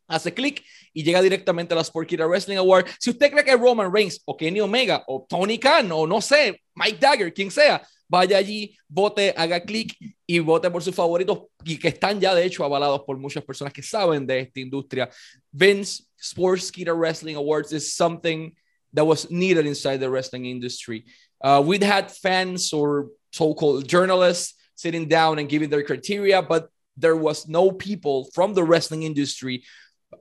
hace 0.08 0.32
clic 0.32 0.64
y 0.92 1.02
llega 1.02 1.22
directamente 1.22 1.74
a 1.74 1.76
la 1.76 1.84
Sportskeeda 1.84 2.26
Wrestling 2.26 2.58
Award. 2.58 2.86
Si 2.98 3.10
usted 3.10 3.30
cree 3.30 3.44
que 3.44 3.56
Roman 3.56 3.92
Reigns 3.92 4.20
o 4.24 4.36
Kenny 4.36 4.60
Omega 4.60 5.02
o 5.06 5.26
Tony 5.28 5.58
Khan 5.58 5.90
o 5.92 6.06
no 6.06 6.20
sé, 6.20 6.60
Mike 6.74 6.98
Dagger, 7.00 7.32
quien 7.32 7.50
sea, 7.50 7.82
vaya 8.08 8.36
allí, 8.36 8.76
vote, 8.88 9.32
haga 9.36 9.60
clic 9.60 9.96
y 10.26 10.38
vote 10.38 10.70
por 10.70 10.82
sus 10.82 10.94
favoritos 10.94 11.44
y 11.64 11.78
que 11.78 11.88
están 11.88 12.20
ya 12.20 12.34
de 12.34 12.44
hecho 12.44 12.64
avalados 12.64 13.02
por 13.06 13.16
muchas 13.16 13.42
personas 13.42 13.72
que 13.72 13.82
saben 13.82 14.26
de 14.26 14.40
esta 14.40 14.60
industria. 14.60 15.08
Vince 15.50 16.04
Sportskeeda 16.20 16.94
Wrestling 16.94 17.36
Awards 17.36 17.72
is 17.72 17.94
something 17.94 18.54
that 18.92 19.06
was 19.06 19.30
needed 19.30 19.66
inside 19.66 19.98
the 19.98 20.10
wrestling 20.10 20.44
industry. 20.44 21.04
Uh, 21.42 21.62
we'd 21.64 21.82
had 21.82 22.10
fans 22.10 22.72
or 22.72 23.08
so-called 23.32 23.88
journalists 23.88 24.54
sitting 24.74 25.08
down 25.08 25.38
and 25.38 25.48
giving 25.48 25.70
their 25.70 25.82
criteria, 25.82 26.42
but 26.42 26.68
there 26.96 27.16
was 27.16 27.48
no 27.48 27.72
people 27.72 28.28
from 28.34 28.52
the 28.52 28.62
wrestling 28.62 29.04
industry 29.04 29.64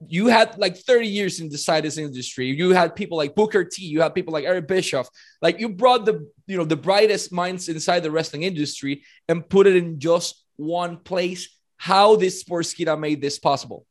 you 0.08 0.28
had 0.28 0.58
like 0.58 0.78
30 0.78 1.08
years 1.08 1.40
in 1.40 1.50
the 1.50 1.82
this 1.82 1.98
industry. 1.98 2.48
You 2.48 2.72
had 2.72 2.96
people 2.96 3.18
like 3.18 3.36
Booker 3.36 3.64
T. 3.64 3.84
You 3.84 4.02
had 4.02 4.16
people 4.16 4.34
like 4.34 4.46
Eric 4.46 4.68
Bischoff. 4.68 5.08
Like 5.42 5.60
you 5.60 5.70
brought 5.70 6.06
the 6.06 6.28
you 6.48 6.58
know 6.58 6.66
the 6.66 6.76
brightest 6.76 7.32
minds 7.32 7.70
inside 7.70 8.02
the 8.02 8.12
wrestling 8.12 8.44
industry 8.44 9.04
and 9.28 9.48
put 9.48 9.68
it 9.68 9.76
in 9.76 10.00
just 10.00 10.44
one 10.56 10.98
place. 10.98 11.50
How 11.78 12.16
this 12.16 12.40
sports 12.40 12.74
Sportskeeda 12.74 13.00
made 13.00 13.22
this 13.22 13.40
possible? 13.40 13.86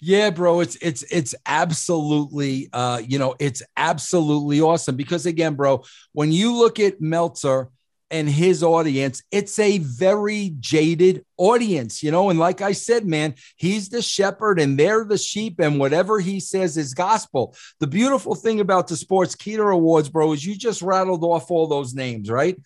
Yeah, 0.00 0.30
bro, 0.30 0.60
it's 0.60 0.76
it's 0.82 1.02
it's 1.04 1.34
absolutely 1.46 2.68
uh, 2.72 3.00
you 3.06 3.18
know, 3.18 3.34
it's 3.38 3.62
absolutely 3.76 4.60
awesome 4.60 4.96
because 4.96 5.26
again, 5.26 5.54
bro, 5.54 5.84
when 6.12 6.32
you 6.32 6.54
look 6.54 6.78
at 6.78 7.00
Meltzer 7.00 7.70
and 8.10 8.28
his 8.28 8.62
audience, 8.62 9.22
it's 9.30 9.58
a 9.58 9.78
very 9.78 10.54
jaded 10.60 11.24
audience, 11.36 12.02
you 12.02 12.10
know. 12.10 12.30
And 12.30 12.38
like 12.38 12.60
I 12.60 12.72
said, 12.72 13.06
man, 13.06 13.34
he's 13.56 13.88
the 13.88 14.02
shepherd 14.02 14.60
and 14.60 14.78
they're 14.78 15.04
the 15.04 15.18
sheep, 15.18 15.60
and 15.60 15.78
whatever 15.78 16.20
he 16.20 16.40
says 16.40 16.76
is 16.76 16.94
gospel. 16.94 17.54
The 17.80 17.86
beautiful 17.86 18.34
thing 18.34 18.60
about 18.60 18.88
the 18.88 18.94
Sportskeeda 18.94 19.72
Awards, 19.72 20.08
bro, 20.08 20.32
is 20.32 20.44
you 20.44 20.56
just 20.56 20.82
rattled 20.82 21.24
off 21.24 21.50
all 21.50 21.66
those 21.66 21.94
names, 21.94 22.30
right? 22.30 22.56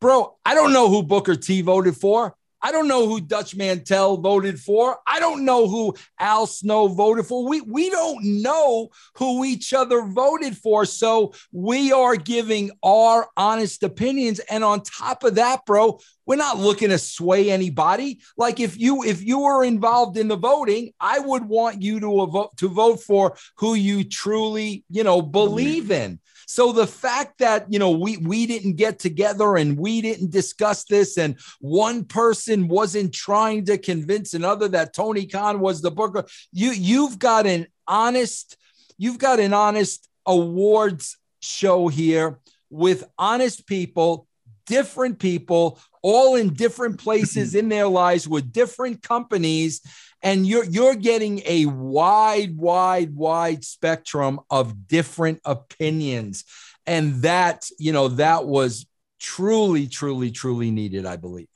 Bro, 0.00 0.36
I 0.44 0.54
don't 0.54 0.72
know 0.72 0.88
who 0.88 1.02
Booker 1.02 1.36
T 1.36 1.60
voted 1.60 1.96
for. 1.96 2.34
I 2.64 2.72
don't 2.72 2.88
know 2.88 3.06
who 3.06 3.20
Dutch 3.20 3.54
Mantel 3.54 4.16
voted 4.16 4.58
for. 4.58 4.96
I 5.06 5.20
don't 5.20 5.44
know 5.44 5.68
who 5.68 5.94
Al 6.18 6.46
Snow 6.46 6.88
voted 6.88 7.26
for. 7.26 7.46
We 7.46 7.60
we 7.60 7.90
don't 7.90 8.24
know 8.42 8.88
who 9.16 9.44
each 9.44 9.74
other 9.74 10.00
voted 10.00 10.56
for. 10.56 10.86
So 10.86 11.34
we 11.52 11.92
are 11.92 12.16
giving 12.16 12.70
our 12.82 13.28
honest 13.36 13.82
opinions. 13.82 14.38
And 14.38 14.64
on 14.64 14.80
top 14.80 15.24
of 15.24 15.34
that, 15.34 15.66
bro, 15.66 16.00
we're 16.24 16.36
not 16.36 16.58
looking 16.58 16.88
to 16.88 16.96
sway 16.96 17.50
anybody. 17.50 18.20
Like 18.38 18.60
if 18.60 18.78
you 18.78 19.04
if 19.04 19.22
you 19.22 19.40
were 19.40 19.62
involved 19.62 20.16
in 20.16 20.28
the 20.28 20.36
voting, 20.36 20.94
I 20.98 21.18
would 21.18 21.44
want 21.44 21.82
you 21.82 22.00
to 22.00 22.26
vote 22.26 22.56
to 22.56 22.70
vote 22.70 23.02
for 23.02 23.36
who 23.58 23.74
you 23.74 24.04
truly, 24.04 24.84
you 24.88 25.04
know, 25.04 25.20
believe 25.20 25.90
in. 25.90 26.18
So 26.46 26.72
the 26.72 26.86
fact 26.86 27.38
that, 27.38 27.72
you 27.72 27.78
know, 27.78 27.90
we 27.90 28.16
we 28.18 28.46
didn't 28.46 28.74
get 28.74 28.98
together 28.98 29.56
and 29.56 29.78
we 29.78 30.00
didn't 30.00 30.30
discuss 30.30 30.84
this 30.84 31.16
and 31.18 31.38
one 31.60 32.04
person 32.04 32.68
wasn't 32.68 33.12
trying 33.12 33.64
to 33.66 33.78
convince 33.78 34.34
another 34.34 34.68
that 34.68 34.94
Tony 34.94 35.26
Khan 35.26 35.60
was 35.60 35.80
the 35.80 35.90
booker, 35.90 36.24
you 36.52 36.70
you've 36.70 37.18
got 37.18 37.46
an 37.46 37.66
honest 37.86 38.56
you've 38.98 39.18
got 39.18 39.40
an 39.40 39.52
honest 39.52 40.08
awards 40.26 41.16
show 41.40 41.88
here 41.88 42.38
with 42.70 43.04
honest 43.18 43.66
people, 43.66 44.26
different 44.66 45.18
people, 45.18 45.78
all 46.02 46.36
in 46.36 46.54
different 46.54 46.98
places 46.98 47.50
mm-hmm. 47.50 47.58
in 47.58 47.68
their 47.68 47.88
lives 47.88 48.28
with 48.28 48.52
different 48.52 49.02
companies. 49.02 49.80
And 50.22 50.46
you're 50.46 50.64
you're 50.64 50.94
getting 50.94 51.42
a 51.44 51.66
wide 51.66 52.56
wide 52.56 53.14
wide 53.14 53.64
spectrum 53.64 54.40
of 54.50 54.88
different 54.88 55.40
opinions. 55.44 56.44
And 56.86 57.22
that 57.22 57.68
you 57.78 57.92
know 57.92 58.08
that 58.08 58.46
was 58.46 58.86
truly 59.24 59.86
truly 59.86 60.30
truly 60.30 60.70
needed 60.70 61.06
i 61.06 61.16
believe. 61.16 61.48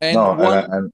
And 0.00 0.14
no, 0.14 0.34
one, 0.34 0.58
and, 0.58 0.72
and, 0.72 0.92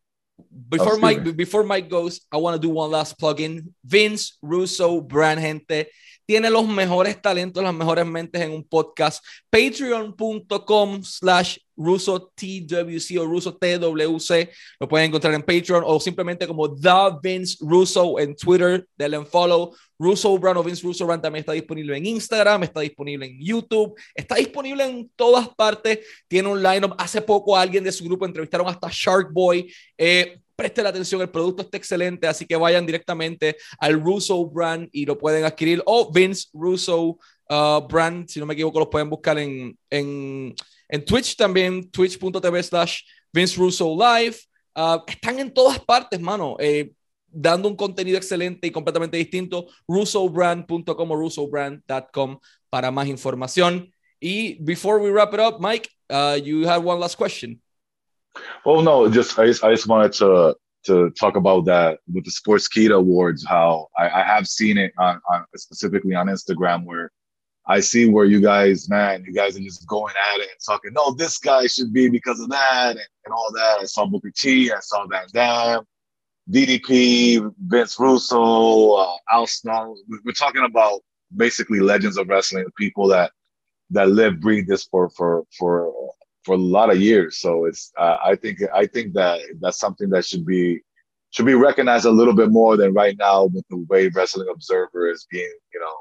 before 0.69 0.97
mike 0.99 1.37
before 1.37 1.65
mike 1.65 1.89
goes 1.89 2.21
i 2.31 2.37
want 2.37 2.55
to 2.55 2.67
do 2.67 2.73
one 2.73 2.91
last 2.91 3.19
plug-in 3.19 3.75
vince 3.85 4.39
russo 4.43 5.01
brand 5.01 5.41
gente 5.41 5.87
tiene 6.27 6.51
los 6.51 6.67
mejores 6.67 7.21
talentos, 7.21 7.63
las 7.63 7.75
mejores 7.75 8.07
mentes 8.07 8.41
en 8.41 8.53
un 8.53 8.65
podcast. 8.65 9.25
Patreon.com 9.51 11.03
slash 11.03 11.59
Russo 11.77 12.33
TWC 12.35 13.19
o 13.19 13.25
Russo 13.25 13.57
TWC. 13.57 14.51
Lo 14.79 14.89
pueden 14.89 15.09
encontrar 15.09 15.35
en 15.35 15.43
Patreon 15.43 15.83
o 15.87 15.99
simplemente 16.01 16.47
como 16.47 16.75
The 16.75 17.19
Vince 17.23 17.59
Russo 17.61 18.19
en 18.19 18.37
Twitter. 18.37 18.87
Denle 18.97 19.19
un 19.19 19.27
follow. 19.27 19.75
Russo 19.99 20.37
Brand 20.37 20.59
o 20.59 20.65
Vince 20.65 20.83
Russo 20.83 21.07
Brand 21.07 21.23
también 21.23 21.41
está 21.41 21.53
disponible 21.53 21.97
en 21.97 22.07
Instagram, 22.07 22.65
está 22.65 22.81
disponible 22.81 23.27
en 23.27 23.39
YouTube, 23.39 23.95
está 24.15 24.35
disponible 24.35 24.85
en 24.85 25.09
todas 25.15 25.49
partes. 25.51 26.01
Tiene 26.27 26.49
un 26.49 26.63
lineup. 26.63 26.95
Hace 26.99 27.23
poco 27.23 27.57
alguien 27.57 27.85
de 27.85 27.93
su 27.93 28.05
grupo 28.05 28.27
entrevistaron 28.27 28.69
hasta 28.69 28.89
Shark 28.91 29.33
Boy. 29.33 29.73
Eh, 29.97 30.42
preste 30.57 30.83
la 30.83 30.91
atención, 30.91 31.21
el 31.21 31.31
producto 31.31 31.63
está 31.63 31.77
excelente, 31.77 32.27
así 32.27 32.47
que 32.47 32.57
vayan 32.57 32.87
directamente 32.87 33.57
al 33.79 34.01
Russo 34.01 34.45
Brand 34.47 34.89
y 34.93 35.07
lo 35.07 35.19
pueden 35.19 35.45
adquirir 35.45 35.83
o 35.87 36.13
Vince 36.13 36.49
Russo 36.53 37.19
uh, 37.51 37.87
Brand, 37.89 38.29
si 38.29 38.41
no 38.41 38.47
me 38.47 38.55
equivoco, 38.55 38.79
lo 38.79 38.91
pueden 38.91 39.11
buscar 39.11 39.39
en, 39.39 39.77
en, 39.91 40.55
Twitch 41.07 41.37
también, 41.37 41.91
twitch.tv 41.91 42.63
slash 42.63 43.01
Vince 43.33 43.57
Russo 43.57 43.97
Live. 43.97 44.37
Uh, 44.75 44.99
están 45.07 45.39
en 45.39 45.53
todas 45.53 45.79
partes, 45.81 46.21
mano. 46.21 46.57
Eh, 46.59 46.93
dando 47.33 47.69
un 47.69 47.77
contenido 47.77 48.19
excelente 48.19 48.67
y 48.67 48.71
completamente 48.71 49.17
distinto, 49.17 49.67
russobrand.com 49.89 51.11
o 51.11 51.17
russobrand.com 51.17 52.39
para 52.69 52.91
más 52.91 53.09
información. 53.09 53.91
Y 54.21 54.63
before 54.63 55.01
we 55.01 55.11
wrap 55.11 55.33
it 55.33 55.41
up, 55.41 55.59
Mike, 55.61 55.89
uh, 56.11 56.37
you 56.37 56.69
have 56.69 56.85
one 56.85 57.01
last 57.01 57.17
question. 57.17 57.62
Oh 58.65 58.81
no, 58.81 59.09
just 59.11 59.39
I 59.39 59.47
just, 59.47 59.65
I 59.65 59.71
just 59.71 59.87
wanted 59.87 60.13
to 60.15 60.57
to 60.85 61.11
talk 61.11 61.37
about 61.37 61.65
that 61.67 62.01
with 62.13 62.25
the 62.25 62.31
Sportskeeda 62.31 62.97
Awards. 62.97 63.45
How 63.47 63.89
I, 63.99 64.09
I 64.09 64.23
have 64.23 64.47
seen 64.47 64.79
it 64.79 64.93
on, 64.99 65.21
on, 65.31 65.45
specifically 65.57 66.15
on 66.15 66.27
Instagram 66.27 66.85
where 66.85 67.11
I 67.67 67.81
see 67.81 68.09
where 68.09 68.25
you 68.25 68.41
guys, 68.41 68.89
man, 68.89 69.25
you 69.25 69.33
guys 69.33 69.57
are 69.57 69.61
just 69.61 69.87
going 69.87 70.15
at 70.33 70.41
it 70.41 70.49
and 70.51 70.61
talking. 70.67 70.93
No, 70.93 71.13
this 71.13 71.39
guy 71.39 71.67
should 71.67 71.93
be 71.93 72.09
because 72.09 72.41
of 72.41 72.49
that 72.51 72.91
and, 72.91 73.09
and 73.25 73.33
all 73.33 73.53
that. 73.55 73.79
I 73.81 73.85
saw 73.85 74.07
Booker 74.07 74.33
T, 74.37 74.73
I 74.73 74.81
saw 74.81 75.07
Van 75.07 75.27
Dam, 75.33 75.85
DDP, 76.51 77.53
Vince 77.67 77.99
Russo, 78.01 78.95
uh, 78.95 79.17
Al 79.31 79.47
Snow. 79.47 79.97
We're 80.25 80.33
talking 80.33 80.65
about 80.65 81.01
basically 81.37 81.81
legends 81.81 82.19
of 82.19 82.29
wrestling, 82.29 82.65
people 82.77 83.07
that 83.09 83.31
that 83.91 84.09
live, 84.09 84.41
breathe 84.41 84.67
this 84.67 84.85
for 84.85 85.11
for 85.11 85.45
for 85.57 86.02
for 86.45 86.55
a 86.55 86.59
lot 86.59 86.91
of 86.91 87.01
years. 87.01 87.39
So 87.39 87.67
it's 87.67 87.93
uh, 87.99 88.19
I 88.25 88.37
think 88.37 88.61
I 88.75 88.87
think 88.87 89.15
that 89.15 89.41
that's 89.61 89.79
something 89.79 90.11
that 90.11 90.25
should 90.25 90.45
be 90.45 90.81
should 91.31 91.47
be 91.47 91.55
recognized 91.55 92.05
a 92.05 92.11
little 92.11 92.35
bit 92.35 92.51
more 92.51 92.77
than 92.77 92.93
right 92.93 93.17
now 93.19 93.45
with 93.45 93.65
the 93.71 93.85
way 93.89 94.09
Wrestling 94.09 94.49
Observer 94.53 95.11
is 95.11 95.27
being, 95.31 95.55
you 95.73 95.81
know, 95.81 95.97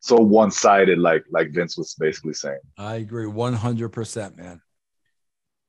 so 0.00 0.16
one 0.16 0.50
sided, 0.50 0.98
like 0.98 1.24
like 1.30 1.52
Vince 1.52 1.76
was 1.76 1.94
basically 1.98 2.34
saying. 2.34 2.58
I 2.78 2.96
agree, 2.96 3.26
one 3.26 3.54
hundred 3.54 3.90
percent, 3.90 4.36
man. 4.36 4.60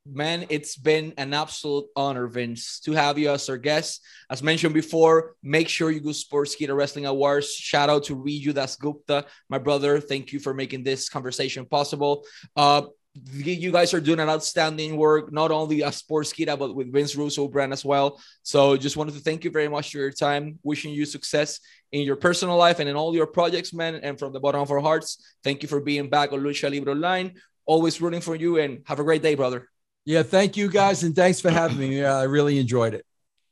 Man, 0.04 0.48
it's 0.50 0.76
been 0.78 1.14
an 1.18 1.32
absolute 1.32 1.86
honor, 1.96 2.26
Vince, 2.26 2.80
to 2.80 2.94
have 2.94 3.20
you 3.20 3.30
as 3.30 3.48
our 3.50 3.58
guest. 3.58 4.02
As 4.32 4.42
mentioned 4.42 4.74
before, 4.74 5.36
make 5.44 5.70
sure 5.70 5.92
you 5.92 6.00
go 6.00 6.10
Sportskeeda 6.10 6.76
Wrestling 6.76 7.06
Awards. 7.06 7.54
Shout 7.54 7.88
out 7.88 8.06
to 8.06 8.16
Riju 8.16 8.56
Das 8.56 8.78
Gupta, 8.78 9.26
my 9.48 9.60
brother. 9.60 10.00
Thank 10.00 10.34
you 10.34 10.40
for 10.40 10.56
making 10.56 10.84
this 10.84 11.08
conversation 11.08 11.68
possible. 11.68 12.26
Uh, 12.56 12.84
you 13.14 13.72
guys 13.72 13.94
are 13.94 14.00
doing 14.00 14.20
an 14.20 14.30
outstanding 14.30 14.96
work, 14.96 15.32
not 15.34 15.52
only 15.52 15.84
as 15.84 16.02
Sportskeeda, 16.02 16.58
but 16.58 16.74
with 16.76 16.92
Vince 16.94 17.16
Russo 17.16 17.48
brand 17.48 17.74
as 17.74 17.84
well. 17.84 18.22
So 18.44 18.78
just 18.78 18.96
wanted 18.96 19.16
to 19.16 19.20
thank 19.20 19.44
you 19.44 19.52
very 19.52 19.68
much 19.68 19.92
for 19.92 19.98
your 19.98 20.12
time. 20.12 20.60
Wishing 20.64 20.94
you 20.94 21.06
success 21.06 21.60
in 21.92 22.04
your 22.04 22.16
personal 22.16 22.56
life 22.56 22.80
and 22.80 22.88
in 22.88 22.96
all 22.96 23.14
your 23.14 23.28
projects, 23.28 23.74
man. 23.74 23.96
And 23.96 24.18
from 24.18 24.32
the 24.32 24.40
bottom 24.40 24.62
of 24.62 24.72
our 24.72 24.80
hearts, 24.80 25.36
thank 25.44 25.62
you 25.62 25.68
for 25.68 25.82
being 25.82 26.10
back 26.10 26.32
on 26.32 26.40
Lucha 26.40 26.72
Libre 26.72 26.94
Online. 26.94 27.34
Always 27.66 28.02
rooting 28.02 28.22
for 28.22 28.36
you 28.36 28.60
and 28.60 28.82
have 28.86 29.00
a 29.00 29.04
great 29.04 29.22
day, 29.22 29.36
brother. 29.36 29.68
Yeah, 30.06 30.24
thank 30.24 30.56
you 30.56 30.70
guys. 30.70 31.04
And 31.04 31.16
thanks 31.16 31.42
for 31.42 31.52
having 31.52 31.78
me. 31.78 32.00
Yeah, 32.00 32.18
I 32.18 32.24
really 32.24 32.60
enjoyed 32.60 32.94
it. 32.94 33.06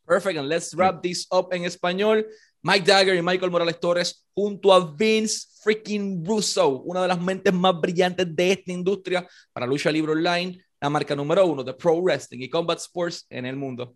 Perfect. 0.07 0.39
And 0.39 0.49
let's 0.49 0.73
wrap 0.73 1.03
this 1.03 1.27
up 1.31 1.53
in 1.53 1.63
español. 1.63 2.23
Mike 2.61 2.85
Dagger 2.85 3.15
y 3.15 3.21
Michael 3.21 3.51
Morales 3.51 3.79
Torres 3.79 4.25
junto 4.33 4.73
a 4.73 4.93
Vince 4.93 5.47
freaking 5.61 6.25
Russo, 6.25 6.81
una 6.81 7.01
de 7.01 7.07
las 7.07 7.21
mentes 7.21 7.53
más 7.53 7.79
brillantes 7.79 8.35
de 8.35 8.51
esta 8.51 8.71
industria 8.71 9.27
para 9.53 9.65
lucha 9.65 9.91
libre 9.91 10.11
online, 10.11 10.59
la 10.81 10.89
marca 10.89 11.15
número 11.15 11.45
uno 11.45 11.63
de 11.63 11.73
Pro 11.73 12.01
Wrestling 12.01 12.41
y 12.41 12.49
Combat 12.49 12.79
Sports 12.79 13.25
en 13.29 13.45
el 13.45 13.55
mundo. 13.55 13.95